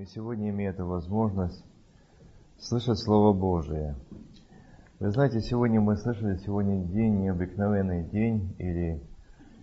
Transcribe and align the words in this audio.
Мы 0.00 0.06
сегодня 0.06 0.48
имеем 0.48 0.72
эту 0.72 0.86
возможность 0.86 1.62
слышать 2.58 2.98
Слово 3.00 3.34
Божие. 3.34 3.96
Вы 4.98 5.10
знаете, 5.10 5.42
сегодня 5.42 5.78
мы 5.78 5.94
слышали, 5.98 6.38
сегодня 6.38 6.82
день, 6.86 7.20
необыкновенный 7.20 8.04
день, 8.04 8.54
или 8.56 9.02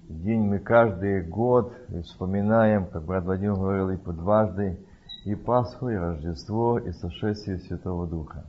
день 0.08 0.42
мы 0.42 0.60
каждый 0.60 1.23
год 1.23 1.73
вспоминаем, 2.04 2.86
как 2.86 3.05
брат 3.05 3.26
Вадим 3.26 3.55
говорил, 3.55 3.89
и 3.89 3.97
по 3.97 4.13
дважды, 4.13 4.78
и 5.26 5.34
Пасху, 5.34 5.90
и 5.90 5.96
Рождество, 5.96 6.78
и 6.78 6.92
сошествие 6.92 7.58
Святого 7.58 8.06
Духа. 8.06 8.46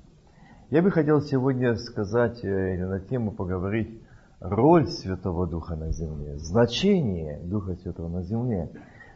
Я 0.69 0.83
бы 0.83 0.91
хотел 0.91 1.23
сегодня 1.23 1.75
сказать, 1.77 2.45
э, 2.45 2.75
или 2.75 2.83
на 2.83 3.01
тему 3.01 3.33
поговорить, 3.33 3.99
роль 4.41 4.89
Святого 4.89 5.47
Духа 5.47 5.75
на 5.75 5.91
земле, 5.91 6.37
значение 6.37 7.41
Духа 7.45 7.77
Святого 7.77 8.11
на 8.11 8.23
земле. 8.25 8.71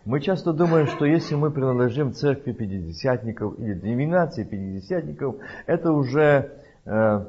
Мы 0.05 0.21
часто 0.21 0.53
думаем, 0.53 0.89
что 0.89 1.05
если 1.05 1.37
мы 1.37 1.53
принадлежим 1.53 2.12
церкви 2.12 2.53
пятидесятников 2.53 3.59
или 3.59 3.75
деноминации 3.75 4.43
пятидесятников, 4.43 5.36
это 5.67 5.93
уже 5.93 6.59
э, 6.85 7.25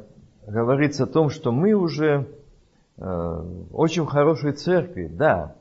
говорится 0.48 1.04
о 1.04 1.08
том, 1.08 1.30
что 1.30 1.52
мы 1.52 1.74
уже 1.74 2.28
э, 2.98 3.44
очень 3.72 4.04
в 4.04 4.08
хорошей 4.08 4.54
церкви, 4.54 5.08
да, 5.08 5.56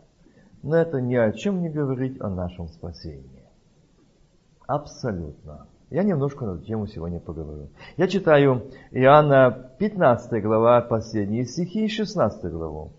но 0.62 0.76
это 0.76 1.02
ни 1.02 1.14
о 1.14 1.32
чем 1.32 1.60
не 1.60 1.68
говорит 1.68 2.22
о 2.22 2.30
нашем 2.30 2.68
спасении. 2.68 3.44
Абсолютно. 4.66 5.66
Я 5.90 6.04
немножко 6.04 6.46
на 6.46 6.54
эту 6.54 6.64
тему 6.64 6.86
сегодня 6.86 7.20
поговорю. 7.20 7.68
Я 7.98 8.08
читаю 8.08 8.70
Иоанна 8.90 9.70
15 9.78 10.42
глава, 10.42 10.80
последние 10.80 11.44
стихи 11.44 11.84
и 11.84 11.88
16 11.88 12.50
главу. 12.50 12.92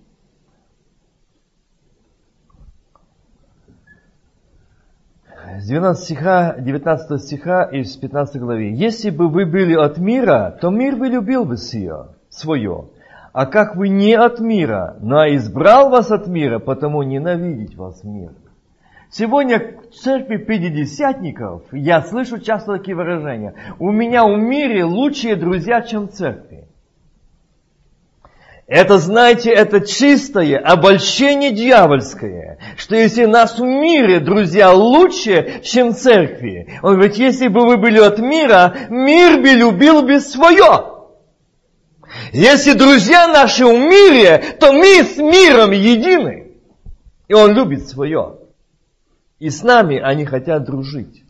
С 5.59 5.67
12 5.67 6.03
стиха, 6.03 6.55
19 6.57 7.21
стиха 7.21 7.63
и 7.63 7.83
с 7.83 7.97
15 7.97 8.39
главы. 8.39 8.71
«Если 8.73 9.09
бы 9.09 9.27
вы 9.27 9.45
были 9.45 9.75
от 9.75 9.97
мира, 9.97 10.57
то 10.61 10.69
мир 10.69 10.95
бы 10.95 11.07
любил 11.07 11.43
бы 11.43 11.57
сие, 11.57 12.07
свое. 12.29 12.85
А 13.33 13.45
как 13.45 13.75
вы 13.75 13.89
не 13.89 14.13
от 14.13 14.39
мира, 14.39 14.95
но 15.01 15.27
избрал 15.35 15.89
вас 15.89 16.11
от 16.11 16.27
мира, 16.27 16.59
потому 16.59 17.03
ненавидеть 17.03 17.75
вас 17.75 18.03
мир». 18.03 18.31
Сегодня 19.09 19.59
в 19.91 19.95
церкви 19.95 20.37
пятидесятников 20.37 21.63
я 21.71 22.01
слышу 22.01 22.39
часто 22.39 22.77
такие 22.77 22.95
выражения. 22.95 23.53
У 23.79 23.91
меня 23.91 24.25
в 24.25 24.37
мире 24.37 24.85
лучшие 24.85 25.35
друзья, 25.35 25.81
чем 25.81 26.07
в 26.07 26.11
церкви. 26.11 26.67
Это, 28.65 28.97
знаете, 28.97 29.51
это 29.51 29.81
чистое 29.81 30.57
обольщение 30.57 31.51
дьявольское, 31.51 32.59
что 32.77 32.95
если 32.95 33.25
нас 33.25 33.59
в 33.59 33.63
мире, 33.63 34.21
друзья, 34.21 34.71
лучше, 34.71 35.61
чем 35.63 35.93
церкви. 35.93 36.79
Он 36.81 36.95
говорит, 36.95 37.17
если 37.17 37.49
бы 37.49 37.65
вы 37.65 37.77
были 37.77 37.99
от 37.99 38.19
мира, 38.19 38.75
мир 38.89 39.41
бы 39.41 39.49
любил 39.49 40.03
бы 40.03 40.19
свое. 40.21 40.93
Если 42.31 42.73
друзья 42.73 43.27
наши 43.27 43.65
в 43.65 43.73
мире, 43.73 44.55
то 44.59 44.71
мы 44.71 45.03
с 45.03 45.17
миром 45.17 45.71
едины. 45.71 46.53
И 47.27 47.33
он 47.33 47.53
любит 47.53 47.87
свое. 47.87 48.37
И 49.39 49.49
с 49.49 49.61
нами 49.63 49.99
они 49.99 50.25
хотят 50.25 50.63
дружить. 50.63 51.22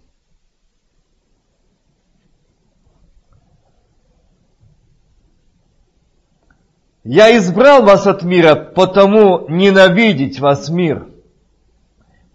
Я 7.03 7.35
избрал 7.35 7.83
вас 7.83 8.07
от 8.07 8.23
мира, 8.23 8.55
потому 8.55 9.45
ненавидеть 9.49 10.39
вас 10.39 10.69
мир. 10.69 11.07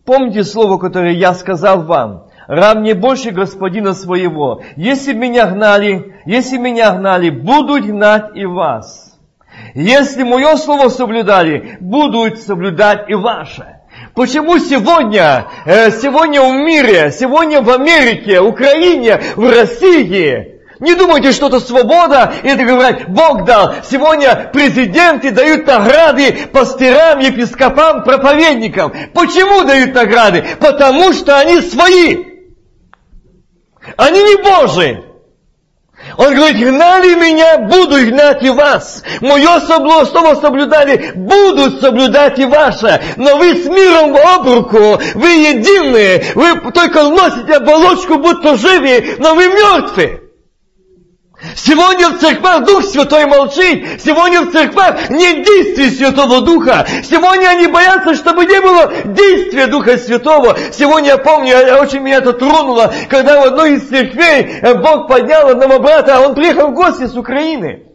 Помните 0.05 0.45
слово, 0.45 0.77
которое 0.77 1.15
я 1.15 1.33
сказал 1.33 1.85
вам. 1.85 2.27
Раб 2.47 2.79
не 2.79 2.93
больше 2.93 3.31
господина 3.31 3.95
своего. 3.95 4.63
Если 4.77 5.15
меня 5.15 5.47
гнали, 5.47 6.15
если 6.27 6.59
меня 6.59 6.93
гнали, 6.93 7.31
будут 7.31 7.87
гнать 7.87 8.37
и 8.37 8.45
вас. 8.45 9.19
Если 9.75 10.23
мое 10.23 10.57
слово 10.57 10.89
соблюдали, 10.89 11.79
будут 11.81 12.39
соблюдать 12.39 13.09
и 13.09 13.15
ваше. 13.15 13.81
Почему 14.15 14.59
сегодня, 14.59 15.47
э, 15.65 15.91
сегодня 15.91 16.43
в 16.43 16.55
мире, 16.55 17.11
сегодня 17.11 17.63
в 17.63 17.71
Америке, 17.71 18.41
Украине, 18.41 19.21
в 19.37 19.49
России, 19.49 20.58
не 20.81 20.95
думайте, 20.95 21.33
что 21.33 21.49
это 21.49 21.59
свобода, 21.61 22.33
и 22.43 22.49
это 22.49 22.65
говорят, 22.65 23.09
Бог 23.09 23.45
дал. 23.45 23.75
Сегодня 23.89 24.51
президенты 24.53 25.33
дают 25.33 25.67
награды 25.67 26.49
пастырам, 26.53 27.19
епископам, 27.19 28.05
проповедникам. 28.05 28.93
Почему 29.13 29.65
дают 29.65 29.95
награды? 29.95 30.45
Потому 30.61 31.13
что 31.13 31.39
они 31.39 31.61
свои. 31.63 32.25
Они 33.97 34.23
не 34.23 34.37
Божии. 34.37 35.05
Он 36.17 36.33
говорит, 36.33 36.59
гнали 36.59 37.15
меня, 37.15 37.59
буду 37.59 37.97
гнать 38.07 38.43
и 38.45 38.51
вас. 38.51 39.03
Мое 39.21 39.61
слово 39.61 40.37
соблюдали, 40.37 41.13
будут 41.17 41.81
соблюдать 41.81 42.39
и 42.39 42.45
ваше. 42.45 43.03
Но 43.17 43.37
вы 43.37 43.55
с 43.55 43.67
миром 43.67 44.13
в 44.13 44.17
обруку, 44.17 45.01
вы 45.15 45.29
единые, 45.29 46.25
вы 46.37 46.71
только 46.71 47.03
носите 47.03 47.55
оболочку, 47.55 48.19
будто 48.19 48.57
живы, 48.57 49.17
но 49.19 49.35
вы 49.35 49.49
мертвы. 49.49 50.28
Сегодня 51.55 52.09
в 52.09 52.19
церквах 52.19 52.65
Дух 52.65 52.85
Святой 52.85 53.27
молчит. 53.27 54.03
Сегодня 54.03 54.43
в 54.43 54.51
церквах 54.51 55.09
нет 55.09 55.45
действия 55.45 55.91
Святого 55.91 56.41
Духа. 56.41 56.85
Сегодня 57.05 57.49
они 57.49 57.69
боятся, 57.69 58.15
чтобы 58.15 58.45
не 58.45 58.61
было 58.61 58.93
действия 59.05 59.69
Духа 59.69 59.99
Святого. 59.99 60.57
Сегодня 60.73 61.11
я 61.11 61.19
помню, 61.19 61.55
очень 61.81 62.01
меня 62.01 62.19
это 62.19 62.33
тронуло, 62.33 62.93
когда 63.09 63.41
в 63.41 63.45
одной 63.45 63.75
из 63.75 63.89
церквей 63.89 64.59
э, 64.63 64.75
Бог 64.75 65.07
поднял 65.07 65.49
одного 65.49 65.79
брата, 65.79 66.17
а 66.17 66.21
он 66.21 66.35
приехал 66.35 66.69
в 66.69 66.75
гости 66.75 67.07
с 67.07 67.17
Украины. 67.17 67.88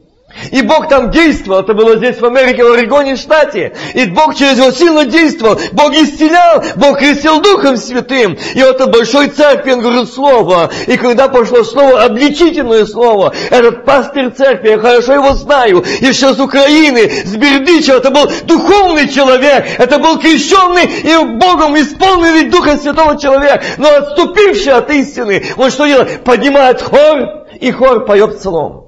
И 0.51 0.61
Бог 0.61 0.89
там 0.89 1.11
действовал, 1.11 1.61
это 1.61 1.73
было 1.73 1.97
здесь 1.97 2.19
в 2.19 2.25
Америке, 2.25 2.63
в 2.63 2.71
Орегоне, 2.71 3.15
штате. 3.15 3.73
И 3.93 4.05
Бог 4.05 4.35
через 4.35 4.57
него 4.57 4.71
сильно 4.71 5.05
действовал. 5.05 5.59
Бог 5.71 5.93
исцелял, 5.93 6.63
Бог 6.75 6.99
крестил 6.99 7.39
Духом 7.41 7.77
Святым. 7.77 8.37
И 8.55 8.61
вот 8.61 8.75
этот 8.75 8.91
большой 8.91 9.27
церкви, 9.27 9.71
он 9.71 9.81
говорил 9.81 10.07
слово. 10.07 10.71
И 10.87 10.97
когда 10.97 11.27
пошло 11.27 11.63
слово, 11.63 12.03
обличительное 12.03 12.85
слово, 12.85 13.33
этот 13.51 13.85
пастырь 13.85 14.31
церкви, 14.31 14.69
я 14.69 14.79
хорошо 14.79 15.13
его 15.13 15.33
знаю, 15.33 15.83
еще 16.01 16.33
с 16.33 16.39
Украины, 16.39 17.09
с 17.09 17.35
Бердичева, 17.35 17.97
это 17.97 18.09
был 18.09 18.29
духовный 18.43 19.07
человек, 19.09 19.65
это 19.77 19.99
был 19.99 20.19
крещенный 20.19 20.85
и 20.85 21.37
Богом 21.37 21.75
исполненный 21.79 22.49
Духа 22.49 22.77
Святого 22.77 23.19
человек, 23.19 23.63
но 23.77 23.87
отступивший 23.89 24.73
от 24.73 24.89
истины. 24.91 25.43
Он 25.57 25.69
что 25.69 25.85
делает? 25.85 26.23
Поднимает 26.23 26.81
хор, 26.81 27.45
и 27.59 27.71
хор 27.71 28.05
поет 28.05 28.39
псалом. 28.39 28.82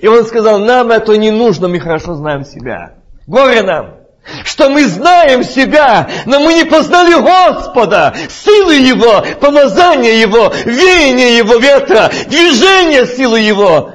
И 0.00 0.06
он 0.06 0.24
сказал, 0.24 0.58
нам 0.58 0.90
это 0.90 1.16
не 1.16 1.30
нужно, 1.30 1.68
мы 1.68 1.78
хорошо 1.78 2.14
знаем 2.14 2.44
себя. 2.44 2.94
Горе 3.26 3.62
нам, 3.62 3.96
что 4.44 4.70
мы 4.70 4.86
знаем 4.86 5.44
себя, 5.44 6.08
но 6.26 6.40
мы 6.40 6.54
не 6.54 6.64
познали 6.64 7.14
Господа, 7.14 8.14
силы 8.28 8.74
Его, 8.74 9.24
помазание 9.40 10.20
Его, 10.20 10.52
веяние 10.64 11.38
Его 11.38 11.56
ветра, 11.56 12.10
движение 12.26 13.06
силы 13.06 13.40
Его. 13.40 13.90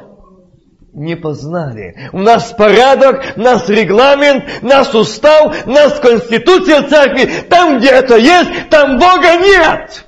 Не 0.93 1.15
познали. 1.15 2.09
У 2.13 2.19
нас 2.19 2.51
порядок, 2.57 3.23
у 3.35 3.41
нас 3.41 3.69
регламент, 3.69 4.43
у 4.61 4.65
нас 4.65 4.93
устав, 4.93 5.65
у 5.65 5.69
нас 5.69 5.99
конституция 5.99 6.81
церкви. 6.83 7.29
Там, 7.49 7.77
где 7.77 7.89
это 7.89 8.17
есть, 8.17 8.69
там 8.69 8.97
Бога 8.97 9.37
нет. 9.37 10.05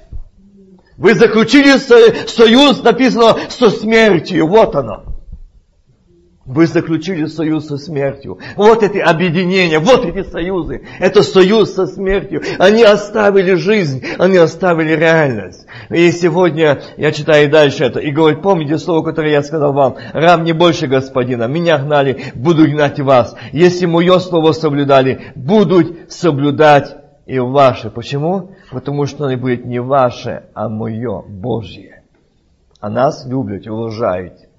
Вы 0.97 1.13
заключили 1.13 1.77
союз, 2.27 2.83
написано, 2.83 3.37
со 3.49 3.69
смертью. 3.69 4.47
Вот 4.47 4.75
оно. 4.75 5.10
Вы 6.43 6.65
заключили 6.65 7.27
союз 7.27 7.67
со 7.67 7.77
смертью. 7.77 8.39
Вот 8.55 8.81
эти 8.81 8.97
объединения, 8.97 9.77
вот 9.77 10.05
эти 10.05 10.27
союзы. 10.27 10.81
Это 10.99 11.21
союз 11.21 11.75
со 11.75 11.85
смертью. 11.85 12.41
Они 12.57 12.83
оставили 12.83 13.53
жизнь, 13.53 14.03
они 14.17 14.37
оставили 14.37 14.95
реальность. 14.95 15.67
И 15.91 16.11
сегодня 16.11 16.81
я 16.97 17.11
читаю 17.11 17.47
дальше 17.51 17.83
это 17.83 17.99
и 17.99 18.09
говорит, 18.11 18.41
помните 18.41 18.79
слово, 18.79 19.03
которое 19.03 19.33
я 19.33 19.43
сказал 19.43 19.71
вам, 19.71 19.97
раб 20.13 20.41
не 20.41 20.53
больше 20.53 20.87
господина, 20.87 21.43
меня 21.43 21.77
гнали, 21.77 22.19
буду 22.33 22.65
гнать 22.65 22.99
вас. 22.99 23.35
Если 23.51 23.85
мое 23.85 24.17
слово 24.17 24.53
соблюдали, 24.53 25.33
будут 25.35 26.11
соблюдать 26.11 26.97
и 27.27 27.37
ваше. 27.37 27.91
Почему? 27.91 28.55
Потому 28.71 29.05
что 29.05 29.25
оно 29.25 29.37
будет 29.37 29.65
не 29.65 29.79
ваше, 29.79 30.45
а 30.55 30.69
мое, 30.69 31.21
Божье. 31.21 32.01
А 32.79 32.89
нас 32.89 33.27
любят, 33.27 33.67
уважают. 33.67 34.50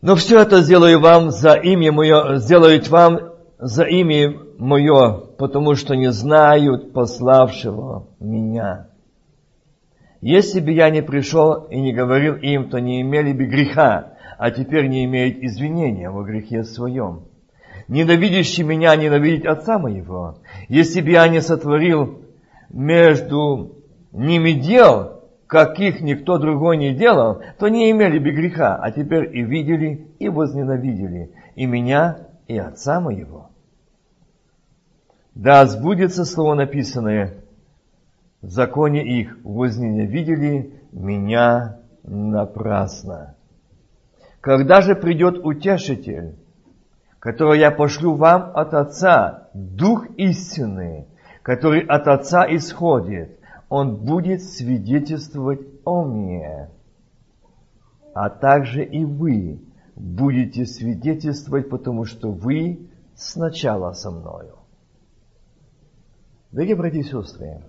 Но 0.00 0.14
все 0.14 0.42
это 0.42 0.60
сделаю 0.60 1.00
вам 1.00 1.30
за 1.30 1.54
имя 1.54 1.90
мое, 1.90 2.36
сделают 2.36 2.88
вам 2.88 3.32
за 3.58 3.82
имя 3.82 4.36
мое, 4.58 5.12
потому 5.38 5.74
что 5.74 5.96
не 5.96 6.12
знают 6.12 6.92
пославшего 6.92 8.06
меня. 8.20 8.88
Если 10.20 10.60
бы 10.60 10.70
я 10.70 10.90
не 10.90 11.02
пришел 11.02 11.64
и 11.64 11.80
не 11.80 11.92
говорил 11.92 12.34
им, 12.36 12.70
то 12.70 12.78
не 12.78 13.02
имели 13.02 13.32
бы 13.32 13.46
греха, 13.46 14.14
а 14.38 14.50
теперь 14.52 14.88
не 14.88 15.04
имеют 15.04 15.38
извинения 15.38 16.10
во 16.10 16.22
грехе 16.22 16.62
своем. 16.62 17.24
Ненавидящий 17.88 18.62
меня 18.62 18.94
ненавидит 18.94 19.46
отца 19.46 19.78
моего. 19.78 20.38
Если 20.68 21.00
бы 21.00 21.10
я 21.10 21.26
не 21.28 21.40
сотворил 21.40 22.20
между 22.68 23.76
ними 24.12 24.52
дел, 24.52 25.17
каких 25.48 26.02
никто 26.02 26.38
другой 26.38 26.76
не 26.76 26.94
делал, 26.94 27.42
то 27.58 27.68
не 27.68 27.90
имели 27.90 28.18
бы 28.18 28.30
греха, 28.30 28.76
а 28.76 28.92
теперь 28.92 29.36
и 29.36 29.42
видели, 29.42 30.06
и 30.18 30.28
возненавидели, 30.28 31.32
и 31.56 31.66
меня, 31.66 32.28
и 32.46 32.56
Отца 32.56 33.00
моего. 33.00 33.50
Да 35.34 35.64
сбудется 35.66 36.24
слово 36.24 36.54
написанное 36.54 37.44
в 38.42 38.48
законе 38.50 39.02
их, 39.02 39.38
возненавидели 39.42 40.74
меня 40.92 41.78
напрасно. 42.04 43.34
Когда 44.40 44.82
же 44.82 44.94
придет 44.94 45.38
утешитель, 45.44 46.36
которого 47.18 47.54
я 47.54 47.70
пошлю 47.70 48.14
вам 48.14 48.52
от 48.54 48.74
Отца, 48.74 49.48
Дух 49.54 50.06
истины, 50.16 51.06
который 51.42 51.80
от 51.80 52.06
Отца 52.06 52.46
исходит, 52.48 53.37
Он 53.68 53.96
будет 53.96 54.42
свидетельствовать 54.42 55.60
о 55.84 56.04
мне. 56.04 56.70
А 58.14 58.30
также 58.30 58.84
и 58.84 59.04
вы 59.04 59.60
будете 59.94 60.64
свидетельствовать, 60.64 61.68
потому 61.68 62.04
что 62.04 62.30
вы 62.30 62.88
сначала 63.14 63.92
со 63.92 64.10
мною. 64.10 64.54
Дорогие 66.50 66.76
братья 66.76 67.00
и 67.00 67.02
сестры, 67.02 67.62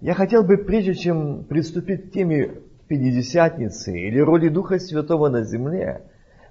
я 0.00 0.14
хотел 0.14 0.42
бы, 0.42 0.58
прежде 0.58 0.94
чем 0.94 1.44
приступить 1.44 2.10
к 2.10 2.12
теме 2.12 2.58
Пятидесятницы 2.88 3.98
или 3.98 4.18
роли 4.18 4.50
Духа 4.50 4.78
Святого 4.78 5.30
на 5.30 5.44
земле, 5.44 6.02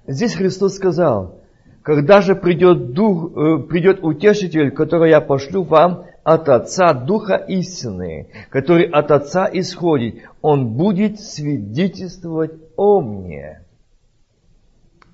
здесь 0.08 0.34
Христос 0.34 0.74
сказал, 0.74 1.40
когда 1.82 2.20
же 2.20 2.34
придет, 2.34 2.94
дух, 2.94 3.30
э, 3.36 3.58
придет 3.68 4.02
утешитель, 4.02 4.72
который 4.72 5.10
я 5.10 5.20
пошлю 5.20 5.62
вам 5.62 6.06
от 6.24 6.48
Отца 6.48 6.94
Духа 6.94 7.34
истины, 7.34 8.28
который 8.50 8.84
от 8.84 9.10
Отца 9.10 9.48
исходит, 9.52 10.22
он 10.40 10.74
будет 10.74 11.20
свидетельствовать 11.20 12.52
о 12.76 13.00
мне. 13.00 13.64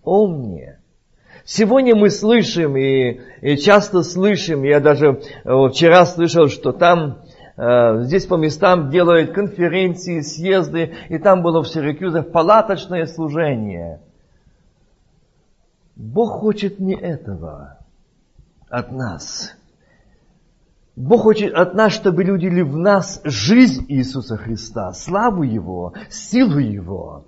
О 0.05 0.27
мне. 0.27 0.81
Сегодня 1.45 1.97
мы 1.97 2.11
слышим 2.11 2.77
и, 2.77 3.21
и 3.41 3.57
часто 3.57 4.03
слышим, 4.03 4.65
я 4.65 4.81
даже 4.81 5.23
э, 5.45 5.69
вчера 5.71 6.05
слышал, 6.05 6.49
что 6.49 6.73
там 6.73 7.23
э, 7.57 8.03
здесь 8.03 8.27
по 8.27 8.35
местам 8.35 8.91
делают 8.91 9.33
конференции, 9.33 10.21
съезды, 10.21 10.95
и 11.09 11.19
там 11.19 11.43
было 11.43 11.63
в 11.63 11.69
Сиракюзах 11.69 12.31
палаточное 12.33 13.07
служение– 13.07 14.01
Бог 15.99 16.41
хочет 16.41 16.79
не 16.79 16.95
этого 16.95 17.77
от 18.71 18.93
нас. 18.93 19.58
Бог 20.99 21.23
хочет 21.23 21.55
от 21.55 21.75
нас, 21.75 21.93
чтобы 21.93 22.25
люди 22.25 22.47
ли 22.47 22.63
в 22.63 22.77
нас 22.77 23.21
жизнь 23.23 23.85
Иисуса 23.89 24.37
Христа, 24.37 24.93
славу 24.93 25.45
Его, 25.45 25.93
силу 26.11 26.59
Его. 26.59 27.25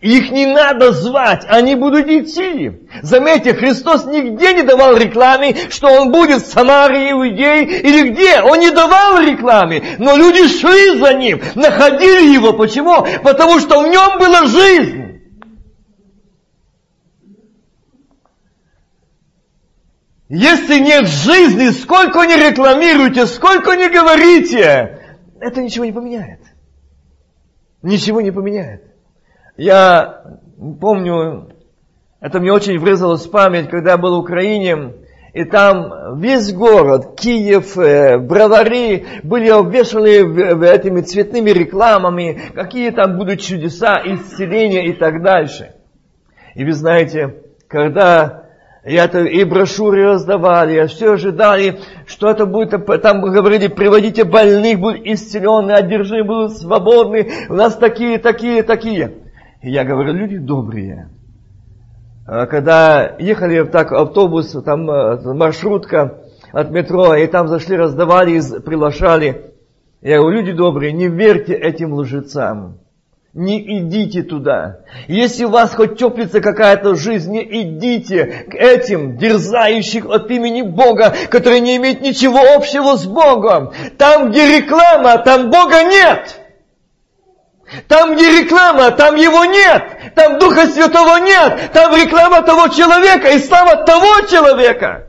Их 0.00 0.32
не 0.32 0.46
надо 0.46 0.90
звать, 0.92 1.46
они 1.48 1.76
будут 1.76 2.08
идти. 2.08 2.80
Заметьте, 3.02 3.54
Христос 3.54 4.06
нигде 4.06 4.54
не 4.54 4.62
давал 4.62 4.96
рекламы, 4.96 5.54
что 5.70 5.86
Он 5.86 6.10
будет 6.10 6.42
в 6.42 6.52
Самарии, 6.52 7.12
Иудее 7.12 7.62
или 7.62 8.10
где. 8.10 8.40
Он 8.40 8.58
не 8.58 8.72
давал 8.72 9.20
рекламы, 9.20 9.82
но 9.98 10.16
люди 10.16 10.48
шли 10.48 10.98
за 10.98 11.14
Ним, 11.14 11.40
находили 11.54 12.34
Его. 12.34 12.54
Почему? 12.54 13.06
Потому 13.22 13.60
что 13.60 13.82
в 13.82 13.86
Нем 13.86 14.18
была 14.18 14.46
жизнь. 14.46 14.99
Если 20.32 20.78
нет 20.78 21.08
жизни, 21.08 21.70
сколько 21.70 22.24
не 22.24 22.36
рекламируете, 22.36 23.26
сколько 23.26 23.74
не 23.74 23.90
говорите, 23.90 25.00
это 25.40 25.60
ничего 25.60 25.84
не 25.84 25.90
поменяет. 25.90 26.38
Ничего 27.82 28.20
не 28.20 28.30
поменяет. 28.30 28.84
Я 29.56 30.22
помню, 30.80 31.48
это 32.20 32.38
мне 32.38 32.52
очень 32.52 32.78
врезалось 32.78 33.26
в 33.26 33.30
память, 33.32 33.68
когда 33.68 33.92
я 33.92 33.98
был 33.98 34.18
в 34.18 34.20
Украине, 34.20 34.94
и 35.32 35.42
там 35.42 36.20
весь 36.20 36.52
город, 36.52 37.18
Киев, 37.18 37.76
э, 37.76 38.16
бровари 38.18 39.06
были 39.24 39.48
обвешаны 39.48 40.10
этими 40.64 41.00
цветными 41.00 41.50
рекламами, 41.50 42.40
какие 42.54 42.90
там 42.90 43.18
будут 43.18 43.40
чудеса, 43.40 44.00
исцеления 44.04 44.86
и 44.86 44.92
так 44.92 45.24
дальше. 45.24 45.74
И 46.54 46.64
вы 46.64 46.72
знаете, 46.72 47.42
когда 47.66 48.39
и, 48.84 48.94
это, 48.94 49.24
и 49.24 49.44
брошюры 49.44 50.06
раздавали, 50.06 50.78
а 50.78 50.86
все 50.86 51.12
ожидали, 51.12 51.80
что 52.06 52.30
это 52.30 52.46
будет, 52.46 52.70
там 53.02 53.20
говорили, 53.20 53.68
приводите 53.68 54.24
больных, 54.24 54.80
будут 54.80 55.02
исцеленные, 55.04 55.76
одержимые, 55.76 56.24
будут 56.24 56.56
свободны, 56.56 57.30
у 57.50 57.54
нас 57.54 57.76
такие, 57.76 58.18
такие, 58.18 58.62
такие. 58.62 59.12
И 59.62 59.70
я 59.70 59.84
говорю, 59.84 60.14
люди 60.14 60.38
добрые. 60.38 61.10
А 62.26 62.46
когда 62.46 63.16
ехали 63.18 63.64
так 63.64 63.92
автобус, 63.92 64.52
там 64.64 64.88
э, 64.90 65.34
маршрутка 65.34 66.20
от 66.52 66.70
метро, 66.70 67.14
и 67.14 67.26
там 67.26 67.48
зашли, 67.48 67.76
раздавали, 67.76 68.40
приглашали. 68.60 69.52
Я 70.00 70.20
говорю, 70.20 70.38
люди 70.38 70.52
добрые, 70.52 70.92
не 70.92 71.08
верьте 71.08 71.52
этим 71.52 71.92
лжецам. 71.92 72.78
Не 73.32 73.78
идите 73.78 74.24
туда. 74.24 74.80
Если 75.06 75.44
у 75.44 75.50
вас 75.50 75.72
хоть 75.72 75.96
теплится 75.96 76.40
какая-то 76.40 76.96
жизнь, 76.96 77.30
не 77.30 77.62
идите 77.62 78.24
к 78.50 78.54
этим 78.54 79.18
дерзающих 79.18 80.04
от 80.06 80.28
имени 80.32 80.62
Бога, 80.62 81.14
которые 81.30 81.60
не 81.60 81.76
имеют 81.76 82.00
ничего 82.00 82.40
общего 82.56 82.96
с 82.96 83.06
Богом. 83.06 83.72
Там, 83.98 84.30
где 84.30 84.58
реклама, 84.58 85.18
там 85.18 85.48
Бога 85.48 85.84
нет. 85.84 86.40
Там, 87.86 88.16
где 88.16 88.42
реклама, 88.42 88.90
там 88.90 89.14
Его 89.14 89.44
нет. 89.44 90.14
Там 90.16 90.40
Духа 90.40 90.66
Святого 90.66 91.18
нет. 91.18 91.70
Там 91.72 91.94
реклама 91.94 92.42
того 92.42 92.66
человека 92.66 93.28
и 93.28 93.38
слава 93.38 93.84
того 93.84 94.26
человека. 94.28 95.06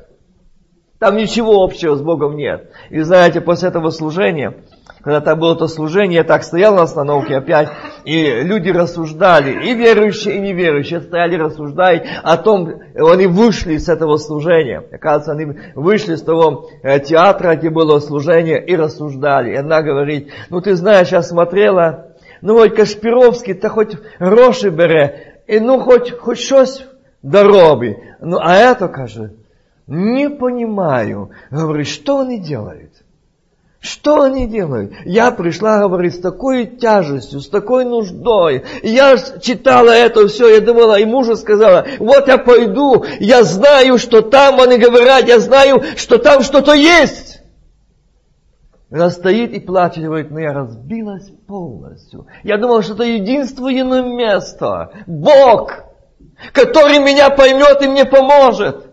Там 1.00 1.17
ничего 1.17 1.63
общего 1.63 1.95
с 1.95 2.01
Богом 2.03 2.35
нет. 2.35 2.69
И 2.91 3.00
знаете, 3.00 3.41
после 3.41 3.69
этого 3.69 3.89
служения 3.89 4.53
когда 5.03 5.19
там 5.21 5.39
было 5.39 5.56
то 5.56 5.68
служение, 5.68 6.18
я 6.18 6.24
так 6.24 6.44
стоял 6.44 6.75
на 6.75 6.83
остановке 6.83 7.38
опять, 7.38 7.69
и 8.06 8.42
люди 8.44 8.69
рассуждали, 8.69 9.65
и 9.65 9.74
верующие, 9.74 10.36
и 10.36 10.39
неверующие 10.39 11.01
стояли 11.01 11.36
рассуждать 11.36 12.06
о 12.24 12.38
том, 12.38 12.81
они 12.95 13.27
вышли 13.27 13.77
с 13.77 13.89
этого 13.89 14.18
служения. 14.18 14.83
Оказывается, 14.92 15.31
они 15.31 15.59
вышли 15.75 16.15
с 16.15 16.21
того 16.21 16.69
э, 16.83 17.00
театра, 17.00 17.56
где 17.56 17.69
было 17.69 18.00
служение, 18.00 18.63
и 18.63 18.75
рассуждали. 18.75 19.53
И 19.53 19.56
она 19.56 19.81
говорит, 19.81 20.31
ну 20.50 20.62
ты 20.62 20.75
знаешь, 20.75 21.09
я 21.09 21.21
смотрела, 21.21 22.13
ну 22.41 22.53
вот 22.53 22.75
Кашпировский-то 22.75 23.70
хоть 23.70 23.98
гроши 24.20 24.70
бере, 24.70 25.41
и 25.48 25.60
ну 25.60 25.79
хоть, 25.79 26.12
хоть 26.17 26.39
щось 26.39 26.86
доробить. 27.24 27.98
Ну 28.20 28.38
а 28.39 28.55
это, 28.55 28.88
каже, 28.88 29.34
не 29.88 30.29
понимаю. 30.29 31.31
Говорит, 31.50 31.88
что 31.88 32.20
они 32.20 32.39
делают? 32.39 33.00
Что 33.81 34.21
они 34.21 34.45
делают? 34.45 34.93
Я 35.05 35.31
пришла, 35.31 35.79
говорит, 35.79 36.13
с 36.13 36.19
такой 36.19 36.67
тяжестью, 36.67 37.39
с 37.39 37.50
такой 37.50 37.83
нуждой. 37.83 38.63
Я 38.83 39.17
читала 39.17 39.89
это 39.89 40.27
все, 40.27 40.53
я 40.53 40.61
думала, 40.61 41.00
и 41.00 41.05
мужу 41.05 41.35
сказала, 41.35 41.88
вот 41.97 42.27
я 42.27 42.38
пойду, 42.38 43.03
я 43.19 43.43
знаю, 43.43 43.97
что 43.97 44.21
там 44.21 44.61
они 44.61 44.77
говорят, 44.77 45.27
я 45.27 45.39
знаю, 45.39 45.81
что 45.97 46.19
там 46.19 46.43
что-то 46.43 46.73
есть. 46.73 47.41
Она 48.91 49.09
стоит 49.09 49.51
и 49.53 49.59
плачет, 49.59 50.03
говорит, 50.03 50.29
но 50.29 50.39
я 50.39 50.53
разбилась 50.53 51.31
полностью. 51.47 52.27
Я 52.43 52.57
думала, 52.57 52.83
что 52.83 52.93
это 52.93 53.03
единственное 53.05 54.03
место, 54.03 54.91
Бог, 55.07 55.73
который 56.53 57.00
меня 57.00 57.31
поймет 57.31 57.81
и 57.81 57.88
мне 57.88 58.05
поможет. 58.05 58.90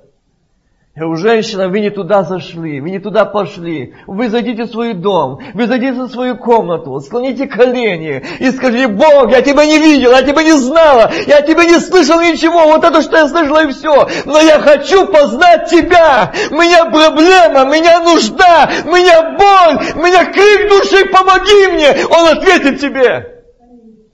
Говорю, 0.99 1.17
женщина, 1.17 1.69
вы 1.69 1.79
не 1.79 1.91
туда 1.91 2.25
зашли, 2.25 2.81
вы 2.81 2.91
не 2.91 2.99
туда 2.99 3.25
пошли. 3.25 3.95
Вы 4.09 4.29
зайдите 4.29 4.65
в 4.65 4.71
свой 4.71 4.95
дом, 4.95 5.39
вы 5.55 5.69
зайдите 5.69 5.93
в 5.93 6.09
свою 6.09 6.37
комнату, 6.37 6.99
склоните 6.99 7.47
колени 7.47 8.25
и 8.41 8.51
скажите, 8.51 8.89
Бог, 8.89 9.31
я 9.31 9.41
тебя 9.41 9.65
не 9.65 9.79
видел, 9.79 10.11
я 10.11 10.23
тебя 10.23 10.43
не 10.43 10.59
знала, 10.59 11.09
я 11.29 11.43
тебя 11.43 11.65
не 11.65 11.79
слышал 11.79 12.21
ничего, 12.21 12.65
вот 12.65 12.83
это, 12.83 13.01
что 13.01 13.17
я 13.17 13.29
слышала 13.29 13.65
и 13.65 13.73
все. 13.73 14.09
Но 14.25 14.41
я 14.41 14.59
хочу 14.59 15.07
познать 15.07 15.71
тебя. 15.71 16.33
У 16.51 16.55
меня 16.55 16.87
проблема, 16.87 17.63
у 17.63 17.73
меня 17.73 18.01
нужда, 18.01 18.69
у 18.85 18.89
меня 18.89 19.37
боль, 19.39 19.87
у 19.95 20.05
меня 20.05 20.25
крик 20.25 20.69
души, 20.69 21.07
помоги 21.13 21.67
мне. 21.75 21.95
Он 22.11 22.37
ответит 22.37 22.81
тебе. 22.81 23.38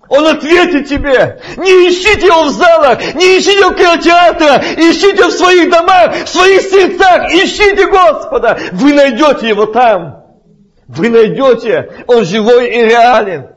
Он 0.08 0.26
ответит 0.26 0.88
тебе. 0.88 1.40
Не 1.56 1.88
ищите 1.88 2.26
его 2.26 2.44
в 2.44 2.50
залах, 2.50 3.14
не 3.14 3.38
ищите 3.38 3.60
его 3.60 3.70
в 3.70 3.74
кинотеатре, 3.74 4.74
ищите 4.76 5.26
в 5.26 5.32
своих 5.32 5.70
домах, 5.70 6.14
в 6.24 6.28
своих 6.28 6.62
сердцах, 6.62 7.32
ищите 7.32 7.86
Господа. 7.86 8.58
Вы 8.72 8.92
найдете 8.92 9.48
его 9.48 9.66
там. 9.66 10.24
Вы 10.86 11.08
найдете. 11.08 12.04
Он 12.06 12.24
живой 12.24 12.68
и 12.70 12.84
реален. 12.84 13.53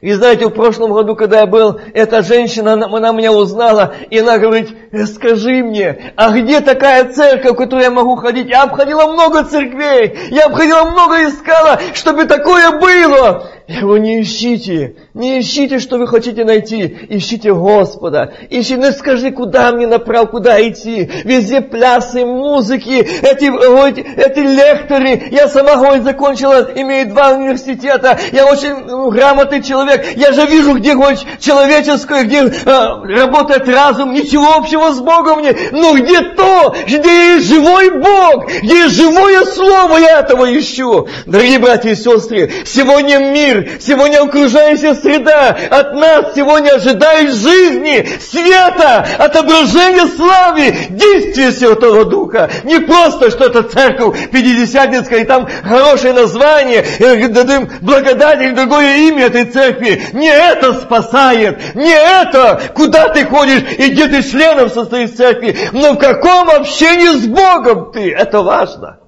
И 0.00 0.12
знаете, 0.12 0.46
в 0.46 0.50
прошлом 0.50 0.92
году, 0.92 1.14
когда 1.14 1.40
я 1.40 1.46
был, 1.46 1.78
эта 1.92 2.22
женщина, 2.22 2.72
она, 2.72 2.86
она 2.86 3.12
меня 3.12 3.32
узнала, 3.32 3.94
и 4.08 4.18
она 4.18 4.38
говорит, 4.38 4.70
«Э, 4.92 5.04
скажи 5.04 5.62
мне, 5.62 6.14
а 6.16 6.30
где 6.30 6.60
такая 6.60 7.12
церковь, 7.12 7.52
в 7.52 7.56
которую 7.56 7.84
я 7.84 7.90
могу 7.90 8.16
ходить? 8.16 8.48
Я 8.48 8.62
обходила 8.62 9.12
много 9.12 9.44
церквей, 9.44 10.16
я 10.30 10.46
обходила 10.46 10.84
много 10.84 11.28
искала, 11.28 11.78
чтобы 11.92 12.24
такое 12.24 12.70
было. 12.78 13.50
Я 13.70 13.82
говорю, 13.82 14.02
не 14.02 14.22
ищите, 14.22 14.96
не 15.14 15.38
ищите, 15.38 15.78
что 15.78 15.98
вы 15.98 16.08
хотите 16.08 16.44
найти, 16.44 17.06
ищите 17.08 17.54
Господа. 17.54 18.32
Ищи, 18.50 18.74
ну 18.74 18.90
скажи, 18.90 19.30
куда 19.30 19.70
мне 19.70 19.86
направ, 19.86 20.32
куда 20.32 20.60
идти. 20.60 21.08
Везде 21.22 21.60
плясы, 21.60 22.26
музыки, 22.26 22.90
эти, 22.90 23.44
эти, 23.44 24.00
эти 24.00 24.38
лекторы. 24.40 25.28
Я 25.30 25.46
сама, 25.46 25.76
говорит, 25.76 26.02
закончила, 26.02 26.68
имею 26.74 27.10
два 27.10 27.30
университета. 27.34 28.18
Я 28.32 28.46
очень 28.46 28.74
ну, 28.86 29.08
грамотный 29.12 29.62
человек. 29.62 29.89
Я 30.16 30.32
же 30.32 30.46
вижу, 30.46 30.74
где, 30.74 30.94
говорит, 30.94 31.20
человеческое, 31.40 32.24
где 32.24 32.42
э, 32.42 32.52
работает 32.64 33.68
разум. 33.68 34.12
Ничего 34.12 34.54
общего 34.54 34.92
с 34.92 35.00
Богом 35.00 35.42
нет. 35.42 35.72
Но 35.72 35.94
где 35.94 36.20
то, 36.20 36.74
где 36.86 37.34
есть 37.34 37.48
живой 37.48 37.90
Бог, 37.90 38.48
где 38.62 38.82
есть 38.82 38.96
живое 38.96 39.44
Слово, 39.44 39.98
я 39.98 40.20
этого 40.20 40.46
ищу. 40.58 41.08
Дорогие 41.26 41.58
братья 41.58 41.90
и 41.90 41.94
сестры, 41.94 42.50
сегодня 42.64 43.18
мир 43.18 43.68
сегодня 43.80 44.22
окружающая 44.22 44.94
среда 44.94 45.56
от 45.70 45.94
нас 45.94 46.34
сегодня 46.34 46.74
ожидает 46.74 47.34
жизни, 47.34 48.08
света, 48.20 49.06
отображения 49.18 50.06
славы, 50.16 50.74
действия 50.90 51.52
Святого 51.52 52.04
Духа. 52.04 52.50
Не 52.64 52.80
просто, 52.80 53.30
что 53.30 53.46
это 53.46 53.62
церковь 53.62 54.30
Пятидесятницкая, 54.30 55.20
и 55.20 55.24
там 55.24 55.48
хорошее 55.64 56.12
название, 56.12 56.84
и 56.98 57.26
дадим 57.26 57.68
благодать 57.80 58.40
или 58.42 58.52
другое 58.52 59.08
имя 59.08 59.26
этой 59.26 59.44
церкви. 59.44 59.79
Не 59.80 60.28
это 60.28 60.74
спасает, 60.74 61.74
не 61.74 61.92
это, 61.92 62.72
куда 62.74 63.08
ты 63.08 63.24
ходишь 63.24 63.62
и 63.78 63.92
где 63.92 64.08
ты 64.08 64.22
членом 64.22 64.68
состоишь 64.68 65.12
церкви, 65.12 65.56
но 65.72 65.94
в 65.94 65.98
каком 65.98 66.50
общении 66.50 67.18
с 67.18 67.26
Богом 67.26 67.92
ты. 67.92 68.12
Это 68.12 68.42
важно. 68.42 69.00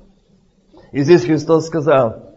И 0.92 1.02
здесь 1.02 1.24
Христос 1.24 1.66
сказал, 1.66 2.32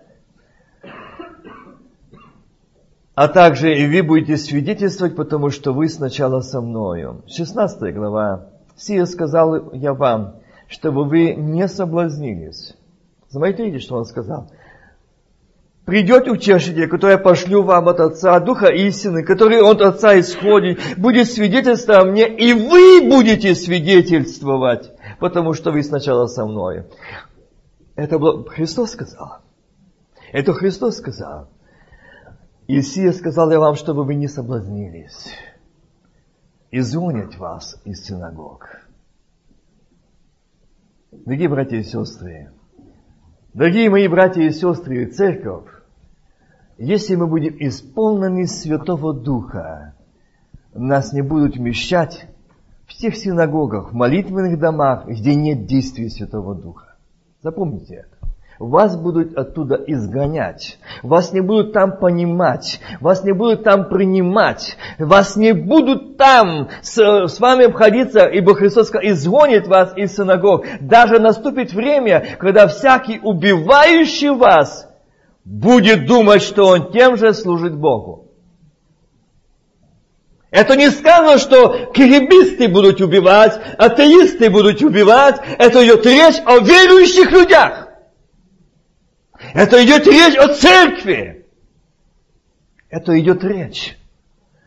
а 3.16 3.30
также 3.30 3.74
и 3.74 3.88
вы 3.88 4.04
будете 4.06 4.36
свидетельствовать, 4.36 5.16
потому 5.16 5.50
что 5.50 5.74
вы 5.74 5.88
сначала 5.88 6.42
со 6.42 6.60
мною. 6.60 7.24
16 7.28 7.96
глава. 7.96 8.50
Сия 8.76 9.06
сказал 9.06 9.72
я 9.72 9.94
вам, 9.94 10.36
чтобы 10.68 11.06
вы 11.06 11.34
не 11.34 11.68
соблазнились. 11.68 12.76
Смотрите, 13.30 13.80
что 13.80 13.96
он 13.96 14.06
сказал. 14.06 14.52
Придет 15.86 16.28
утешитель, 16.28 16.88
который 16.88 17.20
пошлю 17.20 17.62
вам 17.62 17.88
от 17.90 18.00
Отца, 18.00 18.40
Духа 18.40 18.70
истины, 18.70 19.24
который 19.24 19.62
от 19.62 19.82
Отца 19.82 20.20
исходит, 20.20 20.80
будет 20.98 21.30
свидетельство 21.30 22.00
о 22.00 22.06
мне, 22.06 22.28
и 22.28 22.54
вы 22.54 23.08
будете 23.08 23.54
свидетельствовать, 23.54 24.92
потому 25.20 25.54
что 25.54 25.72
вы 25.72 25.84
сначала 25.84 26.26
со 26.26 26.48
мной. 26.48 26.86
Это 27.96 28.20
Христос 28.50 28.92
сказал. 28.92 29.42
Это 30.32 30.54
Христос 30.54 30.98
сказал. 30.98 31.50
Исия 32.68 33.12
сказал 33.12 33.52
я 33.52 33.60
вам, 33.60 33.76
чтобы 33.76 34.04
вы 34.04 34.16
не 34.16 34.28
соблазнились, 34.28 35.36
изгонят 36.72 37.38
вас 37.38 37.80
из 37.86 38.04
синагог. 38.04 38.68
Дорогие 41.12 41.48
братья 41.48 41.78
и 41.78 41.84
сестры, 41.84 42.52
дорогие 43.54 43.92
мои 43.92 44.08
братья 44.08 44.42
и 44.42 44.50
сестры, 44.50 45.06
церковь, 45.06 45.75
если 46.78 47.16
мы 47.16 47.28
будем 47.28 47.56
исполнены 47.60 48.48
Святого 48.48 49.14
Духа, 49.14 49.94
нас 50.74 51.14
не 51.14 51.22
будут 51.22 51.56
вмещать 51.56 52.28
в 52.86 52.94
тех 52.94 53.16
синагогах, 53.16 53.92
в 53.92 53.96
молитвенных 53.96 54.60
домах, 54.60 55.08
где 55.08 55.36
нет 55.36 55.66
действия 55.66 56.10
Святого 56.10 56.54
Духа. 56.54 56.96
Запомните 57.42 57.96
это. 57.96 58.16
Вас 58.58 58.96
будут 58.96 59.38
оттуда 59.38 59.76
изгонять. 59.76 60.80
Вас 61.04 61.34
не 61.34 61.42
будут 61.42 61.74
там 61.74 61.98
понимать. 61.98 62.80
Вас 63.02 63.24
не 63.24 63.34
будут 63.34 63.64
там 63.64 63.90
принимать. 63.90 64.78
Вас 64.98 65.36
не 65.36 65.52
будут 65.52 66.18
там 66.18 66.70
с, 66.82 66.98
с 66.98 67.40
вами 67.40 67.66
обходиться, 67.66 68.26
ибо 68.26 68.56
Христос 68.56 68.92
изгонит 69.02 69.68
вас 69.68 69.94
из 69.98 70.16
синагог. 70.16 70.66
Даже 70.80 71.20
наступит 71.20 71.74
время, 71.74 72.26
когда 72.40 72.68
всякий 72.68 73.20
убивающий 73.22 74.30
вас 74.30 74.90
будет 75.46 76.08
думать, 76.08 76.42
что 76.42 76.66
он 76.66 76.92
тем 76.92 77.16
же 77.16 77.34
служит 77.34 77.76
Богу. 77.76 78.32
Это 80.50 80.76
не 80.76 80.90
сказано, 80.90 81.38
что 81.38 81.92
кирибисты 81.94 82.68
будут 82.68 83.02
убивать, 83.02 83.60
атеисты 83.78 84.50
будут 84.50 84.82
убивать. 84.82 85.40
Это 85.58 85.86
идет 85.86 86.06
речь 86.06 86.42
о 86.46 86.60
верующих 86.60 87.32
людях. 87.32 87.90
Это 89.54 89.84
идет 89.84 90.08
речь 90.08 90.36
о 90.36 90.48
церкви. 90.54 91.46
Это 92.90 93.20
идет 93.20 93.44
речь. 93.44 93.98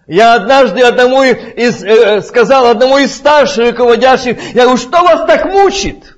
Я 0.07 0.35
однажды 0.35 0.83
одному 0.83 1.23
из, 1.23 1.83
э, 1.83 2.23
сказал 2.23 2.67
одному 2.67 2.99
из 2.99 3.15
старших 3.15 3.71
руководящих, 3.71 4.55
я 4.55 4.63
говорю, 4.65 4.79
что 4.79 5.03
вас 5.03 5.27
так 5.27 5.47
мучит? 5.47 6.17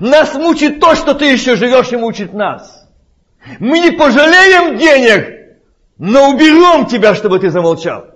Нас 0.00 0.34
мучит 0.34 0.80
то, 0.80 0.94
что 0.94 1.14
ты 1.14 1.26
еще 1.26 1.56
живешь 1.56 1.92
и 1.92 1.96
мучит 1.96 2.32
нас. 2.32 2.85
Мы 3.60 3.78
не 3.78 3.90
пожалеем 3.92 4.76
денег, 4.76 5.56
но 5.98 6.30
уберем 6.30 6.86
тебя, 6.86 7.14
чтобы 7.14 7.38
ты 7.38 7.50
замолчал. 7.50 8.06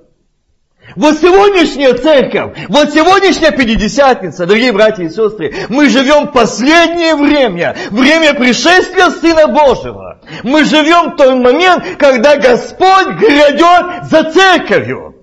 Вот 0.96 1.18
сегодняшняя 1.18 1.94
церковь, 1.94 2.66
вот 2.68 2.92
сегодняшняя 2.92 3.52
Пятидесятница, 3.52 4.44
дорогие 4.44 4.72
братья 4.72 5.04
и 5.04 5.08
сестры, 5.08 5.54
мы 5.68 5.88
живем 5.88 6.28
последнее 6.28 7.14
время, 7.14 7.76
время 7.90 8.34
пришествия 8.34 9.10
Сына 9.10 9.46
Божьего. 9.46 10.20
Мы 10.42 10.64
живем 10.64 11.12
в 11.12 11.16
тот 11.16 11.34
момент, 11.37 11.96
когда 11.96 12.37
Господь 12.37 13.18
грядет 13.18 14.10
за 14.10 14.32
церковью. 14.32 15.14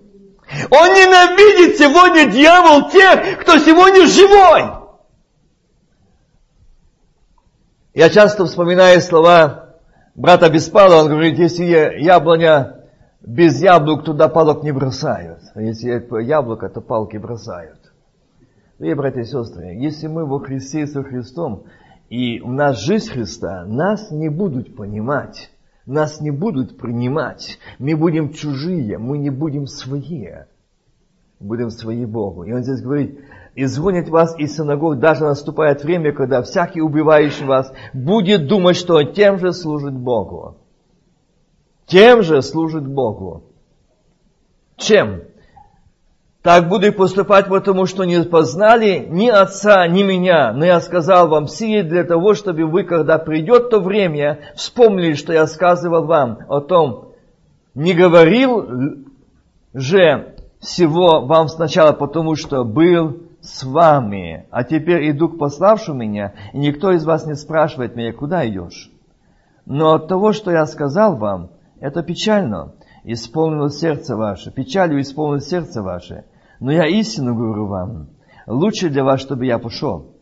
Он 0.70 0.94
ненавидит 0.94 1.78
сегодня 1.78 2.32
дьявол 2.32 2.90
тех, 2.90 3.40
кто 3.42 3.58
сегодня 3.58 4.08
живой. 4.08 4.64
Я 7.94 8.10
часто 8.10 8.46
вспоминаю 8.46 9.02
слова 9.02 9.67
брата 10.18 10.50
Беспала, 10.50 11.04
он 11.04 11.10
говорит, 11.10 11.40
если 11.40 11.64
яблоня 12.02 12.78
без 13.22 13.62
яблок 13.62 14.04
туда 14.04 14.28
палок 14.28 14.64
не 14.64 14.72
бросают. 14.72 15.40
А 15.54 15.62
если 15.62 15.90
яблоко, 16.24 16.68
то 16.70 16.82
палки 16.82 17.18
бросают. 17.18 17.80
И, 18.80 18.94
братья 18.94 19.22
и 19.22 19.26
сестры, 19.26 19.74
если 19.74 20.08
мы 20.08 20.26
во 20.26 20.40
Христе 20.40 20.86
со 20.86 21.04
Христом, 21.04 21.64
и 22.10 22.40
у 22.42 22.52
нас 22.52 22.80
жизнь 22.80 23.10
Христа, 23.12 23.66
нас 23.66 24.12
не 24.12 24.30
будут 24.30 24.76
понимать, 24.76 25.50
нас 25.86 26.22
не 26.22 26.32
будут 26.32 26.78
принимать. 26.78 27.58
Мы 27.80 27.96
будем 27.96 28.34
чужие, 28.34 28.98
мы 28.98 29.18
не 29.18 29.30
будем 29.30 29.66
свои. 29.66 30.28
Будем 31.40 31.70
свои 31.70 32.06
Богу. 32.06 32.44
И 32.44 32.54
он 32.54 32.64
здесь 32.64 32.82
говорит, 32.82 33.20
изгонит 33.58 34.08
вас 34.08 34.38
из 34.40 34.56
синагог, 34.56 35.00
даже 35.00 35.26
наступает 35.26 35.84
время, 35.84 36.14
когда 36.14 36.42
всякий 36.42 36.82
убивающий 36.82 37.46
вас 37.46 37.74
будет 37.94 38.48
думать, 38.48 38.78
что 38.78 39.04
тем 39.04 39.38
же 39.40 39.52
служит 39.52 39.94
Богу 39.94 40.58
тем 41.88 42.22
же 42.22 42.42
служит 42.42 42.86
Богу. 42.86 43.44
Чем? 44.76 45.24
Так 46.44 46.70
буду 46.70 46.88
и 46.88 46.92
поступать, 46.92 47.48
потому 47.48 47.88
что 47.88 48.04
не 48.04 48.22
познали 48.24 49.06
ни 49.10 49.28
отца, 49.28 49.88
ни 49.88 50.04
меня. 50.04 50.54
Но 50.54 50.66
я 50.66 50.80
сказал 50.80 51.28
вам 51.28 51.48
сие 51.48 51.84
для 51.84 52.04
того, 52.04 52.36
чтобы 52.36 52.66
вы, 52.66 52.84
когда 52.84 53.18
придет 53.18 53.70
то 53.70 53.80
время, 53.80 54.40
вспомнили, 54.56 55.14
что 55.14 55.34
я 55.34 55.48
сказывал 55.48 56.06
вам 56.06 56.40
о 56.48 56.62
том. 56.62 57.14
Не 57.74 57.94
говорил 57.94 59.06
же 59.74 60.36
всего 60.60 61.26
вам 61.26 61.48
сначала, 61.48 61.94
потому 61.94 62.36
что 62.36 62.64
был 62.64 63.27
с 63.48 63.64
вами. 63.64 64.46
А 64.52 64.64
теперь 64.64 65.10
иду 65.10 65.30
к 65.30 65.38
пославшему 65.38 66.00
меня, 66.00 66.34
и 66.54 66.58
никто 66.58 66.92
из 66.92 67.06
вас 67.06 67.26
не 67.26 67.36
спрашивает 67.36 67.96
меня, 67.96 68.14
куда 68.14 68.48
идешь. 68.48 68.92
Но 69.66 69.94
от 69.94 70.08
того, 70.08 70.34
что 70.34 70.52
я 70.52 70.66
сказал 70.66 71.16
вам, 71.18 71.52
это 71.80 72.04
печально. 72.04 72.74
Исполнилось 73.04 73.80
сердце 73.80 74.18
ваше. 74.18 74.52
Печалью 74.52 75.00
исполнилось 75.00 75.48
сердце 75.48 75.82
ваше. 75.82 76.26
Но 76.60 76.72
я 76.72 76.88
истину 76.88 77.36
говорю 77.36 77.68
вам. 77.68 78.10
Лучше 78.48 78.90
для 78.90 79.04
вас, 79.04 79.22
чтобы 79.22 79.46
я 79.46 79.60
пошел. 79.60 80.16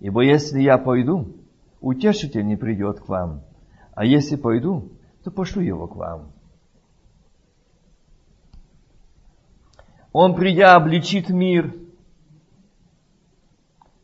Ибо 0.00 0.22
если 0.22 0.60
я 0.60 0.78
пойду, 0.78 1.36
утешитель 1.80 2.46
не 2.46 2.56
придет 2.56 3.00
к 3.00 3.08
вам. 3.08 3.42
А 3.94 4.04
если 4.04 4.36
пойду, 4.36 4.92
то 5.22 5.30
пошлю 5.30 5.62
его 5.62 5.86
к 5.86 5.96
вам. 5.96 6.32
Он, 10.12 10.34
придя, 10.34 10.76
обличит 10.76 11.28
мир 11.28 11.74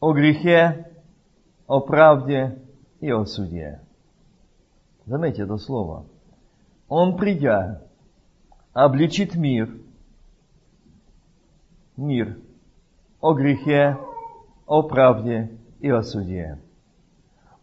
о 0.00 0.12
грехе, 0.12 0.90
о 1.66 1.80
правде 1.80 2.58
и 3.00 3.10
о 3.10 3.24
суде. 3.24 3.80
Заметьте 5.06 5.42
это 5.42 5.56
слово– 5.56 6.06
он 6.90 7.16
придя, 7.16 7.82
обличит 8.72 9.36
мир, 9.36 9.70
мир 11.96 12.36
о 13.20 13.32
грехе, 13.32 13.96
о 14.66 14.82
правде 14.82 15.56
и 15.78 15.88
о 15.88 16.02
суде. 16.02 16.58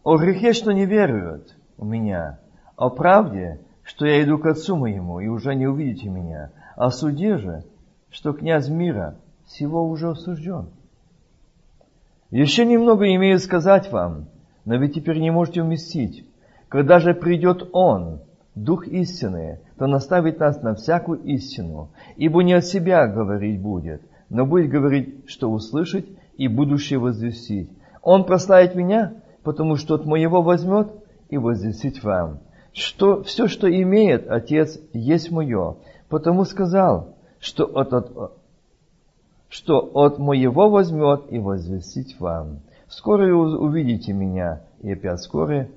О 0.02 0.16
грехе, 0.16 0.54
что 0.54 0.72
не 0.72 0.86
веруют 0.86 1.54
в 1.76 1.84
меня, 1.84 2.40
о 2.74 2.88
правде, 2.88 3.60
что 3.82 4.06
я 4.06 4.24
иду 4.24 4.38
к 4.38 4.46
Отцу 4.46 4.76
моему, 4.76 5.20
и 5.20 5.26
уже 5.26 5.54
не 5.54 5.66
увидите 5.66 6.08
меня, 6.08 6.52
о 6.74 6.90
суде 6.90 7.36
же, 7.36 7.64
что 8.08 8.32
князь 8.32 8.70
мира 8.70 9.18
всего 9.44 9.86
уже 9.86 10.08
осужден. 10.08 10.70
Еще 12.30 12.66
немного 12.66 13.06
имею 13.14 13.38
сказать 13.38 13.90
вам, 13.90 14.26
но 14.64 14.76
ведь 14.76 14.94
теперь 14.94 15.18
не 15.18 15.30
можете 15.30 15.62
вместить. 15.62 16.26
Когда 16.68 16.98
же 16.98 17.14
придет 17.14 17.70
Он, 17.72 18.20
Дух 18.54 18.88
истины, 18.88 19.60
то 19.78 19.86
наставит 19.86 20.40
нас 20.40 20.62
на 20.62 20.74
всякую 20.74 21.22
истину, 21.22 21.90
ибо 22.16 22.42
не 22.42 22.54
от 22.54 22.64
себя 22.64 23.06
говорить 23.06 23.60
будет, 23.60 24.02
но 24.30 24.46
будет 24.46 24.68
говорить, 24.68 25.28
что 25.28 25.48
услышать 25.50 26.06
и 26.36 26.48
будущее 26.48 26.98
возвестить. 26.98 27.70
Он 28.02 28.24
прославит 28.24 28.74
меня, 28.74 29.12
потому 29.44 29.76
что 29.76 29.94
от 29.94 30.06
моего 30.06 30.42
возьмет 30.42 30.88
и 31.28 31.38
возвестит 31.38 32.02
вам. 32.02 32.40
Что, 32.72 33.22
все, 33.22 33.46
что 33.46 33.70
имеет 33.70 34.28
Отец, 34.28 34.78
есть 34.92 35.30
мое. 35.30 35.76
Потому 36.08 36.44
сказал, 36.44 37.14
что 37.38 37.64
от, 37.64 37.92
от, 37.92 38.32
что 39.48 39.78
от 39.94 40.18
моего 40.18 40.68
возьмет 40.68 41.24
и 41.30 41.38
возвестит 41.38 42.18
вам. 42.20 42.60
Скоро 42.88 43.32
увидите 43.34 44.12
меня, 44.12 44.62
и 44.82 44.92
опять 44.92 45.20
скоро 45.20 45.68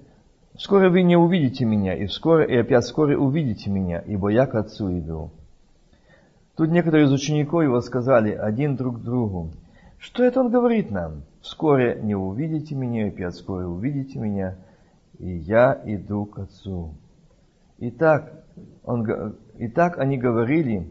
Скоро 0.58 0.90
вы 0.90 1.04
не 1.04 1.16
увидите 1.16 1.66
меня, 1.66 1.96
и 1.96 2.06
вскоре, 2.06 2.46
и 2.54 2.58
опять 2.58 2.86
скоро 2.86 3.18
увидите 3.18 3.70
меня, 3.70 4.00
ибо 4.00 4.30
я 4.30 4.46
к 4.46 4.56
Отцу 4.56 4.92
иду. 5.00 5.32
Тут 6.58 6.70
некоторые 6.70 7.06
из 7.06 7.12
учеников 7.12 7.64
его 7.64 7.80
сказали 7.82 8.32
один 8.32 8.76
друг 8.76 9.02
другу, 9.02 9.52
что 9.98 10.24
это 10.24 10.42
он 10.42 10.50
говорит 10.50 10.92
нам? 10.92 11.24
Вскоре 11.42 12.00
не 12.02 12.16
увидите 12.16 12.76
меня, 12.76 13.08
и 13.08 13.10
опять 13.10 13.36
скоро 13.36 13.66
увидите 13.66 14.20
меня, 14.20 14.56
и 15.20 15.30
я 15.30 15.82
иду 15.86 16.26
к 16.26 16.40
Отцу. 16.40 16.96
Итак, 17.80 18.34
он, 18.84 19.36
итак 19.58 19.98
они 19.98 20.18
говорили, 20.18 20.88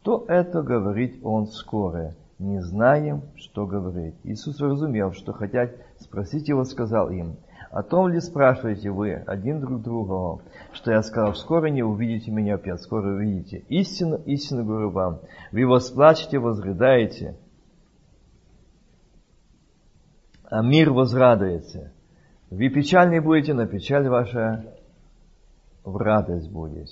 что 0.00 0.24
это 0.28 0.62
говорит 0.62 1.20
он 1.22 1.46
скоро. 1.48 2.14
Не 2.38 2.60
знаем, 2.60 3.22
что 3.36 3.66
говорить. 3.66 4.14
Иисус, 4.24 4.60
разумел, 4.60 5.12
что 5.12 5.32
хотят 5.32 5.72
спросить 5.98 6.48
его, 6.48 6.64
сказал 6.64 7.10
им– 7.10 7.36
о 7.70 7.82
том 7.82 8.08
ли 8.08 8.20
спрашиваете 8.20 8.90
вы 8.90 9.12
один 9.12 9.60
друг 9.60 9.82
другого, 9.82 10.42
что 10.72 10.90
я 10.90 11.02
сказал, 11.02 11.34
скоро 11.34 11.66
не 11.66 11.82
увидите 11.82 12.30
меня 12.30 12.54
опять, 12.54 12.80
скоро 12.80 13.14
увидите. 13.14 13.64
Истинно, 13.68 14.16
истинно 14.24 14.64
говорю 14.64 14.90
вам, 14.90 15.20
вы 15.52 15.66
восплачете, 15.66 16.38
возрыдаете, 16.38 17.36
а 20.44 20.62
мир 20.62 20.92
возрадуется. 20.92 21.92
Вы 22.50 22.70
печальны 22.70 23.20
будете, 23.20 23.52
но 23.52 23.66
печаль 23.66 24.08
ваша 24.08 24.64
в 25.84 25.96
радость 25.98 26.50
будет. 26.50 26.88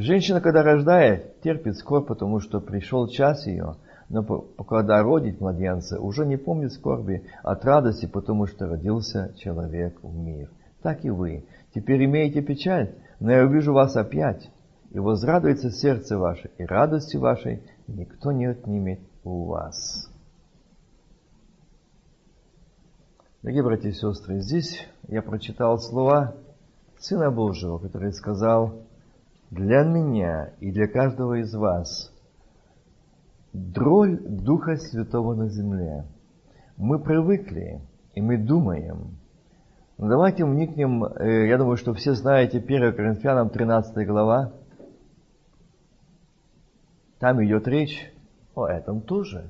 Женщина, 0.00 0.40
когда 0.40 0.62
рождает, 0.62 1.40
терпит 1.40 1.76
скорбь, 1.76 2.06
потому 2.06 2.40
что 2.40 2.60
пришел 2.60 3.08
час 3.08 3.46
ее– 3.46 3.76
но 4.08 4.22
когда 4.22 5.02
родит 5.02 5.40
младенца, 5.40 6.00
уже 6.00 6.26
не 6.26 6.36
помнит 6.36 6.72
скорби 6.72 7.24
от 7.42 7.64
радости, 7.64 8.06
потому 8.06 8.46
что 8.46 8.68
родился 8.68 9.34
человек 9.36 9.98
в 10.02 10.16
мир. 10.16 10.50
Так 10.82 11.04
и 11.04 11.10
вы. 11.10 11.44
Теперь 11.74 12.04
имеете 12.04 12.40
печаль, 12.40 12.94
но 13.18 13.32
я 13.32 13.44
увижу 13.44 13.72
вас 13.72 13.96
опять, 13.96 14.50
и 14.90 14.98
возрадуется 14.98 15.70
сердце 15.70 16.16
ваше, 16.18 16.50
и 16.58 16.64
радости 16.64 17.16
вашей 17.16 17.62
никто 17.88 18.30
не 18.30 18.46
отнимет 18.46 19.00
у 19.24 19.44
вас. 19.46 20.10
Дорогие 23.42 23.64
братья 23.64 23.88
и 23.88 23.92
сестры, 23.92 24.40
здесь 24.40 24.86
я 25.08 25.22
прочитал 25.22 25.78
слова 25.78 26.34
Сына 26.98 27.30
Божьего, 27.30 27.78
который 27.78 28.12
сказал, 28.12 28.86
«Для 29.56 29.84
меня 29.84 30.50
и 30.60 30.70
для 30.70 30.86
каждого 30.86 31.40
из 31.40 31.54
вас– 31.54 32.12
дроль 33.54 34.18
Духа 34.20 34.76
Святого 34.76 35.34
на 35.34 35.48
земле. 35.48 36.04
Мы 36.76 36.98
привыкли, 36.98 37.80
и 38.14 38.20
мы 38.20 38.36
думаем. 38.36 39.16
Но 39.96 40.08
давайте 40.08 40.44
вникнем, 40.44 41.04
э, 41.04 41.48
я 41.48 41.56
думаю, 41.56 41.78
что 41.78 41.94
все 41.94 42.12
знаете 42.12 42.58
1 42.58 42.92
Коринфянам 42.92 43.48
13 43.48 44.06
глава. 44.06 44.52
Там 47.18 47.42
идет 47.42 47.66
речь 47.66 48.12
о 48.54 48.66
этом 48.66 49.00
тоже. 49.00 49.48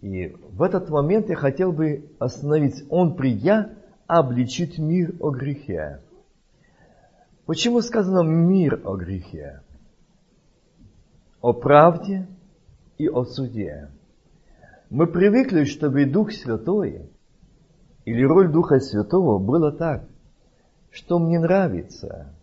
И 0.00 0.34
в 0.50 0.62
этот 0.62 0.90
момент 0.90 1.28
я 1.28 1.36
хотел 1.36 1.70
бы 1.70 2.10
остановиться. 2.18 2.84
Он, 2.90 3.14
придя, 3.14 3.70
обличит 4.08 4.78
мир 4.78 5.14
о 5.20 5.30
грехе. 5.30 6.00
Почему 7.46 7.80
сказано 7.80 8.22
мир 8.22 8.82
о 8.84 8.96
грехе? 8.96 9.60
О 11.40 11.52
правде, 11.52 12.26
и 12.98 13.08
о 13.08 13.24
суде. 13.24 13.88
Мы 14.90 15.06
привыкли, 15.06 15.64
чтобы 15.64 16.06
Дух 16.06 16.32
Святой 16.32 17.08
или 18.04 18.22
роль 18.24 18.50
Духа 18.50 18.80
Святого 18.80 19.38
было 19.38 19.70
так, 19.70 20.04
что 20.90 21.18
мне 21.18 21.38
нравится, 21.38 22.34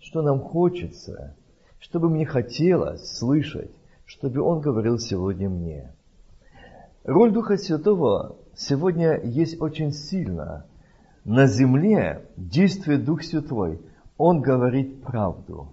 что 0.00 0.22
нам 0.22 0.40
хочется, 0.40 1.34
чтобы 1.78 2.08
мне 2.08 2.24
хотелось 2.24 3.18
слышать, 3.18 3.70
чтобы 4.04 4.40
Он 4.40 4.60
говорил 4.60 4.98
сегодня 4.98 5.50
мне. 5.50 5.92
Роль 7.04 7.32
Духа 7.32 7.56
Святого 7.56 8.36
сегодня 8.54 9.20
есть 9.22 9.60
очень 9.60 9.92
сильно. 9.92 10.66
На 11.24 11.46
земле 11.46 12.26
действует 12.36 13.04
Дух 13.04 13.22
Святой. 13.22 13.80
Он 14.18 14.40
говорит 14.40 15.02
правду. 15.02 15.68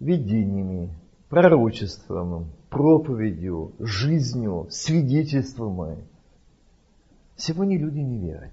Видениями, 0.00 0.90
пророчеством, 1.28 2.50
проповедью, 2.68 3.72
жизнью, 3.78 4.66
свидетельством. 4.70 6.04
Сегодня 7.36 7.78
люди 7.78 8.00
не 8.00 8.18
верят. 8.18 8.52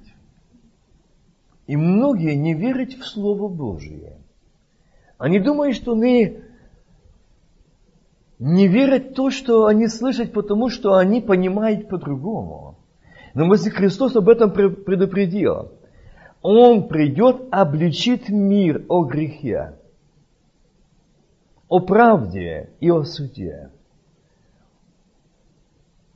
И 1.67 1.75
многие 1.75 2.35
не 2.35 2.53
верят 2.53 2.93
в 2.93 3.05
Слово 3.05 3.47
Божие. 3.47 4.17
Они 5.17 5.39
думают, 5.39 5.75
что 5.75 5.93
они 5.93 6.39
не 8.39 8.67
верят 8.67 9.11
в 9.11 9.13
то, 9.13 9.29
что 9.29 9.67
они 9.67 9.87
слышат, 9.87 10.33
потому 10.33 10.69
что 10.69 10.95
они 10.95 11.21
понимают 11.21 11.89
по-другому. 11.89 12.79
Но 13.33 13.51
если 13.53 13.69
Христос 13.69 14.15
об 14.15 14.29
этом 14.29 14.51
предупредил, 14.51 15.71
Он 16.41 16.87
придет, 16.87 17.47
обличит 17.51 18.29
мир 18.29 18.85
о 18.89 19.03
грехе, 19.03 19.77
о 21.67 21.79
правде 21.79 22.71
и 22.79 22.89
о 22.89 23.03
суде 23.03 23.69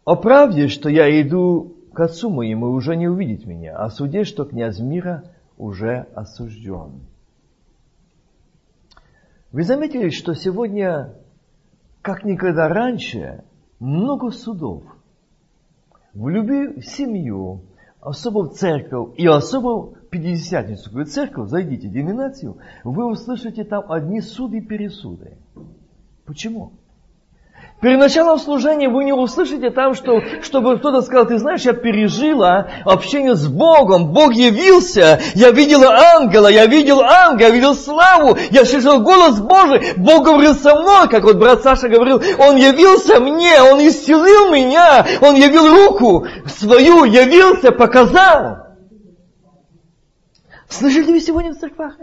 о 0.06 0.16
правде, 0.16 0.68
что 0.68 0.88
я 0.88 1.22
иду 1.22 1.76
к 1.94 2.00
отцу 2.00 2.30
моему, 2.30 2.68
уже 2.68 2.96
не 2.96 3.08
увидеть 3.08 3.46
меня, 3.46 3.76
о 3.76 3.90
суде, 3.90 4.24
что 4.24 4.46
князь 4.46 4.80
мира 4.80 5.24
уже 5.58 6.08
осужден. 6.14 7.02
Вы 9.52 9.64
заметили, 9.64 10.10
что 10.10 10.36
сегодня, 10.36 11.16
как 12.02 12.24
никогда 12.24 12.68
раньше, 12.68 13.44
много 13.80 14.30
судов. 14.30 14.84
В 16.14 16.30
любви 16.30 16.80
в 16.80 16.86
семью, 16.86 17.62
особо 18.00 18.50
в 18.50 18.54
церковь 18.54 19.18
и 19.18 19.26
особо 19.26 19.98
в 20.16 20.18
Пятидесятницкую 20.18 21.06
церковь, 21.06 21.50
зайдите 21.50 21.90
в 21.90 21.92
деноминацию, 21.92 22.58
вы 22.86 23.06
услышите 23.06 23.66
там 23.66 23.92
одни 23.92 24.22
суды 24.22 24.60
и 24.60 24.62
пересуды. 24.62 25.38
Почему? 26.26 26.72
Перед 27.82 28.00
началом 28.00 28.40
служения 28.40 28.88
вы 28.88 29.04
не 29.04 29.12
услышите 29.12 29.70
там, 29.72 29.94
что, 29.94 30.22
чтобы 30.42 30.80
кто-то 30.80 31.02
сказал, 31.02 31.26
ты 31.26 31.38
знаешь, 31.38 31.64
я 31.64 31.74
пережила 31.74 32.68
общение 32.86 33.36
с 33.36 33.46
Богом, 33.48 34.14
Бог 34.14 34.34
явился, 34.34 35.20
я 35.34 35.52
видела 35.52 35.94
ангела, 36.16 36.48
я 36.48 36.66
видел 36.66 37.02
ангела, 37.02 37.48
я 37.48 37.54
видел 37.54 37.76
славу, 37.76 38.38
я 38.52 38.64
слышал 38.64 39.02
голос 39.02 39.42
Божий, 39.42 39.94
Бог 39.98 40.24
говорил 40.24 40.54
со 40.56 40.76
мной, 40.76 41.10
как 41.10 41.26
вот 41.26 41.36
брат 41.36 41.62
Саша 41.62 41.90
говорил, 41.90 42.22
Он 42.40 42.56
явился 42.56 43.20
мне, 43.20 43.62
Он 43.62 43.86
исцелил 43.86 44.52
меня, 44.52 45.06
Он 45.22 45.36
явил 45.36 45.68
руку 45.68 46.26
свою, 46.48 47.04
явился, 47.04 47.72
показал. 47.74 48.65
Слышите 50.70 51.12
вы 51.12 51.20
сегодня 51.20 51.54
в 51.54 51.58
церквах? 51.58 51.98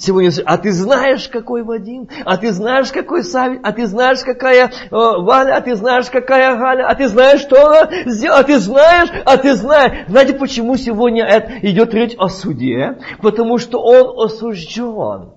Сегодня, 0.00 0.32
а 0.46 0.56
ты 0.56 0.72
знаешь, 0.72 1.28
какой 1.28 1.62
Вадим, 1.62 2.08
а 2.24 2.38
ты 2.38 2.52
знаешь, 2.52 2.90
какой 2.90 3.22
Савик, 3.22 3.60
а 3.62 3.72
ты 3.72 3.86
знаешь, 3.86 4.20
какая 4.24 4.68
э, 4.68 4.70
Валя, 4.90 5.56
а 5.56 5.60
ты 5.60 5.74
знаешь, 5.74 6.06
какая 6.08 6.56
Галя, 6.56 6.88
а 6.88 6.94
ты 6.94 7.06
знаешь, 7.06 7.42
что 7.42 7.66
она 7.66 7.90
сделала, 8.06 8.40
а 8.40 8.44
ты 8.44 8.58
знаешь, 8.58 9.10
а 9.26 9.36
ты 9.36 9.54
знаешь. 9.54 10.06
Знаете, 10.08 10.32
почему 10.34 10.78
сегодня 10.78 11.26
это 11.26 11.52
идет 11.60 11.92
речь 11.92 12.14
о 12.16 12.28
суде? 12.28 12.98
Потому 13.20 13.58
что 13.58 13.82
он 13.82 14.24
осужден. 14.24 15.32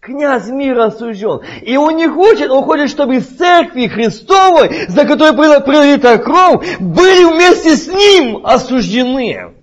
Князь 0.00 0.48
мира 0.48 0.86
осужден. 0.86 1.42
И 1.60 1.76
он 1.76 1.96
не 1.96 2.08
хочет, 2.08 2.50
он 2.50 2.64
хочет, 2.64 2.88
чтобы 2.88 3.16
из 3.16 3.26
церкви 3.26 3.88
Христовой, 3.88 4.86
за 4.88 5.04
которой 5.04 5.32
была 5.32 5.60
пролита 5.60 6.16
кровь, 6.16 6.78
были 6.78 7.24
вместе 7.24 7.76
с 7.76 7.88
ним 7.88 8.40
осуждены. 8.46 9.55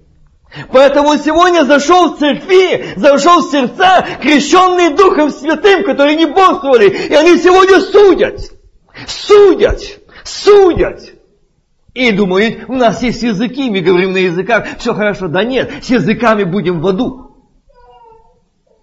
Поэтому 0.72 1.18
сегодня 1.18 1.64
зашел 1.66 2.14
в 2.14 2.20
церкви, 2.20 2.94
зашел 2.96 3.42
в 3.42 3.52
сердца, 3.52 4.06
крещенные 4.22 4.92
Духом 4.92 5.32
Святым, 5.32 5.84
которые 5.84 6.16
не 6.16 6.26
бодрствовали, 6.26 6.90
и 6.90 7.14
они 7.14 7.38
сегодня 7.38 7.80
судят. 7.80 8.40
Судят. 9.08 9.82
Судят. 10.24 11.02
И 11.94 12.12
думают, 12.12 12.70
у 12.70 12.74
нас 12.74 13.02
есть 13.04 13.22
языки, 13.22 13.70
мы 13.70 13.82
говорим 13.82 14.14
на 14.14 14.18
языках, 14.18 14.66
все 14.80 14.94
хорошо. 14.94 15.28
Да 15.28 15.44
нет, 15.44 15.72
с 15.84 15.90
языками 15.90 16.44
будем 16.44 16.82
в 16.82 16.88
аду. 16.88 17.32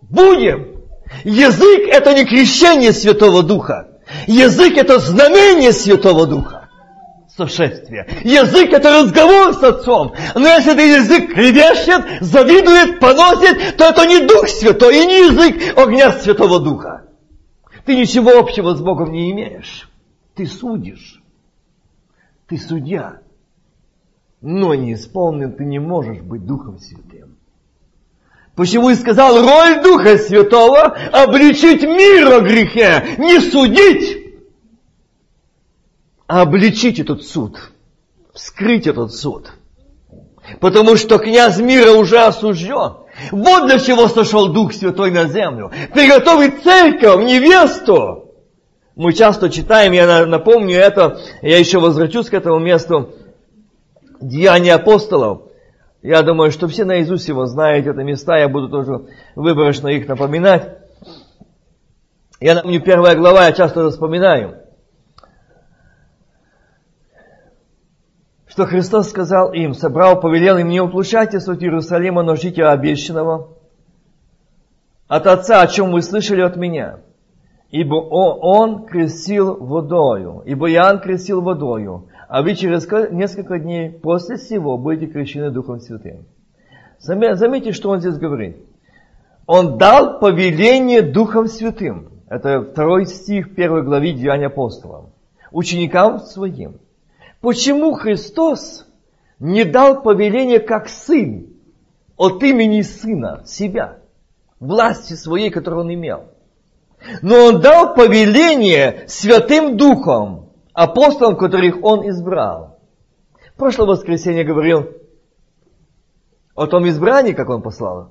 Будем. 0.02 0.80
Язык 1.24 1.88
это 1.88 2.14
не 2.14 2.24
крещение 2.24 2.92
Святого 2.92 3.42
Духа. 3.42 4.00
Язык 4.26 4.76
это 4.76 4.98
знамение 4.98 5.72
Святого 5.72 6.26
Духа. 6.26 6.59
Сошествие. 7.40 8.06
Язык 8.22 8.70
это 8.70 9.02
разговор 9.02 9.54
с 9.54 9.62
Отцом. 9.62 10.12
Но 10.34 10.46
если 10.46 10.74
ты 10.74 10.82
язык 10.82 11.32
кривещет, 11.32 12.20
завидует, 12.20 13.00
поносит, 13.00 13.78
то 13.78 13.84
это 13.84 14.06
не 14.06 14.26
Дух 14.26 14.46
Святой 14.46 15.02
и 15.02 15.06
не 15.06 15.28
язык 15.28 15.78
огня 15.78 16.12
Святого 16.12 16.60
Духа. 16.60 17.06
Ты 17.86 17.96
ничего 17.96 18.38
общего 18.38 18.74
с 18.74 18.82
Богом 18.82 19.12
не 19.12 19.32
имеешь. 19.32 19.88
Ты 20.34 20.44
судишь. 20.44 21.22
Ты 22.46 22.58
судья. 22.58 23.20
Но 24.42 24.74
не 24.74 24.92
исполнен 24.92 25.54
ты 25.54 25.64
не 25.64 25.78
можешь 25.78 26.20
быть 26.20 26.44
Духом 26.44 26.78
Святым. 26.78 27.38
Почему 28.54 28.90
и 28.90 28.96
сказал, 28.96 29.40
роль 29.40 29.82
Духа 29.82 30.18
Святого 30.18 30.94
обличить 31.10 31.84
мир 31.84 32.34
о 32.34 32.40
грехе, 32.40 33.16
не 33.16 33.40
судить, 33.40 34.19
обличить 36.30 37.00
этот 37.00 37.24
суд, 37.24 37.58
вскрыть 38.32 38.86
этот 38.86 39.12
суд. 39.12 39.50
Потому 40.60 40.96
что 40.96 41.18
князь 41.18 41.58
мира 41.58 41.92
уже 41.92 42.18
осужден. 42.18 42.98
Вот 43.32 43.66
для 43.66 43.78
чего 43.78 44.08
сошел 44.08 44.48
Дух 44.48 44.72
Святой 44.72 45.10
на 45.10 45.26
землю. 45.26 45.70
Приготовить 45.92 46.62
церковь, 46.62 47.24
невесту. 47.24 48.32
Мы 48.94 49.12
часто 49.12 49.50
читаем, 49.50 49.92
я 49.92 50.26
напомню 50.26 50.76
это, 50.76 51.20
я 51.42 51.58
еще 51.58 51.80
возвращусь 51.80 52.28
к 52.28 52.34
этому 52.34 52.58
месту, 52.58 53.14
Деяния 54.20 54.74
апостолов. 54.74 55.42
Я 56.02 56.22
думаю, 56.22 56.50
что 56.50 56.68
все 56.68 56.84
наизусть 56.84 57.28
его 57.28 57.46
знаете, 57.46 57.90
это 57.90 58.02
места, 58.02 58.36
я 58.38 58.48
буду 58.48 58.68
тоже 58.68 59.06
выборочно 59.34 59.88
их 59.88 60.06
напоминать. 60.06 60.76
Я 62.40 62.54
напомню, 62.54 62.80
первая 62.80 63.16
глава, 63.16 63.46
я 63.46 63.52
часто 63.52 63.90
вспоминаю. 63.90 64.59
Что 68.60 68.66
Христос 68.66 69.08
сказал 69.08 69.54
им, 69.54 69.72
собрал, 69.72 70.20
повелел 70.20 70.58
им, 70.58 70.68
не 70.68 70.82
уплучайтесь 70.82 71.48
от 71.48 71.62
Иерусалима, 71.62 72.22
но 72.22 72.36
ждите 72.36 72.62
обещанного 72.62 73.56
от 75.08 75.26
Отца, 75.26 75.62
о 75.62 75.66
чем 75.66 75.92
вы 75.92 76.02
слышали 76.02 76.42
от 76.42 76.56
меня. 76.56 76.98
Ибо 77.70 77.94
Он 77.94 78.84
крестил 78.84 79.56
водою, 79.56 80.42
ибо 80.44 80.70
Иоанн 80.70 81.00
крестил 81.00 81.40
водою, 81.40 82.08
а 82.28 82.42
вы 82.42 82.54
через 82.54 82.86
несколько 83.10 83.58
дней 83.58 83.92
после 83.92 84.36
всего 84.36 84.76
будете 84.76 85.10
крещены 85.10 85.50
Духом 85.50 85.80
Святым. 85.80 86.26
Заметьте, 86.98 87.72
что 87.72 87.88
он 87.88 88.00
здесь 88.00 88.18
говорит. 88.18 88.58
Он 89.46 89.78
дал 89.78 90.18
повеление 90.18 91.00
Духом 91.00 91.46
Святым. 91.46 92.10
Это 92.28 92.60
второй 92.60 93.06
стих 93.06 93.54
первой 93.54 93.84
главы 93.84 94.12
Деяния 94.12 94.48
апостолов. 94.48 95.06
Ученикам 95.50 96.18
своим. 96.18 96.74
Почему 97.40 97.94
Христос 97.94 98.86
не 99.38 99.64
дал 99.64 100.02
повеление 100.02 100.60
как 100.60 100.88
сын 100.88 101.48
от 102.16 102.42
имени 102.42 102.82
сына 102.82 103.42
себя, 103.46 104.00
власти 104.58 105.14
своей, 105.14 105.50
которую 105.50 105.84
он 105.84 105.94
имел? 105.94 106.28
Но 107.22 107.46
он 107.46 107.60
дал 107.62 107.94
повеление 107.94 109.04
Святым 109.08 109.78
Духом 109.78 110.50
апостолам, 110.74 111.36
которых 111.36 111.82
он 111.82 112.08
избрал. 112.10 112.78
Прошлое 113.56 113.88
воскресенье 113.88 114.44
говорил 114.44 114.90
о 116.54 116.66
том 116.66 116.86
избрании, 116.88 117.32
как 117.32 117.48
он 117.48 117.62
послал. 117.62 118.10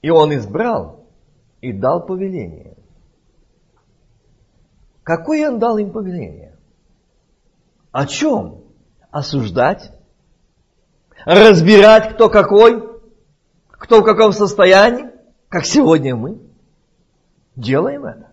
И 0.00 0.08
он 0.08 0.34
избрал 0.34 1.06
и 1.60 1.72
дал 1.72 2.06
повеление. 2.06 2.76
Какое 5.02 5.50
он 5.50 5.58
дал 5.58 5.76
им 5.76 5.92
повеление? 5.92 6.51
О 7.92 8.06
чем? 8.06 8.64
Осуждать? 9.10 9.92
Разбирать, 11.26 12.14
кто 12.14 12.28
какой? 12.28 13.00
Кто 13.68 14.00
в 14.00 14.04
каком 14.04 14.32
состоянии? 14.32 15.10
Как 15.48 15.66
сегодня 15.66 16.16
мы? 16.16 16.40
Делаем 17.54 18.06
это. 18.06 18.30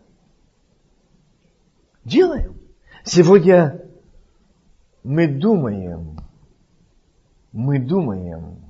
Делаем. 2.05 2.57
Сегодня 3.03 3.85
мы 5.03 5.27
думаем, 5.27 6.19
мы 7.51 7.79
думаем, 7.79 8.63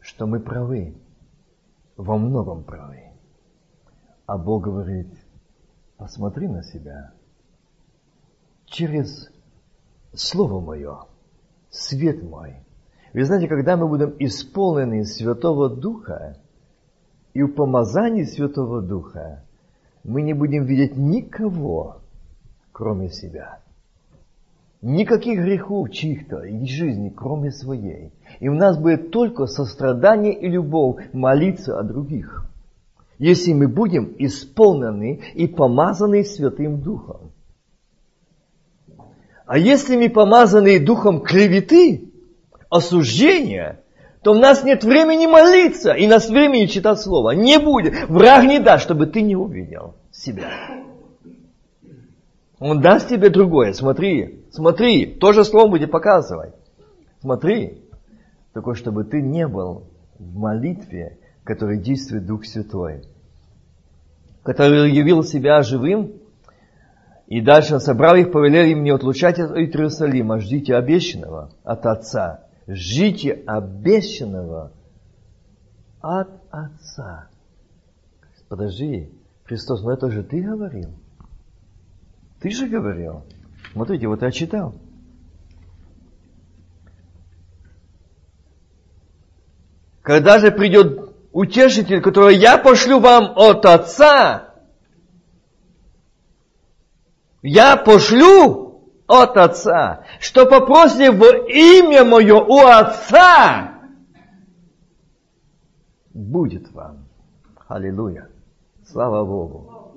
что 0.00 0.26
мы 0.26 0.40
правы, 0.40 0.94
во 1.96 2.18
многом 2.18 2.64
правы. 2.64 3.12
А 4.26 4.36
Бог 4.36 4.64
говорит, 4.64 5.08
посмотри 5.96 6.48
на 6.48 6.62
себя. 6.62 7.12
Через 8.66 9.30
Слово 10.16 10.60
Мое, 10.60 11.00
свет 11.68 12.22
мой. 12.22 12.56
Вы 13.12 13.24
знаете, 13.24 13.48
когда 13.48 13.76
мы 13.76 13.86
будем 13.86 14.14
исполнены 14.18 15.04
Святого 15.04 15.68
Духа 15.68 16.38
и 17.34 17.42
в 17.42 17.52
помазании 17.52 18.24
Святого 18.24 18.80
Духа, 18.80 19.44
мы 20.04 20.22
не 20.22 20.32
будем 20.32 20.64
видеть 20.64 20.96
никого, 20.96 21.98
кроме 22.72 23.10
себя. 23.10 23.60
Никаких 24.80 25.40
грехов 25.40 25.90
чьих-то 25.90 26.44
и 26.44 26.64
жизни, 26.64 27.10
кроме 27.14 27.50
своей. 27.50 28.10
И 28.40 28.48
у 28.48 28.54
нас 28.54 28.78
будет 28.78 29.10
только 29.10 29.46
сострадание 29.46 30.32
и 30.32 30.48
любовь 30.48 31.12
молиться 31.12 31.78
о 31.78 31.82
других. 31.82 32.46
Если 33.18 33.52
мы 33.52 33.68
будем 33.68 34.14
исполнены 34.18 35.20
и 35.34 35.46
помазаны 35.46 36.24
Святым 36.24 36.80
Духом. 36.80 37.32
А 39.46 39.58
если 39.58 39.96
мы 39.96 40.10
помазаны 40.10 40.80
Духом 40.80 41.20
клеветы, 41.20 42.10
осуждения, 42.68 43.80
то 44.22 44.32
у 44.32 44.34
нас 44.34 44.64
нет 44.64 44.82
времени 44.82 45.26
молиться, 45.26 45.92
и 45.92 46.08
нас 46.08 46.28
времени 46.28 46.66
читать 46.66 47.00
Слово. 47.00 47.30
Не 47.30 47.60
будет. 47.60 48.08
Враг 48.08 48.44
не 48.44 48.58
даст, 48.58 48.82
чтобы 48.82 49.06
ты 49.06 49.22
не 49.22 49.36
увидел 49.36 49.94
себя. 50.10 50.50
Он 52.58 52.80
даст 52.80 53.08
тебе 53.08 53.30
другое. 53.30 53.72
Смотри, 53.72 54.44
смотри, 54.50 55.06
то 55.06 55.32
же 55.32 55.44
слово 55.44 55.68
будет 55.68 55.92
показывать. 55.92 56.54
Смотри, 57.20 57.82
такое, 58.52 58.74
чтобы 58.74 59.04
ты 59.04 59.20
не 59.20 59.46
был 59.46 59.84
в 60.18 60.36
молитве, 60.36 61.18
которой 61.44 61.78
действует 61.78 62.26
Дух 62.26 62.46
Святой, 62.46 63.02
который 64.42 64.90
явил 64.90 65.22
себя 65.22 65.62
живым, 65.62 66.14
и 67.26 67.40
дальше 67.40 67.80
собрал 67.80 68.14
их, 68.14 68.30
повелел 68.30 68.64
им 68.64 68.84
не 68.84 68.90
отлучать 68.90 69.38
от 69.38 69.56
Иерусалима, 69.56 70.38
ждите 70.38 70.76
обещанного 70.76 71.50
от 71.64 71.84
Отца. 71.84 72.44
Ждите 72.68 73.32
обещанного 73.46 74.72
от 76.00 76.28
Отца. 76.50 77.28
Подожди, 78.48 79.10
Христос, 79.44 79.82
но 79.82 79.92
это 79.92 80.10
же 80.10 80.22
ты 80.22 80.40
говорил. 80.40 80.90
Ты 82.40 82.50
же 82.50 82.68
говорил. 82.68 83.24
Смотрите, 83.72 84.06
вот 84.06 84.22
я 84.22 84.30
читал. 84.30 84.74
Когда 90.02 90.38
же 90.38 90.52
придет 90.52 91.12
утешитель, 91.32 92.00
которого 92.00 92.28
я 92.28 92.56
пошлю 92.58 93.00
вам 93.00 93.32
от 93.36 93.66
Отца, 93.66 94.54
я 97.46 97.76
пошлю 97.76 98.82
от 99.06 99.36
Отца, 99.36 100.04
что 100.18 100.46
попросите 100.46 101.12
в 101.12 101.22
имя 101.48 102.04
Мое 102.04 102.34
у 102.34 102.58
Отца, 102.66 103.80
будет 106.12 106.72
вам. 106.72 107.06
Аллилуйя. 107.68 108.28
Слава 108.84 109.24
Богу. 109.24 109.92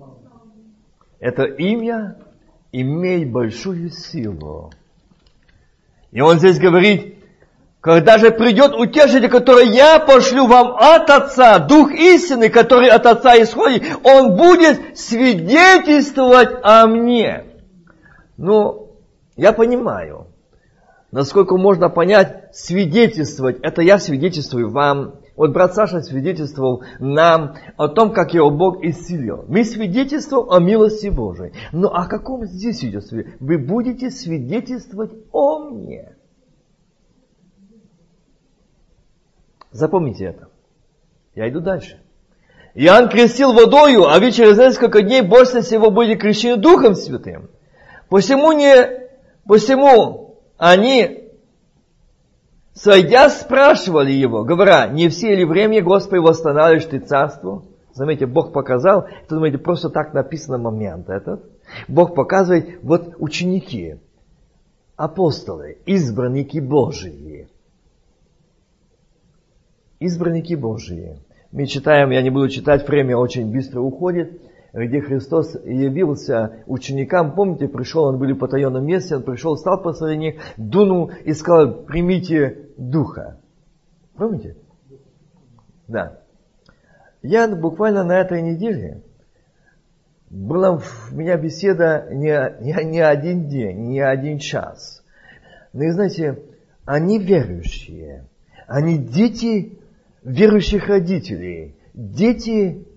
Это 1.20 1.44
имя 1.44 2.18
имеет 2.72 3.32
большую 3.32 3.90
силу. 3.90 4.72
И 6.12 6.22
он 6.22 6.38
здесь 6.38 6.60
говорит, 6.60 7.19
когда 7.82 8.18
же 8.18 8.32
придет 8.32 8.76
утешитель, 8.76 9.30
который 9.30 9.68
я 9.68 10.00
пошлю 10.00 10.48
вам 10.48 10.76
от 10.78 11.10
Отца, 11.10 11.60
Дух 11.60 11.92
истины, 11.92 12.50
который 12.50 12.90
от 12.90 13.06
Отца 13.06 13.42
исходит, 13.42 13.84
он 14.04 14.36
будет 14.36 14.98
свидетельствовать 14.98 16.60
о 16.62 16.88
мне. 16.88 17.46
Ну, 18.36 18.90
я 19.38 19.54
понимаю, 19.54 20.28
насколько 21.12 21.56
можно 21.56 21.90
понять, 21.90 22.50
свидетельствовать, 22.54 23.60
это 23.62 23.82
я 23.82 23.98
свидетельствую 23.98 24.70
вам. 24.70 25.16
Вот 25.38 25.54
брат 25.54 25.74
Саша 25.74 26.02
свидетельствовал 26.02 26.84
нам 27.00 27.56
о 27.78 27.88
том, 27.88 28.12
как 28.12 28.34
его 28.34 28.50
Бог 28.50 28.84
исцелил. 28.84 29.46
Мы 29.48 29.64
свидетельствуем 29.64 30.52
о 30.52 30.60
милости 30.60 31.08
Божией. 31.08 31.54
Но 31.72 31.88
о 31.88 32.08
каком 32.08 32.46
здесь 32.46 32.84
идет 32.84 33.06
Вы 33.40 33.58
будете 33.58 34.12
свидетельствовать 34.12 35.14
о 35.32 35.60
мне. 35.60 36.19
Запомните 39.72 40.26
это. 40.26 40.50
Я 41.36 41.50
иду 41.50 41.60
дальше. 41.60 42.00
Иоанн 42.74 43.10
крестил 43.10 43.54
водою, 43.54 44.06
а 44.08 44.20
вы 44.20 44.32
через 44.32 44.58
несколько 44.58 45.02
дней 45.02 45.22
больше 45.22 45.62
всего 45.62 45.92
были 45.92 46.16
крещены 46.16 46.58
Духом 46.58 46.96
Святым. 46.96 47.50
Посему, 48.10 48.52
не, 48.52 49.08
посему 49.46 50.40
они, 50.58 51.30
сойдя, 52.74 53.30
спрашивали 53.30 54.12
его, 54.12 54.44
говоря, 54.44 54.88
не 54.88 55.10
все 55.10 55.36
ли 55.36 55.46
время, 55.46 55.84
Господи, 55.84 56.20
восстанавливаешь 56.20 56.86
ты 56.86 57.00
царство? 57.00 57.64
Заметьте, 57.94 58.26
Бог 58.26 58.54
показал, 58.54 59.08
это, 59.24 59.36
думаете, 59.36 59.58
просто 59.58 59.90
так 59.90 60.14
написано 60.14 60.58
момент 60.58 61.10
этот. 61.10 61.44
Бог 61.88 62.16
показывает, 62.16 62.80
вот 62.82 63.16
ученики, 63.20 63.98
апостолы, 64.96 65.78
избранники 65.86 66.60
Божии– 66.60 67.50
избранники 70.00 70.54
Божьи. 70.54 71.18
Мы 71.52 71.66
читаем, 71.66 72.12
я 72.12 72.22
не 72.22 72.30
буду 72.30 72.50
читать, 72.50 72.88
время 72.88 73.18
очень 73.18 73.52
быстро 73.52 73.82
уходит, 73.82 74.42
где 74.72 75.02
Христос 75.02 75.56
явился 75.66 76.64
ученикам. 76.68 77.34
Помните, 77.34 77.68
пришел, 77.68 78.04
он 78.04 78.20
были 78.20 78.34
в 78.34 78.38
потаенном 78.38 78.86
месте, 78.86 79.16
он 79.16 79.24
пришел, 79.24 79.58
стал 79.58 79.82
посреди 79.82 80.18
них, 80.18 80.36
дунул 80.58 81.12
и 81.24 81.34
сказал, 81.34 81.84
примите 81.86 82.70
Духа. 82.78 83.40
Помните? 84.16 84.58
Да. 85.88 86.20
Я 87.22 87.48
буквально 87.48 88.04
на 88.04 88.20
этой 88.20 88.42
неделе, 88.42 89.02
была 90.30 90.72
у 90.72 91.16
меня 91.16 91.36
беседа 91.38 92.08
не, 92.12 92.30
не, 92.62 92.84
не 92.86 93.00
один 93.00 93.48
день, 93.48 93.88
не 93.88 94.00
один 94.00 94.38
час. 94.38 95.04
Но, 95.74 95.84
и 95.84 95.90
знаете, 95.90 96.44
они 96.86 97.18
верующие, 97.18 98.28
они 98.68 98.98
дети 98.98 99.79
верующих 100.24 100.88
родителей, 100.88 101.76
дети, 101.94 102.88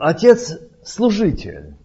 отец 0.00 0.58
служитель. 0.84 1.76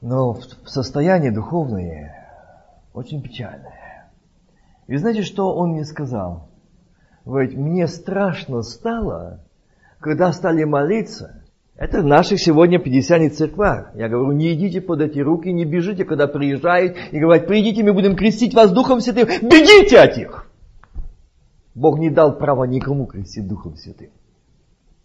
Но 0.00 0.34
в 0.34 0.68
состоянии 0.68 1.30
духовное 1.30 2.28
очень 2.92 3.22
печальное. 3.22 4.10
И 4.88 4.96
знаете, 4.96 5.22
что 5.22 5.54
он 5.54 5.70
мне 5.70 5.84
сказал? 5.84 6.50
Говорит, 7.24 7.56
мне 7.56 7.86
страшно 7.86 8.62
стало, 8.62 9.44
когда 10.00 10.32
стали 10.32 10.64
молиться. 10.64 11.44
Это 11.76 12.02
в 12.02 12.04
наших 12.04 12.40
сегодня 12.40 12.78
50 12.78 13.32
церквах. 13.32 13.92
Я 13.94 14.08
говорю, 14.08 14.32
не 14.32 14.52
идите 14.52 14.80
под 14.80 15.00
эти 15.00 15.20
руки, 15.20 15.52
не 15.52 15.64
бежите, 15.64 16.04
когда 16.04 16.26
приезжают 16.26 16.96
и 17.12 17.18
говорят, 17.18 17.46
придите, 17.46 17.82
мы 17.82 17.92
будем 17.92 18.16
крестить 18.16 18.54
вас 18.54 18.72
Духом 18.72 19.00
Святым. 19.00 19.26
Бегите 19.26 19.98
от 19.98 20.16
них! 20.16 20.51
Бог 21.74 21.98
не 21.98 22.10
дал 22.10 22.36
права 22.36 22.64
никому 22.64 23.06
крестить 23.06 23.48
Духом 23.48 23.76
Святым. 23.76 24.10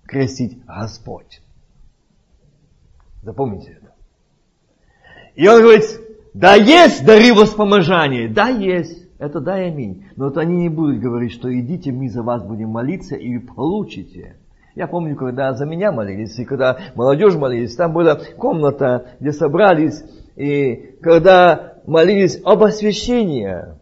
Крестить 0.06 0.63
Господь. 0.65 1.41
Запомните 3.23 3.80
это. 3.82 3.93
И 5.36 5.47
он 5.47 5.62
говорит, 5.62 5.84
да 6.34 6.56
есть 6.56 7.06
дары 7.06 7.34
воспоможания, 7.34 8.27
да 8.27 8.49
есть. 8.49 9.08
Это 9.19 9.39
да 9.39 9.60
и 9.62 9.69
аминь. 9.69 10.06
Но 10.15 10.25
вот 10.25 10.38
они 10.38 10.58
не 10.58 10.69
будут 10.69 10.99
говорить, 10.99 11.32
что 11.32 11.51
идите, 11.51 11.91
мы 11.91 12.10
за 12.10 12.21
вас 12.21 12.43
будем 12.43 12.69
молиться 12.69 13.15
и 13.15 13.39
получите. 13.39 14.38
Я 14.75 14.86
помню, 14.86 15.15
когда 15.15 15.53
за 15.53 15.65
меня 15.65 15.91
молились, 15.91 16.38
и 16.38 16.45
когда 16.45 16.77
молодежь 16.93 17.36
молились, 17.36 17.75
там 17.75 17.93
была 17.93 18.19
комната, 18.38 19.08
где 19.19 19.32
собрались, 19.32 20.03
и 20.36 20.97
когда 21.01 21.80
молились 21.88 22.39
об 22.43 22.62
освящении, 22.62 23.75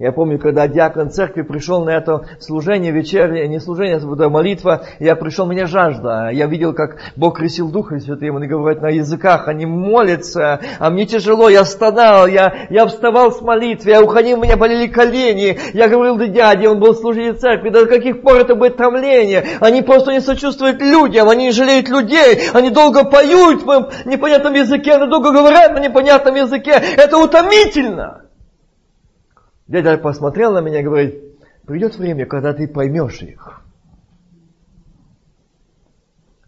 я 0.00 0.12
помню, 0.12 0.38
когда 0.38 0.66
диакон 0.66 1.10
церкви 1.10 1.42
пришел 1.42 1.84
на 1.84 1.90
это 1.90 2.24
служение 2.38 2.90
вечернее, 2.90 3.46
не 3.46 3.60
служение, 3.60 3.98
это 3.98 4.30
молитва, 4.30 4.86
я 4.98 5.14
пришел, 5.14 5.44
меня 5.44 5.66
жажда. 5.66 6.30
Я 6.32 6.46
видел, 6.46 6.72
как 6.72 6.96
Бог 7.16 7.36
крестил 7.36 7.70
Духа 7.70 8.00
Святым, 8.00 8.38
они 8.38 8.46
говорят 8.46 8.80
на 8.80 8.88
языках, 8.88 9.46
они 9.46 9.66
молятся, 9.66 10.60
а 10.78 10.88
мне 10.88 11.04
тяжело, 11.04 11.50
я 11.50 11.66
стонал, 11.66 12.26
я, 12.26 12.66
я 12.70 12.86
вставал 12.86 13.30
с 13.30 13.42
молитвы, 13.42 13.90
я 13.90 14.02
уходил, 14.02 14.38
у 14.38 14.42
меня 14.42 14.56
болели 14.56 14.86
колени, 14.86 15.58
я 15.74 15.86
говорил 15.86 16.16
да 16.16 16.28
дяде, 16.28 16.70
он 16.70 16.80
был 16.80 16.94
служитель 16.94 17.36
церкви, 17.36 17.68
до 17.68 17.84
каких 17.84 18.22
пор 18.22 18.36
это 18.38 18.54
будет 18.54 18.78
томление? 18.78 19.44
Они 19.60 19.82
просто 19.82 20.12
не 20.12 20.22
сочувствуют 20.22 20.80
людям, 20.80 21.28
они 21.28 21.44
не 21.44 21.52
жалеют 21.52 21.90
людей, 21.90 22.40
они 22.54 22.70
долго 22.70 23.04
поют 23.04 23.64
в 23.64 23.90
непонятном 24.06 24.54
языке, 24.54 24.94
они 24.94 25.10
долго 25.10 25.30
говорят 25.30 25.74
на 25.74 25.78
непонятном 25.78 26.36
языке, 26.36 26.72
это 26.96 27.18
утомительно. 27.18 28.29
Дядя 29.70 29.98
посмотрел 29.98 30.52
на 30.52 30.60
меня 30.60 30.80
и 30.80 30.82
говорит, 30.82 31.38
придет 31.64 31.96
время, 31.96 32.26
когда 32.26 32.52
ты 32.52 32.66
поймешь 32.66 33.22
их. 33.22 33.62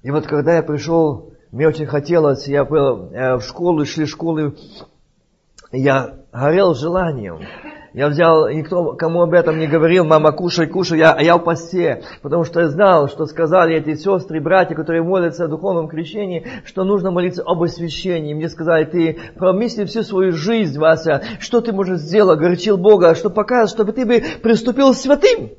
И 0.02 0.10
вот 0.10 0.26
когда 0.26 0.56
я 0.56 0.62
пришел, 0.64 1.32
мне 1.52 1.68
очень 1.68 1.86
хотелось, 1.86 2.48
я 2.48 2.64
был 2.64 3.12
э, 3.12 3.36
в 3.36 3.42
школу, 3.42 3.84
шли 3.84 4.06
школы, 4.06 4.56
я 5.70 6.16
горел 6.32 6.74
желанием 6.74 7.38
я 7.94 8.08
взял, 8.08 8.48
никто 8.48 8.94
кому 8.94 9.22
об 9.22 9.34
этом 9.34 9.58
не 9.58 9.66
говорил, 9.66 10.04
мама, 10.04 10.32
кушай, 10.32 10.66
кушай, 10.66 10.98
я, 10.98 11.12
а 11.12 11.22
я 11.22 11.36
в 11.36 11.44
посте, 11.44 12.02
потому 12.22 12.44
что 12.44 12.60
я 12.60 12.68
знал, 12.68 13.08
что 13.08 13.26
сказали 13.26 13.76
эти 13.76 13.94
сестры, 13.94 14.40
братья, 14.40 14.74
которые 14.74 15.02
молятся 15.02 15.44
о 15.44 15.48
духовном 15.48 15.88
крещении, 15.88 16.46
что 16.64 16.84
нужно 16.84 17.10
молиться 17.10 17.42
об 17.44 17.62
освящении. 17.62 18.34
Мне 18.34 18.48
сказали, 18.48 18.84
ты 18.84 19.18
промисли 19.36 19.84
всю 19.84 20.02
свою 20.02 20.32
жизнь, 20.32 20.78
Вася, 20.78 21.22
что 21.38 21.60
ты 21.60 21.72
можешь 21.72 22.00
сделать, 22.00 22.38
горчил 22.38 22.78
Бога, 22.78 23.14
что 23.14 23.30
покажет, 23.30 23.70
чтобы 23.70 23.92
ты 23.92 24.06
бы 24.06 24.22
приступил 24.42 24.94
святым. 24.94 25.50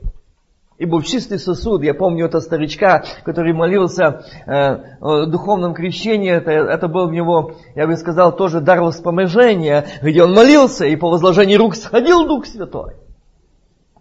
И 0.78 0.86
был 0.86 1.02
чистый 1.02 1.40
сосуд. 1.40 1.84
Я 1.84 1.94
помню 1.94 2.26
это 2.26 2.40
старичка, 2.40 3.04
который 3.24 3.54
молился 3.54 4.26
э, 4.46 4.98
о 5.00 5.26
духовном 5.26 5.74
крещении. 5.74 6.32
Это, 6.32 6.52
это 6.52 6.88
был 6.88 7.08
у 7.08 7.12
него, 7.12 7.56
я 7.76 7.86
бы 7.86 7.96
сказал, 7.96 8.36
тоже 8.36 8.60
дар 8.60 8.82
воспоможения, 8.82 9.86
где 10.02 10.24
он 10.24 10.34
молился, 10.34 10.86
и 10.86 10.96
по 10.96 11.10
возложению 11.10 11.60
рук 11.60 11.76
сходил 11.76 12.26
Дух 12.28 12.46
Святой. 12.48 12.96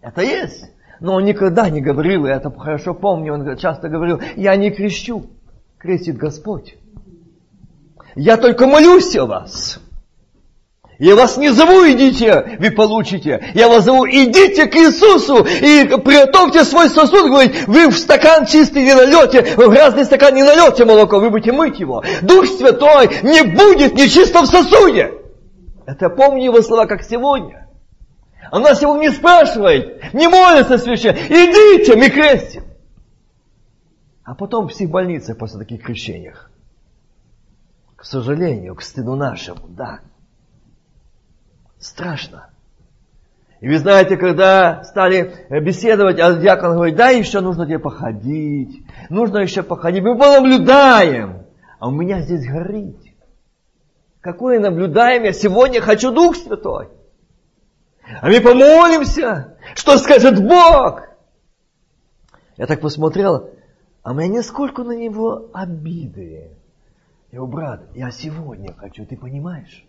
Это 0.01 0.21
есть. 0.21 0.71
Но 0.99 1.15
он 1.15 1.25
никогда 1.25 1.69
не 1.69 1.81
говорил, 1.81 2.25
я 2.25 2.35
это 2.35 2.49
хорошо 2.49 2.93
помню, 2.93 3.33
он 3.33 3.57
часто 3.57 3.89
говорил, 3.89 4.21
я 4.35 4.55
не 4.55 4.71
крещу, 4.71 5.25
крестит 5.77 6.17
Господь. 6.17 6.77
Я 8.15 8.37
только 8.37 8.67
молюсь 8.67 9.15
о 9.17 9.25
вас. 9.25 9.82
Я 10.99 11.15
вас 11.15 11.37
не 11.37 11.49
зову, 11.49 11.89
идите, 11.89 12.57
вы 12.59 12.71
получите. 12.71 13.43
Я 13.53 13.67
вас 13.67 13.83
зову, 13.83 14.05
идите 14.07 14.67
к 14.67 14.75
Иисусу 14.75 15.43
и 15.43 15.85
приготовьте 15.97 16.63
свой 16.63 16.89
сосуд. 16.89 17.29
Говорит, 17.29 17.67
вы 17.67 17.87
в 17.87 17.97
стакан 17.97 18.45
чистый 18.45 18.83
не 18.83 18.93
налете, 18.93 19.55
в 19.55 19.69
грязный 19.69 20.05
стакан 20.05 20.35
не 20.35 20.43
налете 20.43 20.85
молоко, 20.85 21.19
вы 21.19 21.29
будете 21.29 21.51
мыть 21.51 21.79
его. 21.79 22.03
Дух 22.21 22.45
Святой 22.45 23.09
не 23.23 23.43
будет 23.43 23.95
нечисто 23.95 24.41
в 24.41 24.45
сосуде. 24.45 25.13
Это 25.85 26.09
помню 26.09 26.45
его 26.45 26.61
слова, 26.61 26.85
как 26.85 27.03
сегодня. 27.03 27.67
Она 28.51 28.75
сегодня 28.75 29.09
не 29.09 29.11
спрашивает, 29.11 30.13
не 30.13 30.27
молится 30.27 30.77
священно. 30.77 31.17
Идите, 31.17 31.95
мы 31.95 32.09
крестим. 32.09 32.63
А 34.23 34.35
потом 34.35 34.67
в 34.67 34.69
психбольнице 34.71 35.33
после 35.33 35.59
таких 35.59 35.81
крещениях. 35.83 36.51
К 37.95 38.05
сожалению, 38.05 38.75
к 38.75 38.81
стыду 38.83 39.15
нашему, 39.15 39.67
да. 39.69 39.99
Страшно. 41.83 42.49
И 43.59 43.67
вы 43.67 43.77
знаете, 43.77 44.15
когда 44.15 44.85
стали 44.85 45.47
беседовать, 45.49 46.17
а 46.17 46.33
диакон 46.33 46.75
говорит, 46.75 46.95
да, 46.95 47.09
еще 47.09 47.41
нужно 47.41 47.65
тебе 47.65 47.79
походить, 47.79 48.85
нужно 49.09 49.39
еще 49.39 49.63
походить. 49.63 50.01
Мы 50.01 50.17
понаблюдаем, 50.17 51.45
а 51.79 51.89
у 51.89 51.91
меня 51.91 52.21
здесь 52.21 52.47
горит. 52.47 52.97
Какое 54.21 54.61
наблюдаем? 54.61 55.23
Я 55.23 55.33
сегодня 55.33 55.81
хочу 55.81 56.13
Дух 56.13 56.37
Святой. 56.37 56.87
А 58.21 58.29
мы 58.29 58.39
помолимся, 58.39 59.57
что 59.75 59.97
скажет 59.97 60.41
Бог. 60.41 61.01
Я 62.55 62.65
так 62.65 62.79
посмотрел, 62.79 63.49
а 64.03 64.11
у 64.11 64.15
меня 64.15 64.29
нисколько 64.29 64.83
на 64.83 64.95
него 64.95 65.49
обиды. 65.53 66.57
Я 67.31 67.39
говорю, 67.39 67.53
брат, 67.53 67.81
я 67.93 68.09
сегодня 68.09 68.73
хочу, 68.73 69.05
ты 69.05 69.17
понимаешь? 69.17 69.85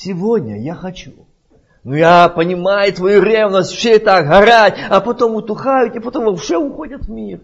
Сегодня 0.00 0.60
я 0.60 0.76
хочу. 0.76 1.26
Ну 1.82 1.94
я 1.94 2.28
понимаю 2.28 2.92
твою 2.92 3.20
ревность, 3.20 3.72
все 3.72 3.98
так 3.98 4.28
горят, 4.28 4.76
а 4.88 5.00
потом 5.00 5.34
утухают, 5.34 5.96
и 5.96 5.98
потом 5.98 6.26
вообще 6.26 6.56
уходят 6.56 7.06
в 7.06 7.10
мир. 7.10 7.40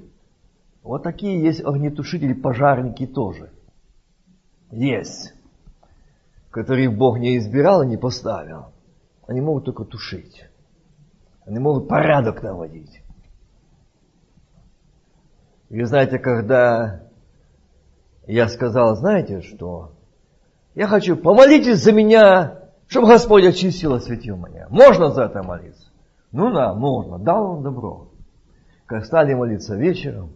Вот 0.84 1.02
такие 1.02 1.42
есть 1.42 1.64
огнетушители, 1.64 2.32
пожарники 2.32 3.08
тоже. 3.08 3.50
Есть. 4.70 5.34
Которых 6.52 6.96
Бог 6.96 7.18
не 7.18 7.38
избирал 7.38 7.82
и 7.82 7.88
не 7.88 7.96
поставил. 7.96 8.66
Они 9.26 9.40
могут 9.40 9.64
только 9.64 9.84
тушить. 9.84 10.44
Они 11.44 11.58
могут 11.58 11.88
порядок 11.88 12.40
наводить. 12.44 13.02
И 15.70 15.82
знаете, 15.82 16.20
когда 16.20 17.02
я 18.28 18.46
сказал, 18.46 18.94
знаете 18.94 19.42
что, 19.42 19.93
я 20.74 20.86
хочу, 20.88 21.16
помолитесь 21.16 21.82
за 21.82 21.92
меня, 21.92 22.58
чтобы 22.88 23.08
Господь 23.08 23.44
очистил, 23.44 23.94
осветил 23.94 24.36
меня. 24.36 24.66
Можно 24.70 25.10
за 25.10 25.24
это 25.24 25.42
молиться? 25.42 25.88
Ну 26.32 26.52
да, 26.52 26.74
можно. 26.74 27.18
Дал 27.18 27.56
он 27.56 27.62
добро. 27.62 28.08
Как 28.86 29.04
стали 29.04 29.34
молиться 29.34 29.76
вечером, 29.76 30.32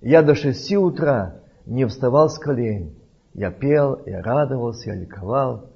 я 0.00 0.22
до 0.22 0.34
шести 0.34 0.76
утра 0.76 1.36
не 1.66 1.86
вставал 1.86 2.30
с 2.30 2.38
колен. 2.38 2.94
Я 3.34 3.50
пел, 3.50 4.00
я 4.06 4.22
радовался, 4.22 4.90
я 4.90 4.96
ликовал. 4.96 5.66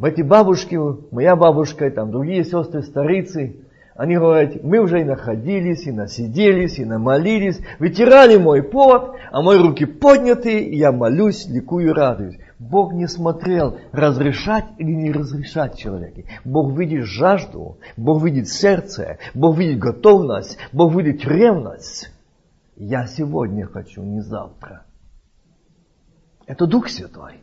Эти 0.00 0.22
бабушки, 0.22 0.78
моя 1.10 1.34
бабушка, 1.36 1.86
и 1.86 1.90
там 1.90 2.12
другие 2.12 2.44
сестры, 2.44 2.82
старицы, 2.82 3.56
они 3.94 4.16
говорят, 4.16 4.62
мы 4.62 4.78
уже 4.78 5.00
и 5.00 5.04
находились, 5.04 5.86
и 5.86 5.92
насиделись, 5.92 6.78
и 6.78 6.84
намолились, 6.84 7.60
вытирали 7.78 8.36
мой 8.36 8.62
пот, 8.62 9.16
а 9.32 9.42
мои 9.42 9.58
руки 9.58 9.86
подняты, 9.86 10.58
и 10.60 10.76
я 10.76 10.92
молюсь, 10.92 11.46
ликую, 11.46 11.94
радуюсь. 11.94 12.36
Бог 12.58 12.94
не 12.94 13.06
смотрел, 13.06 13.78
разрешать 13.92 14.64
или 14.78 14.90
не 14.90 15.12
разрешать 15.12 15.76
человеке. 15.76 16.24
Бог 16.44 16.76
видит 16.76 17.04
жажду, 17.04 17.78
Бог 17.96 18.24
видит 18.24 18.48
сердце, 18.48 19.18
Бог 19.34 19.58
видит 19.58 19.78
готовность, 19.78 20.56
Бог 20.72 20.94
видит 20.94 21.24
ревность. 21.24 22.10
Я 22.76 23.06
сегодня 23.06 23.66
хочу, 23.66 24.02
не 24.02 24.20
завтра. 24.20 24.84
Это 26.46 26.66
Дух 26.66 26.88
Святой. 26.88 27.42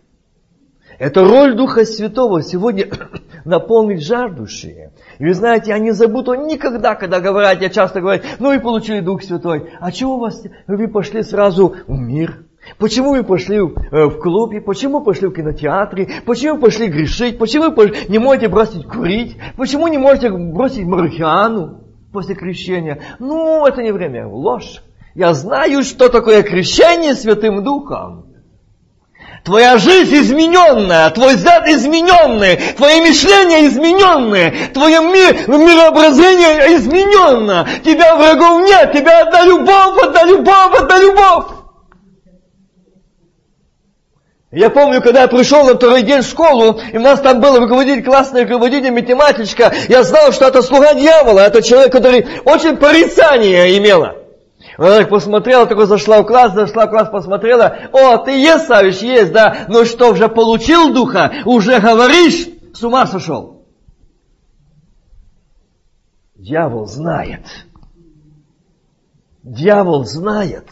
Это 1.00 1.24
роль 1.24 1.56
Духа 1.56 1.86
Святого 1.86 2.42
сегодня 2.42 2.88
наполнить 3.46 4.04
жаждущие. 4.04 4.94
И 5.20 5.26
вы 5.26 5.34
знаете, 5.34 5.72
я 5.72 5.80
не 5.80 5.92
забуду 5.92 6.34
никогда, 6.34 6.96
когда 6.96 7.20
говорят, 7.20 7.62
я 7.62 7.70
часто 7.70 8.02
говорю, 8.02 8.24
ну 8.40 8.52
и 8.52 8.60
получили 8.60 9.00
Дух 9.00 9.24
Святой. 9.24 9.72
А 9.80 9.92
чего 9.92 10.18
вас, 10.18 10.44
вы 10.68 10.88
пошли 10.88 11.24
сразу 11.24 11.76
в 11.88 11.98
мир? 11.98 12.46
Почему 12.78 13.12
вы 13.12 13.24
пошли 13.24 13.58
э, 13.58 14.06
в 14.06 14.20
клубе? 14.20 14.62
Почему 14.62 15.02
пошли 15.02 15.28
в 15.28 15.34
кинотеатре? 15.34 16.10
Почему 16.26 16.60
пошли 16.60 16.88
грешить? 16.88 17.38
Почему 17.38 17.74
не 18.08 18.20
можете 18.20 18.48
бросить 18.48 18.88
курить? 18.88 19.38
Почему 19.58 19.88
не 19.88 19.98
можете 19.98 20.32
бросить 20.32 20.86
марихуану 20.86 21.82
после 22.12 22.36
крещения? 22.36 23.02
Ну, 23.20 23.66
это 23.66 23.84
не 23.84 23.92
время. 23.92 24.28
Ложь. 24.28 24.82
Я 25.14 25.34
знаю, 25.34 25.84
что 25.84 26.10
такое 26.10 26.42
крещение 26.42 27.16
Святым 27.16 27.64
Духом. 27.64 28.26
Твоя 29.44 29.78
жизнь 29.78 30.16
измененная, 30.16 31.10
твой 31.10 31.36
взгляд 31.36 31.68
измененный, 31.68 32.56
твое 32.78 33.02
мышление 33.02 33.68
измененное, 33.68 34.54
твое 34.74 35.02
мир, 35.02 35.50
мирообразование 35.50 36.78
изменено. 36.78 37.68
Тебя 37.84 38.16
врагов 38.16 38.62
нет, 38.62 38.94
тебя 38.94 39.24
одна 39.24 39.44
любовь, 39.44 40.02
одна 40.02 40.24
любовь, 40.24 40.82
одна 40.82 40.98
любовь. 40.98 41.63
Я 44.54 44.70
помню, 44.70 45.02
когда 45.02 45.22
я 45.22 45.28
пришел 45.28 45.66
на 45.66 45.74
второй 45.74 46.04
день 46.04 46.22
в 46.22 46.28
школу, 46.28 46.80
и 46.92 46.98
у 46.98 47.02
нас 47.02 47.20
там 47.22 47.42
был 47.42 47.58
руководитель, 47.58 48.04
классный 48.04 48.44
руководитель, 48.44 48.92
математичка, 48.92 49.74
я 49.90 50.04
знал, 50.04 50.32
что 50.32 50.48
это 50.48 50.62
слуга 50.62 50.94
дьявола, 50.94 51.40
это 51.40 51.64
человек, 51.64 51.92
который 51.92 52.28
очень 52.46 52.78
порицание 52.78 53.76
имела. 53.80 54.16
Она 54.78 55.00
так 55.00 55.10
посмотрела, 55.10 55.66
только 55.66 55.88
зашла 55.88 56.22
в 56.22 56.26
класс, 56.26 56.54
зашла 56.54 56.86
в 56.86 56.92
класс, 56.92 57.10
посмотрела, 57.10 57.76
о, 57.92 58.18
ты 58.18 58.32
есть, 58.32 58.68
Савич, 58.68 58.98
есть, 58.98 59.32
да, 59.32 59.66
ну 59.70 59.86
что, 59.86 60.12
уже 60.12 60.30
получил 60.30 60.94
духа, 60.94 61.34
уже 61.46 61.80
говоришь, 61.80 62.48
с 62.76 62.84
ума 62.84 63.08
сошел. 63.08 63.66
Дьявол 66.36 66.86
знает. 66.86 67.44
Дьявол 69.42 70.06
знает. 70.06 70.68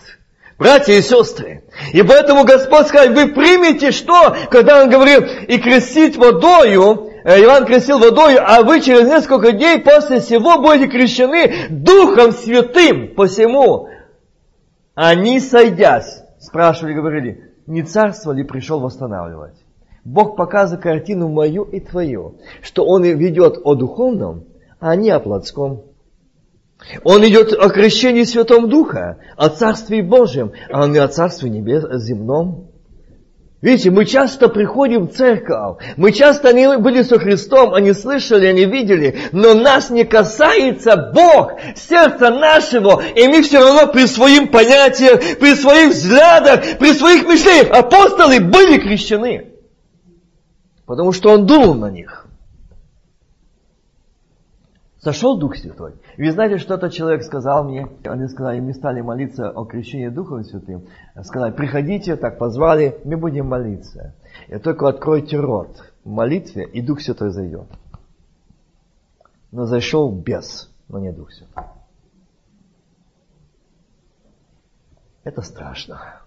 Братья 0.61 0.93
и 0.93 1.01
сестры. 1.01 1.63
И 1.91 2.03
поэтому 2.03 2.43
Господь 2.43 2.85
сказал, 2.85 3.15
вы 3.15 3.29
примете 3.29 3.89
что, 3.89 4.35
когда 4.51 4.83
Он 4.83 4.91
говорил, 4.91 5.23
и 5.47 5.57
крестить 5.57 6.17
водою, 6.17 7.09
э, 7.23 7.41
Иоанн 7.41 7.65
крестил 7.65 7.97
водою, 7.97 8.37
а 8.45 8.61
вы 8.61 8.79
через 8.79 9.07
несколько 9.07 9.53
дней 9.53 9.79
после 9.79 10.19
всего 10.19 10.61
будете 10.61 10.85
крещены 10.87 11.51
Духом 11.71 12.31
Святым. 12.31 13.15
Посему 13.15 13.87
они, 14.93 15.39
сойдясь, 15.39 16.21
спрашивали, 16.39 16.93
говорили, 16.93 17.55
не 17.65 17.81
царство 17.81 18.31
ли 18.31 18.43
пришел 18.43 18.79
восстанавливать? 18.81 19.55
Бог 20.05 20.35
показывает 20.35 20.83
картину 20.83 21.27
мою 21.29 21.63
и 21.63 21.79
твою, 21.79 22.35
что 22.61 22.85
Он 22.85 23.03
ведет 23.03 23.57
о 23.63 23.73
духовном, 23.73 24.43
а 24.79 24.95
не 24.95 25.09
о 25.09 25.19
плотском. 25.19 25.85
Он 27.03 27.25
идет 27.25 27.53
о 27.53 27.69
крещении 27.69 28.23
Святого 28.23 28.67
Духа, 28.67 29.17
о 29.37 29.49
Царстве 29.49 30.01
Божьем, 30.01 30.51
а 30.69 30.87
не 30.87 30.97
о 30.97 31.07
Царстве 31.07 31.49
Небес, 31.49 31.85
земном. 32.03 32.71
Видите, 33.61 33.91
мы 33.91 34.05
часто 34.05 34.49
приходим 34.49 35.07
в 35.07 35.13
церковь, 35.13 35.77
мы 35.95 36.11
часто 36.11 36.49
они 36.49 36.65
были 36.77 37.03
со 37.03 37.19
Христом, 37.19 37.75
они 37.75 37.93
слышали, 37.93 38.47
они 38.47 38.65
видели, 38.65 39.19
но 39.31 39.53
нас 39.53 39.91
не 39.91 40.03
касается 40.03 41.11
Бог, 41.13 41.51
сердца 41.75 42.31
нашего, 42.31 43.03
и 43.15 43.27
мы 43.27 43.43
все 43.43 43.59
равно 43.59 43.85
при 43.93 44.07
своим 44.07 44.47
понятиях, 44.47 45.37
при 45.37 45.53
своих 45.53 45.93
взглядах, 45.93 46.79
при 46.79 46.93
своих 46.93 47.23
мышлениях, 47.27 47.69
апостолы 47.69 48.39
были 48.39 48.79
крещены, 48.79 49.51
потому 50.87 51.11
что 51.11 51.29
Он 51.29 51.45
думал 51.45 51.75
на 51.75 51.91
них. 51.91 52.25
Сошел 55.01 55.35
Дух 55.35 55.55
Святой. 55.55 55.95
И 56.17 56.23
вы 56.23 56.31
знаете, 56.31 56.59
что 56.59 56.75
этот 56.75 56.93
человек 56.93 57.23
сказал 57.23 57.63
мне? 57.63 57.87
Они 58.03 58.27
сказали, 58.27 58.59
мы 58.59 58.71
стали 58.73 59.01
молиться 59.01 59.49
о 59.49 59.65
крещении 59.65 60.09
Духом 60.09 60.43
Святым. 60.43 60.85
Сказали, 61.23 61.51
приходите, 61.51 62.15
так 62.15 62.37
позвали, 62.37 63.01
мы 63.03 63.17
будем 63.17 63.47
молиться. 63.47 64.13
И 64.47 64.59
только 64.59 64.87
откройте 64.87 65.39
рот 65.39 65.91
в 66.03 66.09
молитве, 66.09 66.65
и 66.65 66.81
Дух 66.81 67.01
Святой 67.01 67.31
зайдет. 67.31 67.67
Но 69.51 69.65
зашел 69.65 70.11
без, 70.11 70.71
но 70.87 70.99
не 70.99 71.11
Дух 71.11 71.31
Святой. 71.31 71.63
Это 75.23 75.41
страшно 75.41 76.21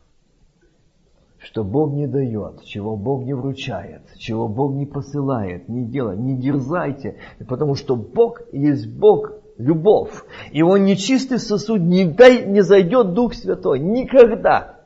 что 1.44 1.62
Бог 1.62 1.92
не 1.92 2.06
дает, 2.06 2.64
чего 2.64 2.96
Бог 2.96 3.24
не 3.24 3.34
вручает, 3.34 4.00
чего 4.16 4.48
Бог 4.48 4.72
не 4.72 4.86
посылает, 4.86 5.68
не 5.68 5.84
делает, 5.84 6.18
не 6.18 6.36
дерзайте, 6.36 7.16
потому 7.46 7.74
что 7.74 7.96
Бог 7.96 8.40
есть 8.52 8.88
Бог, 8.88 9.32
любовь. 9.58 10.24
И 10.52 10.62
Он 10.62 10.84
нечистый 10.84 11.38
сосуд, 11.38 11.80
не, 11.80 12.06
дай, 12.06 12.46
не 12.46 12.62
зайдет 12.62 13.12
Дух 13.12 13.34
Святой, 13.34 13.78
никогда. 13.78 14.80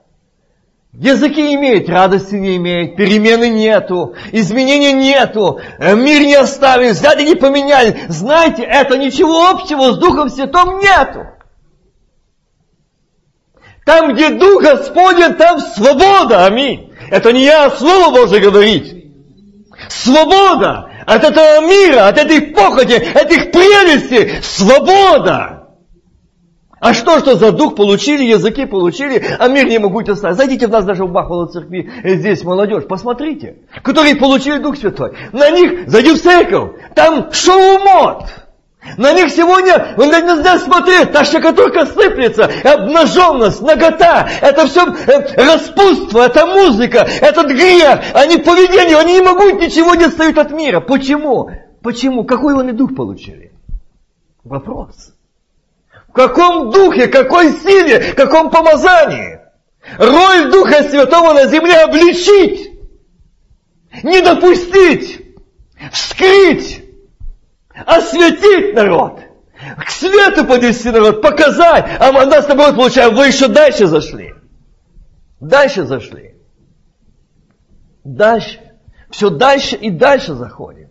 Языки 0.92 1.54
имеют, 1.54 1.88
радости 1.88 2.34
не 2.34 2.56
имеют, 2.56 2.96
перемены 2.96 3.50
нету, 3.50 4.14
изменений 4.32 4.92
нету, 4.92 5.60
э, 5.78 5.94
мир 5.94 6.22
не 6.22 6.34
оставили, 6.34 6.90
взгляды 6.90 7.24
не 7.24 7.36
поменяли. 7.36 7.96
Знаете, 8.08 8.64
это 8.64 8.98
ничего 8.98 9.48
общего 9.50 9.92
с 9.92 9.98
Духом 9.98 10.28
Святым 10.28 10.80
нету. 10.80 11.37
Там, 13.88 14.12
где 14.12 14.28
Дух 14.28 14.60
Господень, 14.60 15.32
там 15.36 15.60
свобода. 15.60 16.44
Аминь. 16.44 16.92
Это 17.10 17.32
не 17.32 17.44
я, 17.44 17.64
а 17.64 17.70
Слово 17.70 18.14
Божье 18.14 18.38
говорит. 18.38 18.84
Свобода 19.88 20.90
от 21.06 21.24
этого 21.24 21.66
мира, 21.66 22.06
от 22.06 22.18
этих 22.18 22.54
похоти, 22.54 22.92
этих 22.92 23.50
прелестей. 23.50 24.42
Свобода. 24.42 25.68
А 26.78 26.92
что, 26.92 27.18
что 27.20 27.36
за 27.36 27.50
дух 27.50 27.76
получили, 27.76 28.24
языки 28.24 28.66
получили, 28.66 29.24
а 29.38 29.48
мир 29.48 29.66
не 29.66 29.78
могут 29.78 30.10
оставить. 30.10 30.36
Зайдите 30.36 30.66
в 30.66 30.70
нас 30.70 30.84
даже 30.84 31.06
в 31.06 31.10
Бахвала 31.10 31.46
церкви, 31.46 31.90
здесь 32.04 32.44
молодежь, 32.44 32.84
посмотрите, 32.86 33.60
которые 33.82 34.16
получили 34.16 34.58
Дух 34.58 34.76
Святой. 34.76 35.16
На 35.32 35.48
них, 35.48 35.88
зайди 35.88 36.12
в 36.12 36.20
церковь, 36.20 36.72
там 36.94 37.32
шоу-мод. 37.32 38.47
На 38.96 39.12
них 39.12 39.30
сегодня 39.30 39.94
нельзя 39.96 40.58
смотреть, 40.58 41.12
та 41.12 41.24
щекотурка 41.24 41.86
сыплется, 41.86 42.50
обнаженность, 42.64 43.60
нагота, 43.60 44.28
это 44.40 44.66
все 44.66 44.86
э, 44.86 45.44
распутство, 45.44 46.26
это 46.26 46.46
музыка, 46.46 47.06
этот 47.20 47.48
грех, 47.48 48.00
они 48.14 48.38
поведение, 48.38 48.96
они 48.96 49.14
не 49.14 49.22
могут 49.22 49.60
ничего 49.60 49.94
не 49.94 50.04
оставить 50.04 50.38
от 50.38 50.50
мира. 50.52 50.80
Почему? 50.80 51.50
Почему? 51.82 52.24
Какой 52.24 52.58
они 52.58 52.72
дух 52.72 52.94
получили? 52.94 53.52
Вопрос. 54.44 55.12
В 56.08 56.12
каком 56.12 56.70
духе, 56.70 57.06
какой 57.08 57.52
силе, 57.52 58.14
каком 58.14 58.50
помазании? 58.50 59.40
Роль 59.96 60.50
Духа 60.50 60.82
Святого 60.82 61.32
на 61.34 61.46
земле 61.46 61.76
обличить, 61.76 62.72
не 64.02 64.20
допустить, 64.20 65.24
вскрыть, 65.92 66.84
осветить 67.86 68.74
народ, 68.74 69.20
к 69.78 69.90
свету 69.90 70.44
подвести 70.44 70.90
народ, 70.90 71.22
показать, 71.22 71.86
а 71.98 72.12
мы 72.12 72.26
нас 72.26 72.46
наоборот 72.48 72.76
получаем, 72.76 73.14
вы 73.14 73.28
еще 73.28 73.48
дальше 73.48 73.86
зашли. 73.86 74.34
Дальше 75.40 75.84
зашли. 75.84 76.34
Дальше. 78.04 78.60
Все 79.10 79.30
дальше 79.30 79.76
и 79.76 79.90
дальше 79.90 80.34
заходим. 80.34 80.90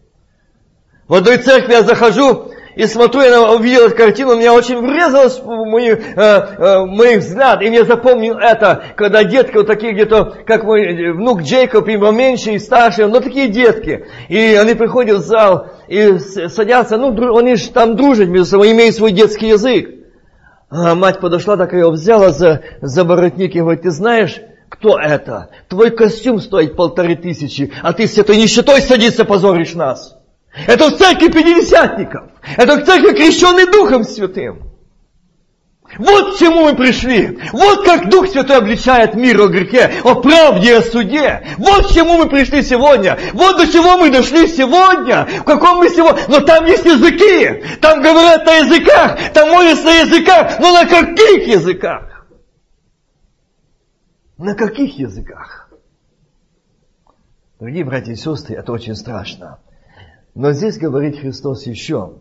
В 1.08 1.14
одной 1.14 1.38
церкви 1.38 1.74
я 1.74 1.84
захожу, 1.84 2.52
и 2.78 2.86
смотрю, 2.86 3.22
я 3.22 3.42
увидел 3.42 3.88
эту 3.88 3.96
картину, 3.96 4.36
меня 4.36 4.54
очень 4.54 4.78
врезалось 4.78 5.40
в 5.40 5.46
мой, 5.46 5.88
э, 5.88 5.98
э, 6.16 6.86
мой 6.86 7.18
взгляд, 7.18 7.64
и 7.64 7.70
мне 7.70 7.84
запомнил 7.84 8.38
это, 8.38 8.84
когда 8.96 9.24
детки 9.24 9.58
вот 9.58 9.66
такие 9.66 9.94
где-то, 9.94 10.36
как 10.46 10.64
мой 10.64 11.12
внук 11.12 11.42
Джейкоб, 11.42 11.88
и 11.88 11.98
меньше, 11.98 12.52
и 12.52 12.60
старше, 12.60 13.08
но 13.08 13.20
такие 13.20 13.48
детки, 13.48 14.06
и 14.30 14.54
они 14.54 14.76
приходят 14.76 15.18
в 15.18 15.26
зал, 15.26 15.70
и 15.88 16.20
садятся, 16.20 16.98
ну, 16.98 17.36
они 17.36 17.56
же 17.56 17.72
там 17.72 17.96
дружат 17.96 18.28
между 18.28 18.46
собой, 18.46 18.72
имеют 18.74 18.96
свой 18.96 19.12
детский 19.12 19.48
язык. 19.48 19.90
А 20.70 20.94
мать 20.94 21.20
подошла 21.20 21.58
такая, 21.58 21.88
взяла 21.88 22.30
за, 22.30 22.62
за 22.82 23.04
воротник 23.04 23.56
и 23.56 23.60
говорит, 23.60 23.82
ты 23.82 23.90
знаешь, 23.90 24.40
кто 24.70 25.00
это? 25.00 25.50
Твой 25.68 25.90
костюм 25.90 26.40
стоит 26.40 26.76
полторы 26.76 27.16
тысячи, 27.16 27.72
а 27.82 27.94
ты 27.94 28.06
с 28.06 28.20
этой 28.20 28.38
нищетой 28.38 28.82
садишься, 28.82 29.26
позоришь 29.26 29.74
нас. 29.74 30.17
Это 30.66 30.90
в 30.90 30.98
церкви 30.98 31.28
пятидесятников. 31.28 32.24
Это 32.58 32.78
в 32.78 32.86
церкви 32.86 33.14
крещенный 33.16 33.70
Духом 33.72 34.04
Святым. 34.04 34.64
Вот 35.98 36.36
к 36.36 36.40
чему 36.40 36.66
мы 36.66 36.76
пришли. 36.76 37.40
Вот 37.54 37.86
как 37.86 38.10
Дух 38.10 38.28
Святой 38.28 38.58
обличает 38.58 39.16
мир 39.16 39.40
о 39.42 39.48
грехе, 39.48 39.94
о 40.04 40.16
правде 40.16 40.72
и 40.72 40.74
о 40.74 40.82
суде. 40.82 41.48
Вот 41.58 41.88
к 41.88 41.94
чему 41.94 42.18
мы 42.18 42.30
пришли 42.30 42.62
сегодня. 42.62 43.18
Вот 43.34 43.58
до 43.58 43.72
чего 43.72 43.98
мы 43.98 44.12
дошли 44.12 44.48
сегодня. 44.48 45.26
В 45.26 45.44
каком 45.44 45.78
мы 45.78 45.90
сегодня... 45.90 46.22
Но 46.28 46.42
там 46.42 46.66
есть 46.66 46.86
языки. 46.86 47.78
Там 47.80 48.02
говорят 48.02 48.46
на 48.46 48.56
языках. 48.56 49.34
Там 49.34 49.50
молятся 49.50 49.86
на 49.86 50.00
языках. 50.02 50.60
Но 50.60 50.74
на 50.74 50.86
каких 50.86 51.48
языках? 51.48 52.26
На 54.38 54.56
каких 54.56 55.00
языках? 55.00 55.70
Дорогие 57.60 57.86
братья 57.86 58.12
и 58.12 58.16
сестры, 58.16 58.56
это 58.56 58.72
очень 58.72 58.96
страшно. 58.96 59.60
Но 60.38 60.52
здесь 60.52 60.78
говорит 60.78 61.18
Христос 61.18 61.66
еще, 61.66 62.20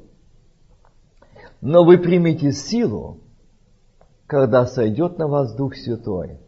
но 1.60 1.84
вы 1.84 1.98
примете 1.98 2.50
силу, 2.50 3.20
когда 4.26 4.64
сойдет 4.64 5.18
на 5.18 5.28
вас 5.28 5.54
Дух 5.54 5.76
Святой, 5.76 6.38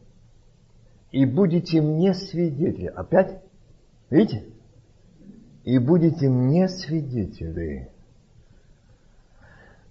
и 1.12 1.26
будете 1.26 1.82
мне 1.82 2.14
свидетели. 2.14 2.86
Опять? 2.86 3.42
Видите? 4.08 4.46
И 5.64 5.76
будете 5.76 6.30
мне 6.30 6.70
свидетели 6.70 7.90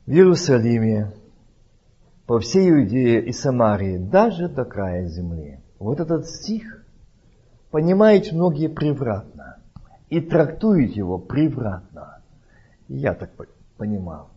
в 0.08 0.12
Иерусалиме, 0.12 1.14
по 2.26 2.40
всей 2.40 2.72
Иудее 2.72 3.24
и 3.24 3.32
Самарии, 3.32 4.00
даже 4.00 4.50
до 4.50 4.66
края 4.66 5.06
земли. 5.10 5.60
Вот 5.78 6.00
этот 6.00 6.26
стих 6.26 6.84
понимают 7.70 8.32
многие 8.32 8.68
превратно 8.68 9.37
и 10.10 10.22
трактует 10.22 10.96
его 10.96 11.18
превратно. 11.18 12.20
Я 12.88 13.14
так 13.14 13.32
понимал. 13.78 14.30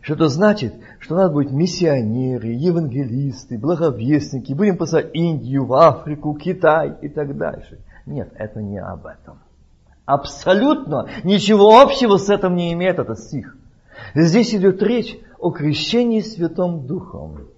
Что 0.00 0.14
это 0.14 0.28
значит, 0.28 0.74
что 0.98 1.16
надо 1.16 1.32
быть 1.32 1.50
миссионеры, 1.50 2.48
евангелисты, 2.48 3.56
благовестники, 3.56 4.52
будем 4.52 4.76
посылать 4.76 5.10
Индию, 5.14 5.64
в 5.64 5.72
Африку, 5.72 6.34
Китай 6.34 6.94
и 7.00 7.08
так 7.08 7.36
дальше. 7.38 7.78
Нет, 8.04 8.30
это 8.34 8.60
не 8.60 8.78
об 8.78 9.06
этом. 9.06 9.38
Абсолютно 10.04 11.08
ничего 11.22 11.80
общего 11.80 12.18
с 12.18 12.28
этим 12.28 12.54
не 12.54 12.74
имеет 12.74 12.98
этот 12.98 13.18
стих. 13.18 13.56
Здесь 14.14 14.54
идет 14.54 14.82
речь 14.82 15.16
о 15.38 15.50
крещении 15.50 16.20
Святым 16.20 16.86
Духом. 16.86 17.48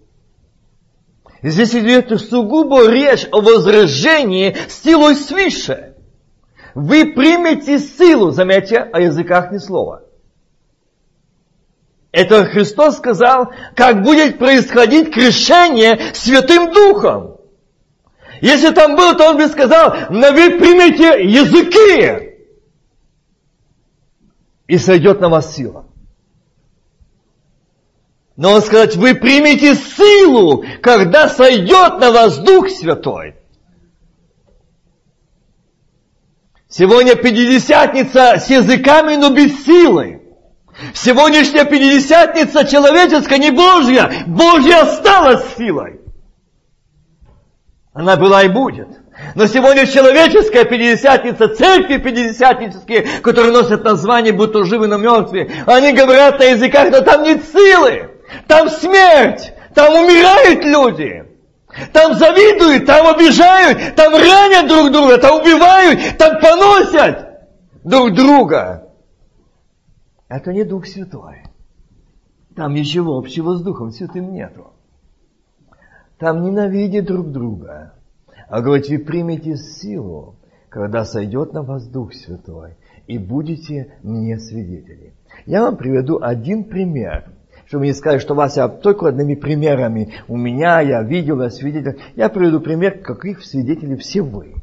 Здесь 1.42 1.74
идет 1.74 2.20
сугубо 2.20 2.88
речь 2.88 3.26
о 3.32 3.40
возражении 3.40 4.54
силой 4.68 5.16
свыше 5.16 5.95
вы 6.76 7.14
примете 7.14 7.78
силу, 7.78 8.32
заметьте, 8.32 8.80
о 8.80 9.00
языках 9.00 9.50
ни 9.50 9.56
слова. 9.56 10.02
Это 12.12 12.44
Христос 12.44 12.98
сказал, 12.98 13.50
как 13.74 14.02
будет 14.02 14.38
происходить 14.38 15.10
крещение 15.10 16.12
Святым 16.12 16.70
Духом. 16.74 17.38
Если 18.42 18.74
там 18.74 18.94
было, 18.94 19.14
то 19.14 19.30
он 19.30 19.38
бы 19.38 19.48
сказал, 19.48 19.96
но 20.10 20.32
вы 20.32 20.58
примете 20.58 21.24
языки, 21.24 22.36
и 24.66 24.76
сойдет 24.76 25.20
на 25.22 25.30
вас 25.30 25.54
сила. 25.56 25.86
Но 28.36 28.52
он 28.52 28.60
сказать, 28.60 28.96
вы 28.96 29.14
примете 29.14 29.76
силу, 29.76 30.62
когда 30.82 31.30
сойдет 31.30 32.00
на 32.00 32.10
вас 32.10 32.36
Дух 32.36 32.68
Святой. 32.68 33.35
Сегодня 36.68 37.14
Пятидесятница 37.14 38.38
с 38.38 38.50
языками, 38.50 39.14
но 39.14 39.30
без 39.30 39.64
силы. 39.64 40.22
Сегодняшняя 40.94 41.64
Пятидесятница 41.64 42.64
человеческая, 42.64 43.38
не 43.38 43.50
Божья. 43.50 44.10
Божья 44.26 44.82
осталась 44.82 45.44
силой. 45.56 46.00
Она 47.94 48.16
была 48.16 48.42
и 48.42 48.48
будет. 48.48 48.88
Но 49.36 49.46
сегодня 49.46 49.86
человеческая 49.86 50.64
Пятидесятница, 50.64 51.48
церкви 51.48 51.98
Пятидесятнические, 51.98 53.02
которые 53.22 53.52
носят 53.52 53.84
название, 53.84 54.32
будто 54.32 54.64
живы, 54.64 54.88
но 54.88 54.98
мертвые, 54.98 55.48
они 55.66 55.92
говорят 55.92 56.40
на 56.40 56.44
языках, 56.44 56.90
но 56.90 57.00
там 57.00 57.22
нет 57.22 57.44
силы. 57.44 58.10
Там 58.48 58.68
смерть. 58.68 59.52
Там 59.72 59.94
умирают 59.94 60.64
люди. 60.64 61.24
Там 61.92 62.14
завидуют, 62.14 62.86
там 62.86 63.06
обижают, 63.06 63.94
там 63.96 64.14
ранят 64.14 64.68
друг 64.68 64.90
друга, 64.92 65.18
там 65.18 65.40
убивают, 65.40 66.16
там 66.18 66.40
поносят 66.40 67.26
друг 67.84 68.14
друга. 68.14 68.90
Это 70.28 70.52
не 70.52 70.64
Дух 70.64 70.86
Святой. 70.86 71.44
Там 72.54 72.72
ничего 72.72 73.18
общего 73.18 73.56
с 73.56 73.62
Духом 73.62 73.90
Святым 73.90 74.32
нету. 74.32 74.72
Там 76.18 76.42
ненавидят 76.42 77.04
друг 77.04 77.30
друга. 77.30 77.92
А 78.48 78.62
говорит, 78.62 78.88
вы 78.88 78.98
примете 78.98 79.56
силу, 79.56 80.36
когда 80.70 81.04
сойдет 81.04 81.52
на 81.52 81.62
вас 81.62 81.86
Дух 81.86 82.14
Святой, 82.14 82.76
и 83.06 83.18
будете 83.18 83.98
мне 84.02 84.38
свидетели. 84.38 85.14
Я 85.44 85.62
вам 85.62 85.76
приведу 85.76 86.18
один 86.22 86.64
пример– 86.64 87.32
чтобы 87.66 87.86
не 87.86 87.92
сказать, 87.92 88.20
что 88.20 88.34
вас 88.34 88.56
я 88.56 88.68
только 88.68 89.08
одними 89.08 89.34
примерами 89.34 90.14
у 90.28 90.36
меня, 90.36 90.80
я 90.80 91.02
видел, 91.02 91.42
я 91.42 91.50
свидетель. 91.50 91.98
Я 92.14 92.28
приведу 92.28 92.60
пример, 92.60 93.00
каких 93.00 93.44
свидетелей 93.44 93.96
все 93.96 94.22
вы. 94.22 94.54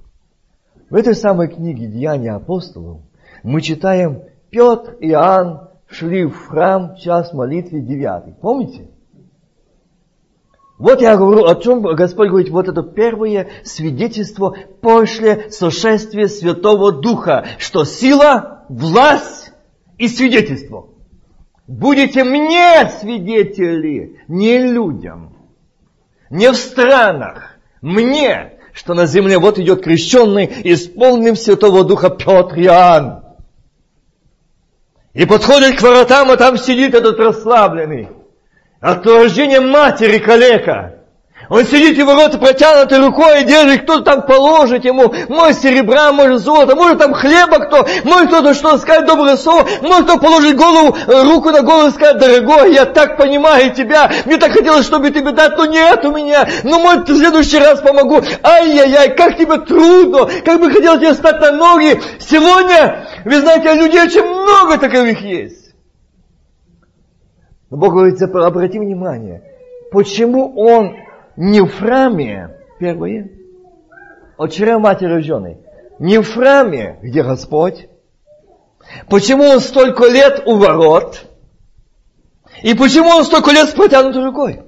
В 0.90 0.96
этой 0.96 1.16
самой 1.16 1.50
книге 1.50 1.88
«Деяния 1.88 2.32
апостолов» 2.32 3.02
мы 3.44 3.62
читаем 3.62 4.24
Петр 4.50 4.96
и 5.00 5.10
Иоанн 5.10 5.70
шли 5.88 6.26
в 6.26 6.48
храм 6.48 6.96
час 6.96 7.34
молитвы 7.34 7.82
девятый. 7.82 8.34
Помните? 8.34 8.90
Вот 10.78 11.02
я 11.02 11.18
говорю, 11.18 11.46
о 11.46 11.56
чем 11.56 11.82
Господь 11.82 12.30
говорит, 12.30 12.50
вот 12.50 12.68
это 12.68 12.84
первое 12.84 13.48
свидетельство 13.64 14.56
после 14.82 15.50
сошествия 15.50 16.28
Святого 16.28 16.92
Духа, 16.92 17.46
что 17.58 17.86
сила, 17.86 18.66
власть 18.70 19.52
и 19.98 20.08
свидетельство– 20.08 20.88
Будете 21.68 22.24
мне 22.24 22.90
свидетели, 23.00 24.22
не 24.28 24.60
людям, 24.60 25.38
не 26.30 26.52
в 26.52 26.56
странах, 26.56 27.58
мне, 27.82 28.60
что 28.74 28.94
на 28.94 29.06
земле 29.06 29.40
вот 29.40 29.60
идет 29.60 29.84
крещенный, 29.84 30.52
исполненным 30.64 31.36
Святого 31.36 31.86
Духа 31.86 32.10
Петр 32.10 32.60
Иоанн. 32.60 33.24
И 35.14 35.26
подходит 35.26 35.78
к 35.78 35.82
воротам, 35.82 36.32
а 36.32 36.38
там 36.38 36.58
сидит 36.58 36.96
этот 36.96 37.20
расслабленный. 37.20 38.10
От 38.82 39.06
рождения 39.06 39.62
матери 39.62 40.18
калека. 40.18 41.03
Он 41.50 41.66
сидит 41.66 41.98
и 41.98 42.04
ворота 42.04 42.38
протянутой 42.38 43.00
рукой 43.00 43.44
держит, 43.44 43.84
кто-то 43.84 44.04
там 44.04 44.26
положит 44.26 44.86
ему, 44.86 45.14
может 45.28 45.62
серебра, 45.62 46.12
может 46.12 46.42
золото, 46.42 46.76
может 46.76 47.00
там 47.00 47.14
хлеба 47.14 47.60
кто, 47.60 47.86
может 48.06 48.30
кто-то 48.30 48.54
что 48.54 48.78
сказать 48.78 49.06
доброе 49.06 49.36
слово, 49.36 49.68
может 49.82 50.06
кто 50.06 50.20
положить 50.20 50.56
голову, 50.56 50.96
э, 50.96 51.24
руку 51.24 51.50
на 51.52 51.62
голову 51.62 51.88
и 51.90 51.92
сказать, 51.92 52.18
дорогой, 52.18 52.74
я 52.74 52.86
так 52.86 53.18
понимаю 53.18 53.74
тебя, 53.74 54.10
мне 54.26 54.38
так 54.38 54.52
хотелось, 54.52 54.86
чтобы 54.86 55.12
тебе 55.12 55.32
дать, 55.32 55.58
но 55.58 55.66
нет 55.66 56.06
у 56.06 56.12
меня, 56.12 56.48
ну 56.64 56.80
может 56.80 57.10
в 57.10 57.18
следующий 57.18 57.60
раз 57.60 57.82
помогу, 57.82 58.22
ай-яй-яй, 58.42 59.16
как 59.16 59.38
тебе 59.38 59.58
трудно, 59.58 60.30
как 60.46 60.60
бы 60.60 60.72
хотел 60.72 60.98
тебе 60.98 61.14
стать 61.14 61.42
на 61.42 61.52
ноги, 61.52 62.02
сегодня, 62.20 63.08
вы 63.26 63.40
знаете, 63.42 63.74
людей 63.74 64.02
очень 64.02 64.24
много 64.24 64.78
таковых 64.78 65.22
есть. 65.22 65.74
Но 67.70 67.78
Бог 67.78 67.94
говорит, 67.94 68.22
обрати 68.22 68.80
внимание, 68.80 69.42
почему 69.92 70.54
Он 70.56 71.03
не 71.36 71.62
в 71.62 71.78
храме, 71.78 72.58
первое, 72.80 73.30
от 74.38 74.52
чрева 74.52 74.80
матери 74.80 75.14
рожденной, 75.14 75.58
не 76.00 76.20
в 76.20 76.34
храме, 76.34 77.00
где 77.02 77.24
Господь, 77.24 77.88
Почему 79.10 79.44
он 79.44 79.60
столько 79.60 80.08
лет 80.08 80.44
у 80.46 80.58
ворот? 80.58 81.26
И 82.62 82.74
почему 82.74 83.10
он 83.10 83.26
столько 83.26 83.52
лет 83.52 83.70
с 83.70 83.74
протянутой 83.74 84.24
рукой? 84.24 84.62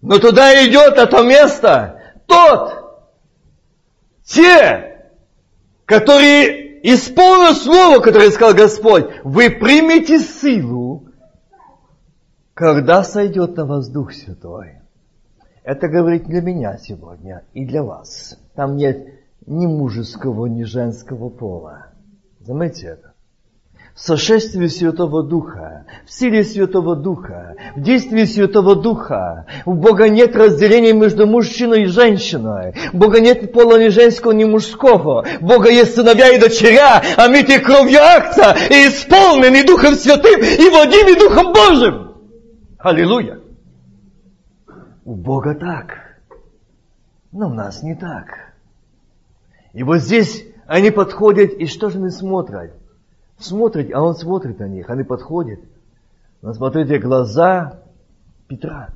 Но 0.00 0.18
туда 0.18 0.64
идет 0.66 0.96
это 0.98 1.22
место 1.22 2.14
тот, 2.26 2.74
те, 4.24 5.10
которые 5.84 6.92
исполнят 6.92 7.58
слово, 7.58 7.98
которое 8.00 8.30
сказал 8.30 8.54
Господь, 8.54 9.06
вы 9.24 9.50
примете 9.50 10.20
силу, 10.20 11.05
когда 12.56 13.04
сойдет 13.04 13.54
на 13.58 13.66
вас 13.66 13.90
Дух 13.90 14.14
Святой. 14.14 14.80
Это 15.62 15.88
говорит 15.88 16.24
для 16.24 16.40
меня 16.40 16.78
сегодня 16.78 17.44
и 17.52 17.66
для 17.66 17.82
вас. 17.82 18.38
Там 18.54 18.76
нет 18.76 19.08
ни 19.46 19.66
мужеского, 19.66 20.46
ни 20.46 20.62
женского 20.62 21.28
пола. 21.28 21.88
Заметьте 22.40 22.86
это 22.86 23.12
в 23.94 24.00
сошествии 24.00 24.68
Святого 24.68 25.22
Духа, 25.22 25.84
в 26.06 26.12
силе 26.12 26.44
Святого 26.44 26.96
Духа, 26.96 27.56
в 27.76 27.82
действии 27.82 28.24
Святого 28.24 28.74
Духа. 28.74 29.46
У 29.66 29.74
Бога 29.74 30.08
нет 30.08 30.34
разделения 30.34 30.94
между 30.94 31.26
мужчиной 31.26 31.82
и 31.82 31.86
женщиной. 31.86 32.74
У 32.94 32.96
Бога 32.96 33.20
нет 33.20 33.52
пола 33.52 33.78
ни 33.78 33.88
женского, 33.88 34.32
ни 34.32 34.44
мужского. 34.44 35.26
У 35.40 35.44
Бога 35.44 35.68
есть 35.68 35.94
сыновья 35.94 36.30
и 36.30 36.38
дочеря, 36.38 37.02
а 37.18 37.28
мы 37.28 37.42
те 37.42 37.58
кровью 37.58 38.00
акта 38.00 38.56
и 38.70 38.88
исполнены 38.88 39.62
Духом 39.66 39.94
Святым 39.94 40.40
и 40.40 40.70
водимы 40.70 41.18
Духом 41.18 41.52
Божьим. 41.52 42.05
Аллилуйя! 42.86 43.40
У 45.04 45.16
Бога 45.16 45.56
так, 45.56 46.20
но 47.32 47.48
у 47.48 47.52
нас 47.52 47.82
не 47.82 47.96
так. 47.96 48.28
И 49.72 49.82
вот 49.82 49.98
здесь 49.98 50.46
они 50.68 50.92
подходят, 50.92 51.50
и 51.50 51.66
что 51.66 51.90
же 51.90 51.98
они 51.98 52.10
смотрят? 52.10 52.74
Смотрит, 53.38 53.92
а 53.92 54.00
он 54.00 54.14
смотрит 54.14 54.60
на 54.60 54.68
них, 54.68 54.88
они 54.88 55.02
подходят. 55.02 55.58
Но 56.42 56.52
смотрите, 56.52 57.00
глаза 57.00 57.82
Петра. 58.46 58.90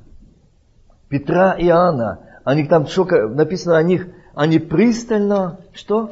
Петра 1.09 1.51
и 1.51 1.65
Иоанна. 1.65 2.21
Они 2.45 2.63
там, 2.63 2.87
что 2.87 3.03
написано 3.27 3.77
о 3.77 3.83
них, 3.83 4.07
они 4.33 4.59
пристально, 4.59 5.59
что? 5.73 6.09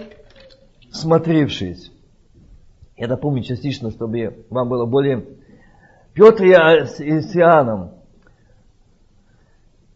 Смотревшись. 0.91 1.93
Я 2.97 3.07
напомню 3.07 3.41
частично, 3.43 3.89
чтобы 3.91 4.45
вам 4.49 4.67
было 4.67 4.85
более... 4.85 5.38
Петр 6.19 6.43
и 6.43 7.21
с 7.21 7.33
Иоанном. 7.33 7.91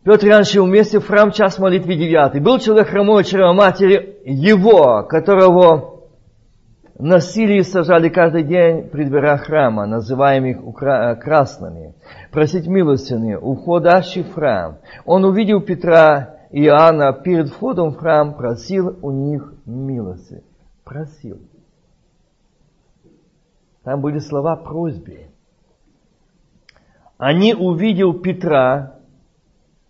Петр 0.05 0.27
раньше 0.27 0.61
вместе 0.61 0.99
в 0.99 1.05
храм 1.05 1.31
час 1.31 1.59
молитвы 1.59 1.95
девятый. 1.95 2.39
Был 2.39 2.59
человек 2.59 2.87
хромой 2.87 3.25
чрева 3.25 3.51
матери 3.51 4.21
его, 4.23 5.03
которого 5.03 6.05
носили 6.97 7.55
и 7.55 7.63
сажали 7.63 8.07
каждый 8.07 8.43
день 8.43 8.87
при 8.87 9.03
дверях 9.03 9.47
храма, 9.47 9.85
называемых 9.85 10.59
э, 10.59 11.15
красными, 11.17 11.93
просить 12.31 12.67
милостыни 12.67 13.35
у 13.35 13.55
входящих 13.55 14.27
в 14.27 14.33
храм. 14.33 14.77
Он 15.03 15.25
увидел 15.25 15.59
Петра 15.59 16.37
и 16.51 16.63
Иоанна 16.63 17.11
перед 17.11 17.49
входом 17.49 17.91
в 17.91 17.97
храм, 17.97 18.35
просил 18.35 18.97
у 19.01 19.11
них 19.11 19.53
милости. 19.65 20.41
Просил. 20.85 21.39
Там 23.83 23.99
были 23.99 24.19
слова 24.19 24.55
просьбы. 24.55 25.32
Они 27.25 27.53
увидел 27.53 28.19
Петра, 28.19 28.99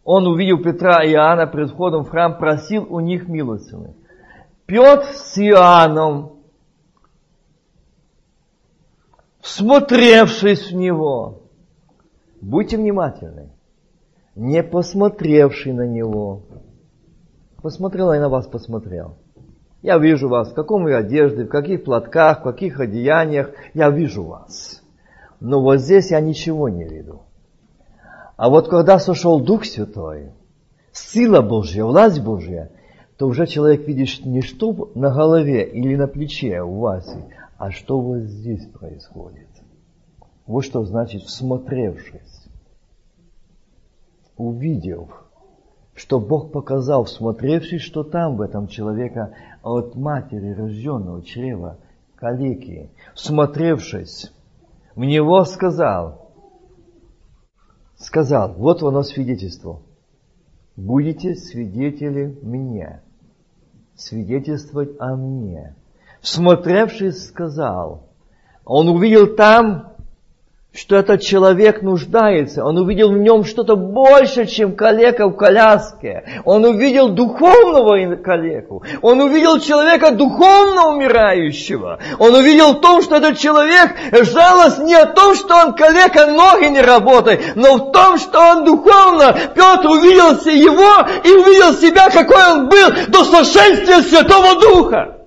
он 0.03 0.27
увидел 0.27 0.61
Петра 0.61 1.03
и 1.03 1.13
Иоанна 1.13 1.47
перед 1.47 1.71
входом 1.71 2.03
в 2.03 2.09
храм, 2.09 2.37
просил 2.37 2.85
у 2.87 2.99
них 2.99 3.27
милостыни. 3.27 3.95
Петр 4.67 5.07
с 5.15 5.39
Иоанном 5.39 6.33
всмотревшись 9.41 10.69
в 10.69 10.75
него. 10.75 11.41
Будьте 12.39 12.77
внимательны. 12.77 13.49
Не 14.35 14.61
посмотревший 14.61 15.73
на 15.73 15.87
него. 15.87 16.43
Посмотрел, 17.63 18.13
и 18.13 18.19
на 18.19 18.29
вас 18.29 18.45
посмотрел. 18.45 19.17
Я 19.81 19.97
вижу 19.97 20.29
вас, 20.29 20.51
в 20.51 20.53
каком 20.53 20.83
вы 20.83 20.93
одежде, 20.93 21.45
в 21.45 21.49
каких 21.49 21.83
платках, 21.83 22.41
в 22.41 22.43
каких 22.43 22.79
одеяниях. 22.79 23.49
Я 23.73 23.89
вижу 23.89 24.23
вас. 24.23 24.82
Но 25.43 25.61
вот 25.61 25.81
здесь 25.81 26.11
я 26.11 26.21
ничего 26.21 26.69
не 26.69 26.85
виду. 26.85 27.23
А 28.37 28.49
вот 28.49 28.69
когда 28.69 28.97
сошел 28.97 29.41
Дух 29.41 29.65
Святой, 29.65 30.31
сила 30.93 31.41
Божья, 31.41 31.83
власть 31.83 32.21
Божья, 32.23 32.71
то 33.17 33.27
уже 33.27 33.45
человек 33.45 33.85
видит 33.85 34.25
не 34.25 34.41
что 34.41 34.89
на 34.95 35.13
голове 35.13 35.69
или 35.69 35.97
на 35.97 36.07
плече 36.07 36.61
у 36.61 36.79
вас, 36.79 37.13
а 37.57 37.71
что 37.71 37.99
вот 37.99 38.19
здесь 38.19 38.65
происходит? 38.67 39.49
Вот 40.47 40.61
что 40.61 40.85
значит 40.85 41.23
всмотревшись, 41.23 42.45
увидев, 44.37 45.09
что 45.93 46.21
Бог 46.21 46.53
показал, 46.53 47.03
всмотревшись, 47.03 47.81
что 47.81 48.05
там 48.05 48.37
в 48.37 48.41
этом 48.41 48.69
человека 48.69 49.33
от 49.61 49.95
матери 49.95 50.53
рожденного 50.53 51.21
чрева 51.21 51.79
калеки, 52.15 52.91
всмотревшись, 53.13 54.31
в 54.95 55.03
него 55.03 55.43
сказал, 55.45 56.31
сказал, 57.97 58.53
вот 58.53 58.83
оно 58.83 59.03
свидетельство, 59.03 59.81
будете 60.75 61.35
свидетели 61.35 62.37
мне, 62.41 63.01
свидетельствовать 63.95 64.95
о 64.99 65.15
мне 65.15 65.75
смотревшись, 66.23 67.27
сказал, 67.27 68.09
он 68.65 68.89
увидел 68.89 69.35
там, 69.35 69.92
что 70.75 70.95
этот 70.95 71.21
человек 71.21 71.83
нуждается. 71.83 72.65
Он 72.65 72.77
увидел 72.79 73.11
в 73.11 73.17
нем 73.17 73.45
что-то 73.45 73.75
больше, 73.75 74.47
чем 74.47 74.75
калека 74.75 75.27
в 75.27 75.35
коляске. 75.35 76.23
Он 76.45 76.65
увидел 76.65 77.09
духовного 77.09 78.15
калеку. 78.15 78.83
Он 79.03 79.21
увидел 79.21 79.59
человека 79.59 80.11
духовно 80.11 80.89
умирающего. 80.89 81.99
Он 82.17 82.33
увидел 82.33 82.73
в 82.73 82.81
том, 82.81 83.03
что 83.03 83.17
этот 83.17 83.37
человек 83.37 83.91
жалость 84.11 84.79
не 84.79 84.95
о 84.95 85.05
том, 85.05 85.35
что 85.35 85.55
он 85.55 85.73
калека, 85.75 86.25
ноги 86.25 86.65
не 86.65 86.81
работают, 86.81 87.55
но 87.55 87.75
в 87.75 87.91
том, 87.91 88.17
что 88.17 88.39
он 88.39 88.65
духовно. 88.65 89.35
Петр 89.53 89.87
увидел 89.87 90.31
его 90.49 91.07
и 91.23 91.31
увидел 91.31 91.73
себя, 91.73 92.09
какой 92.09 92.51
он 92.51 92.69
был 92.69 92.89
до 93.09 93.23
сошествия 93.23 94.01
Святого 94.01 94.59
Духа. 94.59 95.22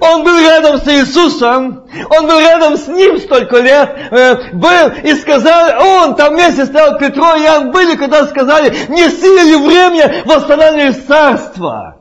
Он 0.00 0.24
был 0.24 0.38
рядом 0.38 0.78
с 0.78 0.86
Иисусом, 0.88 1.84
он 2.10 2.26
был 2.26 2.38
рядом 2.38 2.76
с 2.76 2.88
ним 2.88 3.18
столько 3.18 3.58
лет, 3.58 3.96
э, 4.10 4.52
был 4.52 4.92
и 5.02 5.14
сказал, 5.14 5.80
он 5.80 6.14
там 6.16 6.34
вместе 6.34 6.66
стоял 6.66 6.98
Петро 6.98 7.36
и 7.36 7.44
Иоанн 7.44 7.70
были, 7.70 7.96
когда 7.96 8.26
сказали, 8.26 8.74
не 8.88 9.08
силе 9.10 9.42
ли 9.42 9.56
время 9.56 10.22
восстанавливать 10.24 11.06
царство. 11.06 11.97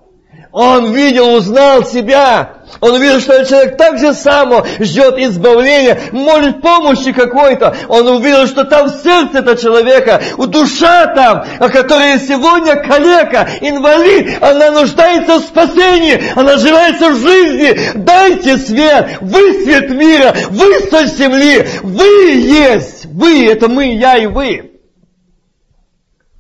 Он 0.60 0.92
видел, 0.92 1.36
узнал 1.36 1.86
себя. 1.86 2.56
Он 2.82 2.96
увидел, 2.96 3.20
что 3.20 3.34
этот 3.34 3.48
человек 3.48 3.78
так 3.78 4.00
же 4.00 4.12
само 4.16 4.66
ждет 4.80 5.20
избавления, 5.20 6.00
молит 6.12 6.64
помощи 6.64 7.12
какой-то. 7.12 7.78
Он 7.88 8.08
увидел, 8.08 8.48
что 8.48 8.64
там 8.64 8.90
сердце 8.90 9.38
этого 9.38 9.56
человека, 9.56 10.20
у 10.36 10.48
душа 10.48 11.14
там, 11.14 11.46
о 11.60 11.70
которой 11.70 12.18
сегодня 12.18 12.76
калека, 12.78 13.48
инвалид, 13.62 14.42
она 14.42 14.72
нуждается 14.72 15.36
в 15.36 15.42
спасении, 15.42 16.20
она 16.34 16.54
нуждается 16.54 17.12
в 17.12 17.18
жизни. 17.18 17.94
Дайте 17.94 18.58
свет, 18.58 19.20
вы 19.22 19.64
свет 19.64 19.92
мира, 19.92 20.36
вы 20.50 20.80
соль 20.90 21.06
земли, 21.06 21.68
вы 21.84 22.32
есть, 22.32 23.06
вы, 23.06 23.46
это 23.46 23.68
мы, 23.68 23.94
я 23.94 24.18
и 24.18 24.26
вы. 24.26 24.72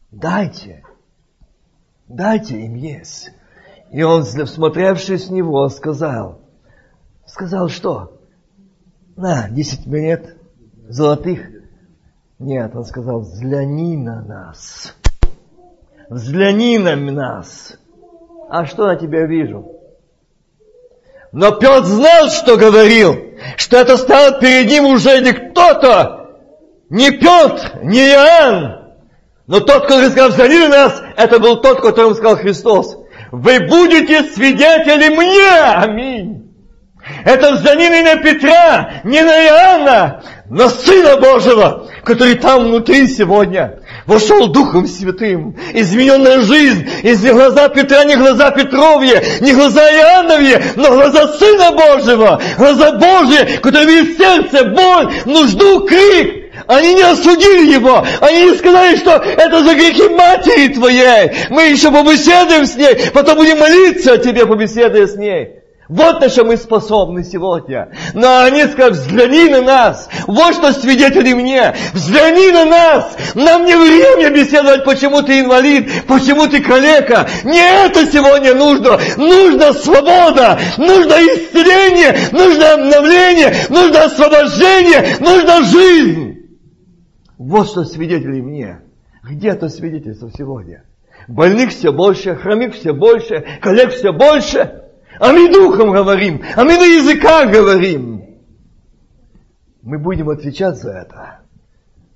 Дайте, 0.09 0.83
дайте 2.07 2.55
им 2.55 2.73
есть. 2.73 3.29
И 3.91 4.03
он, 4.03 4.23
всмотревшись 4.23 5.27
в 5.27 5.31
него, 5.31 5.69
сказал, 5.69 6.41
сказал 7.25 7.69
что? 7.69 8.19
На, 9.15 9.49
десять 9.49 9.85
монет 9.87 10.35
золотых. 10.87 11.39
Нет, 12.37 12.75
он 12.75 12.85
сказал, 12.85 13.21
взгляни 13.21 13.97
на 13.97 14.21
нас. 14.21 14.93
Взгляни 16.09 16.77
на 16.77 16.95
нас. 16.95 17.77
А 18.49 18.65
что 18.65 18.91
я 18.91 18.97
тебя 18.97 19.25
вижу? 19.25 19.71
Но 21.31 21.51
Петр 21.51 21.85
знал, 21.85 22.29
что 22.29 22.57
говорил, 22.57 23.15
что 23.57 23.77
это 23.77 23.97
стал 23.97 24.39
перед 24.39 24.69
ним 24.69 24.85
уже 24.85 25.19
не 25.21 25.33
кто-то, 25.33 26.37
не 26.89 27.11
Петр, 27.11 27.79
не 27.83 28.11
Иоанн, 28.11 28.93
но 29.45 29.59
тот, 29.59 29.83
который 29.83 30.09
сказал, 30.09 30.29
взгляни 30.29 30.59
на 30.59 30.69
нас, 30.69 31.01
это 31.17 31.39
был 31.39 31.61
тот, 31.61 31.81
которому 31.81 32.15
сказал 32.15 32.37
Христос 32.37 32.97
вы 33.31 33.59
будете 33.61 34.23
свидетели 34.23 35.09
мне. 35.09 35.49
Аминь. 35.75 36.43
Это 37.23 37.53
взаимение 37.53 38.03
на 38.03 38.15
Петра, 38.17 39.01
не 39.05 39.21
на 39.21 39.45
Иоанна, 39.45 40.23
но 40.49 40.67
Сына 40.69 41.17
Божьего, 41.17 41.87
который 42.03 42.35
там 42.35 42.65
внутри 42.65 43.07
сегодня. 43.07 43.79
Вошел 44.05 44.47
Духом 44.47 44.87
Святым. 44.87 45.55
Измененная 45.73 46.41
жизнь. 46.41 46.87
Из 47.03 47.23
не 47.23 47.31
глаза 47.31 47.69
Петра, 47.69 48.03
не 48.03 48.15
глаза 48.15 48.51
Петровья, 48.51 49.23
не 49.41 49.53
глаза 49.53 49.81
Иоанновья, 49.89 50.61
но 50.75 50.91
глаза 50.91 51.27
Сына 51.33 51.71
Божьего. 51.71 52.41
Глаза 52.57 52.93
Божьи, 52.93 53.57
который 53.57 53.85
видит 53.85 54.17
сердце, 54.17 54.65
боль, 54.65 55.13
нужду, 55.25 55.85
крик. 55.85 56.36
Они 56.67 56.93
не 56.93 57.01
осудили 57.01 57.73
его. 57.73 58.05
Они 58.21 58.45
не 58.45 58.55
сказали, 58.55 58.95
что 58.97 59.11
это 59.11 59.63
за 59.63 59.73
грехи 59.73 60.07
матери 60.09 60.73
твоей. 60.73 61.31
Мы 61.49 61.63
еще 61.69 61.91
побеседуем 61.91 62.65
с 62.65 62.75
ней, 62.75 63.09
потом 63.13 63.37
будем 63.37 63.59
молиться 63.59 64.13
о 64.13 64.17
тебе, 64.17 64.45
побеседуя 64.45 65.07
с 65.07 65.15
ней. 65.15 65.57
Вот 65.89 66.19
на 66.19 66.27
что 66.27 66.43
мы 66.43 66.57
способны 66.57 67.23
сегодня. 67.23 67.89
Но 68.13 68.41
они 68.41 68.65
скажут, 68.65 68.97
взгляни 68.97 69.47
на 69.47 69.61
нас. 69.61 70.09
Вот 70.27 70.55
что 70.55 70.73
свидетели 70.73 71.31
мне. 71.31 71.73
Взгляни 71.93 72.51
на 72.51 72.65
нас. 72.65 73.15
Нам 73.35 73.63
не 73.63 73.75
время 73.75 74.29
беседовать, 74.29 74.83
почему 74.83 75.21
ты 75.21 75.39
инвалид, 75.39 75.89
почему 76.05 76.47
ты 76.47 76.61
калека. 76.61 77.29
Не 77.45 77.85
это 77.85 78.05
сегодня 78.05 78.53
нужно. 78.53 78.99
Нужна 79.15 79.71
свобода. 79.71 80.59
Нужно 80.75 81.13
исцеление. 81.13 82.17
Нужно 82.33 82.73
обновление. 82.73 83.55
Нужно 83.69 84.03
освобождение. 84.03 85.15
Нужна 85.21 85.61
жизнь. 85.63 86.36
Вот 87.37 87.67
что 87.67 87.83
свидетели 87.83 88.41
мне. 88.41 88.81
Где 89.23 89.49
это 89.49 89.69
свидетельство 89.69 90.31
сегодня? 90.31 90.83
Больных 91.27 91.71
все 91.71 91.91
больше, 91.91 92.35
хромых 92.35 92.73
все 92.73 92.93
больше, 92.93 93.45
коллег 93.61 93.91
все 93.91 94.11
больше. 94.11 94.83
А 95.19 95.33
мы 95.33 95.51
духом 95.51 95.91
говорим, 95.91 96.41
а 96.55 96.63
мы 96.63 96.77
на 96.77 96.85
языках 96.85 97.51
говорим. 97.51 98.23
Мы 99.81 99.99
будем 99.99 100.29
отвечать 100.29 100.77
за 100.77 100.91
это. 100.91 101.39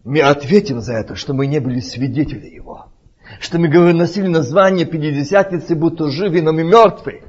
Мы 0.04 0.22
ответим 0.22 0.82
за 0.82 0.94
это, 0.94 1.16
что 1.16 1.34
мы 1.34 1.48
не 1.48 1.60
были 1.60 1.80
свидетели 1.80 2.48
Его. 2.48 2.88
Что 3.40 3.60
мы 3.60 3.68
носили 3.94 4.28
название 4.28 4.86
Пятидесятницы, 4.86 5.76
будто 5.76 6.10
живы, 6.10 6.42
но 6.42 6.52
мы 6.54 6.64
мертвы. 6.64 7.24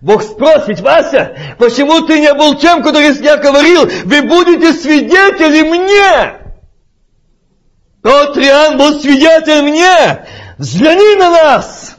Бог 0.00 0.22
спросит, 0.22 0.80
Вася, 0.80 1.36
почему 1.58 2.06
ты 2.06 2.20
не 2.20 2.32
был 2.34 2.56
тем, 2.56 2.82
который 2.82 3.16
я 3.22 3.38
говорил, 3.38 3.86
вы 4.04 4.22
будете 4.22 4.72
свидетели 4.72 5.62
мне. 5.62 6.45
Тот 8.06 8.36
Риан 8.36 8.78
был 8.78 9.00
свидетель 9.00 9.62
мне. 9.62 10.24
Взгляни 10.58 11.16
на 11.16 11.28
нас. 11.28 11.96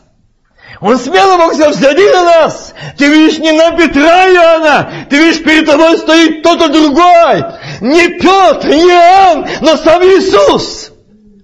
Он 0.79 0.97
смело 0.97 1.35
мог 1.35 1.53
сказать, 1.53 1.75
взгляни 1.75 2.05
на 2.05 2.23
нас. 2.23 2.73
Ты 2.97 3.09
видишь 3.09 3.39
не 3.39 3.51
на 3.51 3.71
Петра 3.71 4.31
Иоанна. 4.31 4.89
Ты 5.09 5.17
видишь, 5.17 5.43
перед 5.43 5.65
тобой 5.65 5.97
стоит 5.97 6.39
кто-то 6.39 6.69
другой. 6.69 7.43
Не 7.81 8.07
Петр, 8.19 8.69
не 8.69 8.89
Иоанн, 8.89 9.47
но 9.59 9.75
сам 9.75 10.01
Иисус, 10.03 10.93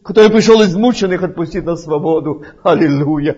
который 0.01 0.29
пришел 0.29 0.63
измученных 0.63 1.21
отпустить 1.21 1.65
на 1.65 1.75
свободу. 1.75 2.45
Аллилуйя. 2.63 3.35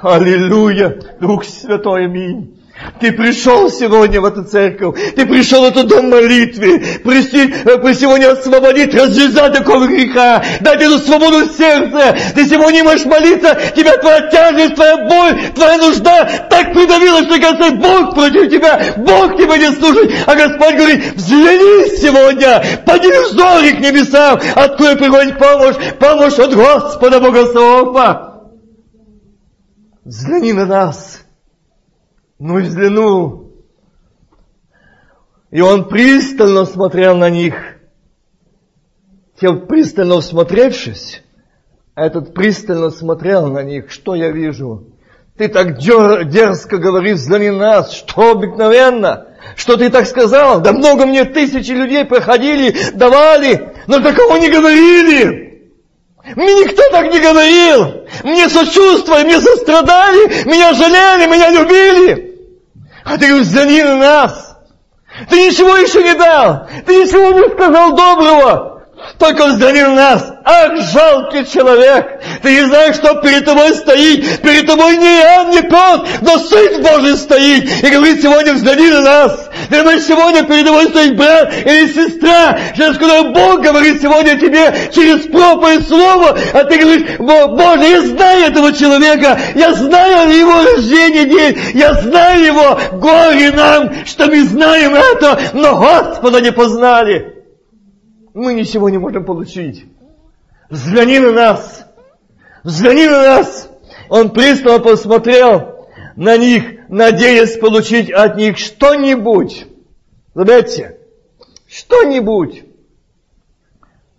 Аллилуйя. 0.00 0.98
Дух 1.20 1.44
Святой, 1.44 2.06
аминь. 2.06 2.57
Ты 3.00 3.12
пришел 3.12 3.70
сегодня 3.70 4.20
в 4.20 4.24
эту 4.24 4.44
церковь, 4.44 4.96
ты 5.14 5.26
пришел 5.26 5.62
в 5.62 5.64
этот 5.66 5.86
дом 5.88 6.10
молитвы, 6.10 6.78
прийти, 7.04 7.54
э, 7.64 7.94
сегодня 7.94 8.32
освободить, 8.32 8.94
развязать 8.94 9.54
такого 9.54 9.86
греха, 9.86 10.42
дать 10.60 10.82
эту 10.82 10.98
свободу 10.98 11.46
сердца. 11.46 12.16
Ты 12.34 12.46
сегодня 12.46 12.84
можешь 12.84 13.06
молиться, 13.06 13.58
тебя 13.74 13.96
твоя 13.96 14.28
тяжесть, 14.28 14.74
твоя 14.74 14.96
боль, 15.08 15.40
твоя 15.54 15.78
нужда 15.78 16.46
так 16.50 16.72
придавила, 16.72 17.22
что 17.22 17.40
кажется, 17.40 17.70
Бог 17.76 18.14
против 18.14 18.50
тебя, 18.50 18.80
Бог 18.96 19.36
тебя 19.36 19.56
не 19.56 19.72
слушает. 19.72 20.12
А 20.26 20.34
Господь 20.34 20.74
говорит, 20.76 21.14
взгляни 21.16 21.96
сегодня, 21.96 22.62
подними 22.84 23.18
взоры 23.30 23.72
к 23.72 23.80
небесам, 23.80 24.40
откуда 24.54 24.96
приходит 24.96 25.38
помощь, 25.38 25.76
помощь 25.98 26.38
от 26.38 26.54
Господа 26.54 27.20
Бога 27.20 27.38
Богослова. 27.38 28.50
Взгляни 30.04 30.52
на 30.52 30.66
нас. 30.66 31.27
Ну 32.38 32.58
и 32.58 32.62
взглянул. 32.62 33.52
И 35.50 35.60
он 35.60 35.88
пристально 35.88 36.66
смотрел 36.66 37.16
на 37.16 37.30
них. 37.30 37.54
Тем 39.40 39.66
пристально 39.66 40.20
всмотревшись, 40.20 41.22
этот 41.94 42.34
пристально 42.34 42.90
смотрел 42.90 43.46
на 43.46 43.62
них. 43.62 43.90
Что 43.90 44.14
я 44.14 44.30
вижу? 44.30 44.86
Ты 45.36 45.48
так 45.48 45.78
дерзко 45.78 46.78
говоришь, 46.78 47.18
взгляни 47.18 47.50
нас, 47.50 47.92
что 47.92 48.32
обыкновенно. 48.32 49.28
Что 49.56 49.76
ты 49.76 49.88
так 49.88 50.06
сказал? 50.06 50.60
Да 50.60 50.72
много 50.72 51.06
мне 51.06 51.24
тысячи 51.24 51.70
людей 51.70 52.04
проходили, 52.04 52.74
давали, 52.94 53.72
но 53.86 54.00
такого 54.00 54.36
не 54.36 54.50
говорили. 54.50 55.48
Мне 56.34 56.64
никто 56.64 56.82
так 56.90 57.12
не 57.12 57.20
говорил. 57.20 58.04
Мне 58.24 58.48
сочувствовали, 58.48 59.24
мне 59.24 59.40
сострадали, 59.40 60.44
меня 60.44 60.74
жалели, 60.74 61.30
меня 61.30 61.50
любили. 61.50 62.27
А 63.04 63.16
ты 63.16 63.26
говоришь, 63.26 63.46
взгляни 63.46 63.82
на 63.82 63.96
нас. 63.96 64.56
Ты 65.28 65.46
ничего 65.46 65.76
еще 65.76 66.02
не 66.02 66.14
дал. 66.14 66.68
Ты 66.86 67.04
ничего 67.04 67.32
не 67.32 67.48
сказал 67.54 67.94
доброго. 67.94 68.78
Только 69.18 69.46
взгляни 69.46 69.82
на 69.82 69.94
нас. 69.94 70.32
Ах, 70.44 70.76
жалкий 70.92 71.46
человек. 71.46 72.20
Ты 72.42 72.52
не 72.52 72.66
знаешь, 72.66 72.96
что 72.96 73.20
перед 73.20 73.44
тобой 73.44 73.74
стоит. 73.74 74.40
Перед 74.42 74.66
тобой 74.66 74.96
не 74.96 75.20
Иоанн, 75.20 75.50
не 75.50 75.62
Петр, 75.62 76.06
но 76.20 76.38
Сын 76.38 76.82
Божий 76.82 77.16
стоит. 77.16 77.84
И 77.84 77.90
говорит, 77.90 78.22
сегодня 78.22 78.54
взгляни 78.54 78.88
на 78.90 79.00
нас. 79.00 79.47
Думаешь, 79.70 80.02
сегодня 80.02 80.44
перед 80.44 80.66
тобой 80.66 80.86
стоит 80.86 81.16
брат 81.16 81.52
или 81.52 81.86
сестра, 81.86 82.58
через 82.76 82.98
которую 82.98 83.32
Бог 83.32 83.60
говорит 83.60 84.00
сегодня 84.00 84.38
тебе 84.38 84.72
через 84.92 85.26
проповедь 85.26 85.86
Слово, 85.88 86.36
а 86.52 86.64
ты 86.64 86.78
говоришь, 86.78 87.18
Боже, 87.18 87.84
я 87.84 88.02
знаю 88.02 88.46
этого 88.46 88.72
человека, 88.72 89.38
я 89.54 89.74
знаю 89.74 90.36
его 90.36 90.62
рождение 90.62 91.24
день, 91.24 91.58
я 91.74 91.94
знаю 91.94 92.44
его, 92.44 92.78
горе 92.92 93.50
нам, 93.52 94.04
что 94.06 94.26
мы 94.26 94.44
знаем 94.44 94.94
это, 94.94 95.38
но 95.54 95.76
Господа 95.76 96.40
не 96.40 96.52
познали 96.52 97.38
мы 98.38 98.54
ничего 98.54 98.88
не 98.88 98.98
можем 98.98 99.24
получить. 99.24 99.84
Взгляни 100.70 101.18
на 101.18 101.32
нас. 101.32 101.86
Взгляни 102.62 103.06
на 103.06 103.22
нас. 103.22 103.68
Он 104.08 104.30
пристально 104.30 104.78
посмотрел 104.78 105.77
на 106.18 106.36
них, 106.36 106.88
надеясь 106.88 107.58
получить 107.58 108.10
от 108.10 108.34
них 108.36 108.58
что-нибудь. 108.58 109.68
Заметьте, 110.34 110.98
что-нибудь. 111.68 112.64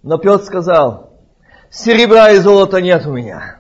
Но 0.01 0.17
Петр 0.17 0.45
сказал, 0.45 1.19
серебра 1.69 2.31
и 2.31 2.37
золота 2.37 2.79
нет 2.81 3.05
у 3.05 3.11
меня. 3.11 3.59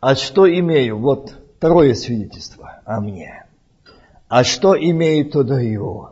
А 0.00 0.14
что 0.14 0.50
имею? 0.50 0.96
Вот 0.98 1.34
второе 1.58 1.92
свидетельство 1.92 2.80
о 2.86 3.02
мне. 3.02 3.44
А 4.28 4.44
что 4.44 4.74
имею, 4.74 5.30
то 5.30 5.44
даю 5.44 6.08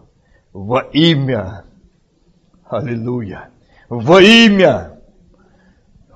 во 0.53 0.81
имя, 0.93 1.65
аллилуйя, 2.67 3.49
во 3.89 4.21
имя, 4.21 5.01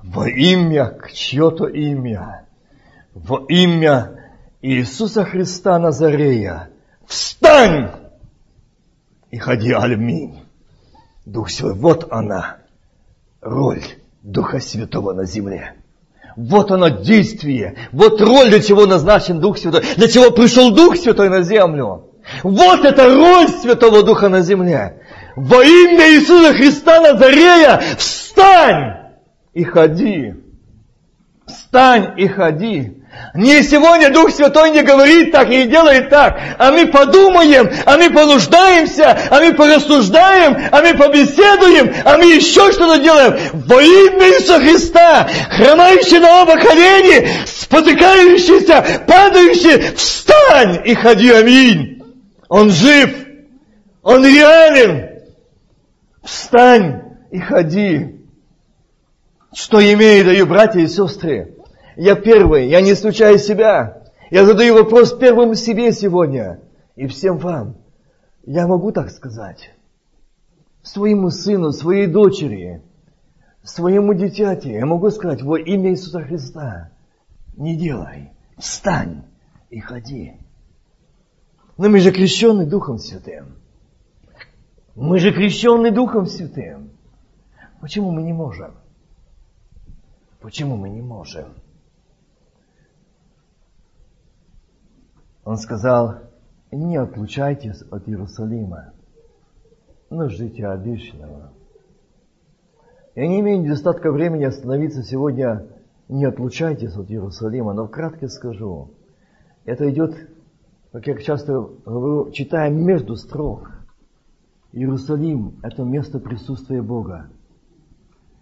во 0.03 0.29
имя, 0.29 0.99
чье-то 1.11 1.65
имя, 1.65 2.42
во 3.13 3.45
имя 3.47 4.31
Иисуса 4.61 5.23
Христа 5.25 5.77
Назарея, 5.79 6.69
встань 7.05 7.91
и 9.31 9.37
ходи, 9.37 9.71
алюминь. 9.71 10.39
Дух 11.25 11.49
Святой, 11.49 11.75
вот 11.75 12.07
она, 12.11 12.57
роль 13.41 13.83
Духа 14.21 14.59
Святого 14.59 15.13
на 15.13 15.25
земле. 15.25 15.75
Вот 16.35 16.71
оно 16.71 16.89
действие, 16.89 17.75
вот 17.91 18.19
роль, 18.19 18.49
для 18.49 18.61
чего 18.61 18.85
назначен 18.85 19.39
Дух 19.39 19.57
Святой, 19.57 19.83
для 19.95 20.07
чего 20.07 20.31
пришел 20.31 20.73
Дух 20.73 20.97
Святой 20.97 21.29
на 21.29 21.43
землю. 21.43 22.09
Вот 22.41 22.83
эта 22.83 23.13
роль 23.13 23.47
Святого 23.49 24.03
Духа 24.03 24.29
на 24.29 24.41
земле. 24.41 25.01
Во 25.35 25.63
имя 25.63 26.13
Иисуса 26.13 26.53
Христа 26.53 27.01
Назарея 27.01 27.81
встань 27.97 29.11
и 29.53 29.63
ходи. 29.63 30.35
Встань 31.45 32.19
и 32.19 32.27
ходи. 32.27 33.02
Не 33.33 33.63
сегодня 33.63 34.11
Дух 34.11 34.31
Святой 34.31 34.69
не 34.71 34.83
говорит 34.83 35.31
так 35.31 35.49
и 35.49 35.57
не 35.57 35.65
делает 35.65 36.09
так, 36.09 36.39
а 36.59 36.71
мы 36.71 36.85
подумаем, 36.85 37.67
а 37.85 37.97
мы 37.97 38.11
понуждаемся, 38.11 39.17
а 39.31 39.39
мы 39.39 39.53
порассуждаем, 39.53 40.55
а 40.71 40.81
мы 40.81 40.93
побеседуем, 40.93 41.93
а 42.05 42.17
мы 42.17 42.25
еще 42.25 42.71
что-то 42.71 42.99
делаем. 42.99 43.35
Во 43.53 43.81
имя 43.81 44.29
Иисуса 44.29 44.59
Христа, 44.59 45.27
хромающий 45.49 46.19
на 46.19 46.43
оба 46.43 46.57
колени, 46.57 47.27
спотыкающийся, 47.45 49.03
падающий, 49.07 49.95
встань 49.95 50.81
и 50.85 50.93
ходи, 50.93 51.31
аминь. 51.31 52.03
Он 52.49 52.69
жив. 52.69 53.15
Он 54.03 54.23
реален. 54.23 55.09
Встань 56.23 57.01
и 57.31 57.39
ходи. 57.39 58.19
Что 59.55 59.79
имею, 59.81 60.25
даю, 60.25 60.45
братья 60.45 60.79
и 60.79 60.87
сестры. 60.87 61.52
Я 61.95 62.15
первый, 62.15 62.67
я 62.67 62.81
не 62.81 62.95
случаю 62.95 63.37
себя. 63.37 64.03
Я 64.31 64.45
задаю 64.45 64.75
вопрос 64.75 65.13
первым 65.13 65.55
себе 65.55 65.91
сегодня 65.91 66.61
и 66.95 67.07
всем 67.07 67.37
вам. 67.37 67.77
Я 68.45 68.67
могу 68.67 68.91
так 68.91 69.09
сказать. 69.09 69.71
своему 70.83 71.29
сыну, 71.29 71.71
своей 71.71 72.07
дочери, 72.07 72.83
своему 73.63 74.13
дитяти, 74.13 74.69
я 74.69 74.85
могу 74.85 75.09
сказать, 75.11 75.41
во 75.41 75.57
имя 75.57 75.91
Иисуса 75.91 76.21
Христа, 76.21 76.91
не 77.55 77.77
делай, 77.77 78.31
встань 78.57 79.23
и 79.69 79.79
ходи. 79.79 80.33
Но 81.77 81.89
мы 81.89 81.99
же 81.99 82.11
крещены 82.11 82.65
Духом 82.65 82.99
Святым. 82.99 83.55
Мы 84.93 85.19
же 85.19 85.31
крещены 85.31 85.89
Духом 85.89 86.27
Святым. 86.27 86.91
Почему 87.79 88.11
мы 88.11 88.21
не 88.21 88.33
можем? 88.33 88.75
Почему 90.41 90.75
мы 90.75 90.89
не 90.89 91.01
можем? 91.01 91.53
Он 95.45 95.57
сказал, 95.57 96.19
не 96.71 96.95
отлучайтесь 96.95 97.81
от 97.91 98.07
Иерусалима, 98.07 98.93
но 100.09 100.29
ждите 100.29 100.65
обещанного. 100.67 101.51
Я 103.15 103.27
не 103.27 103.41
имею 103.41 103.61
недостатка 103.61 104.11
времени 104.11 104.45
остановиться 104.45 105.03
сегодня, 105.03 105.67
не 106.07 106.25
отлучайтесь 106.25 106.95
от 106.95 107.11
Иерусалима, 107.11 107.73
но 107.73 107.87
вкратце 107.87 108.29
скажу, 108.29 108.91
это 109.65 109.89
идет, 109.91 110.15
как 110.91 111.07
я 111.07 111.17
часто 111.17 111.53
говорю, 111.85 112.31
читая 112.31 112.69
между 112.71 113.15
строк. 113.15 113.71
Иерусалим– 114.71 115.59
это 115.61 115.83
место 115.83 116.19
присутствия 116.19 116.81
Бога. 116.81 117.29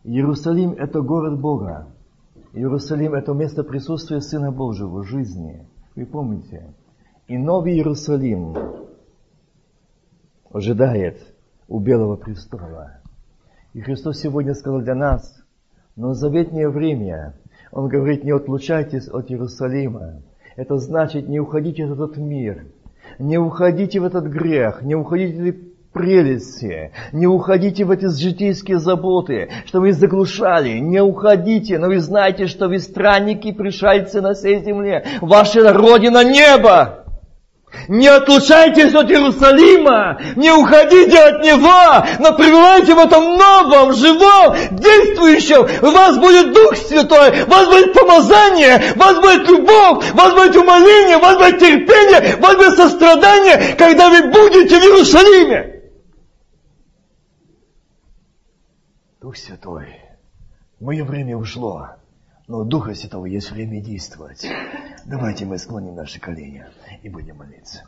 Иерусалим– 0.03 0.71
это 0.77 1.01
город 1.01 1.41
Бога. 1.41 1.87
Иерусалим– 2.53 3.13
это 3.15 3.33
место 3.33 3.63
присутствия 3.63 4.21
Сына 4.21 4.51
Божьего 4.51 5.03
жизни. 5.03 5.67
Вы 5.95 6.05
помните? 6.05 6.73
И 7.31 7.37
Новый 7.37 7.75
Иерусалим 7.75 8.57
ожидает 10.51 11.17
у 11.69 11.79
Белого 11.79 12.17
престола. 12.17 12.97
И 13.73 13.79
Христос 13.79 14.19
сегодня 14.19 14.53
сказал 14.53 14.81
для 14.81 14.95
нас, 14.95 15.41
но 15.95 16.13
заветнее 16.13 16.67
время, 16.67 17.35
Он 17.71 17.87
говорит, 17.87 18.25
не 18.25 18.31
отлучайтесь 18.31 19.07
от 19.07 19.31
Иерусалима. 19.31 20.23
Это 20.57 20.75
значит, 20.75 21.29
не 21.29 21.39
уходите 21.39 21.85
в 21.85 21.93
этот 21.93 22.17
мир, 22.17 22.65
не 23.17 23.37
уходите 23.37 24.01
в 24.01 24.03
этот 24.03 24.25
грех, 24.25 24.81
не 24.81 24.95
уходите 24.95 25.53
в 25.53 25.93
прелести, 25.93 26.91
не 27.13 27.27
уходите 27.27 27.85
в 27.85 27.91
эти 27.91 28.07
житейские 28.07 28.77
заботы, 28.77 29.47
что 29.67 29.79
вы 29.79 29.93
заглушали, 29.93 30.79
не 30.79 31.01
уходите, 31.01 31.79
но 31.79 31.87
вы 31.87 32.01
знаете, 32.01 32.47
что 32.47 32.67
вы 32.67 32.79
странники, 32.79 33.53
пришельцы 33.53 34.19
на 34.19 34.33
всей 34.33 34.61
земле, 34.61 35.05
ваша 35.21 35.71
родина 35.71 36.25
небо. 36.25 36.97
Не 37.87 38.07
отлучайтесь 38.07 38.93
от 38.93 39.09
Иерусалима, 39.09 40.19
не 40.35 40.51
уходите 40.51 41.17
от 41.17 41.41
Него, 41.41 42.05
но 42.19 42.35
пребывайте 42.35 42.93
в 42.93 42.99
этом 42.99 43.37
новом, 43.37 43.93
живом, 43.93 44.55
действующем. 44.71 45.67
У 45.81 45.91
вас 45.91 46.17
будет 46.17 46.53
Дух 46.53 46.75
Святой, 46.75 47.43
у 47.43 47.49
вас 47.49 47.67
будет 47.67 47.93
помазание, 47.93 48.93
у 48.95 48.99
вас 48.99 49.19
будет 49.19 49.49
любовь, 49.49 50.11
у 50.11 50.15
вас 50.15 50.33
будет 50.33 50.55
умоление, 50.57 51.17
у 51.17 51.21
вас 51.21 51.37
будет 51.37 51.59
терпение, 51.59 52.35
у 52.37 52.41
вас 52.41 52.55
будет 52.57 52.75
сострадание, 52.75 53.75
когда 53.77 54.09
вы 54.09 54.23
будете 54.29 54.77
в 54.77 54.83
Иерусалиме. 54.83 55.81
Дух 59.21 59.37
Святой, 59.37 60.01
мое 60.79 61.03
время 61.05 61.37
ушло, 61.37 62.00
но 62.51 62.59
у 62.59 62.63
Духа 62.65 62.93
Святого 62.93 63.27
есть 63.27 63.49
время 63.51 63.79
действовать. 63.79 64.45
Давайте 65.05 65.45
мы 65.45 65.57
склоним 65.57 65.95
наши 65.95 66.19
колени 66.19 66.65
и 67.01 67.07
будем 67.07 67.37
молиться. 67.37 67.85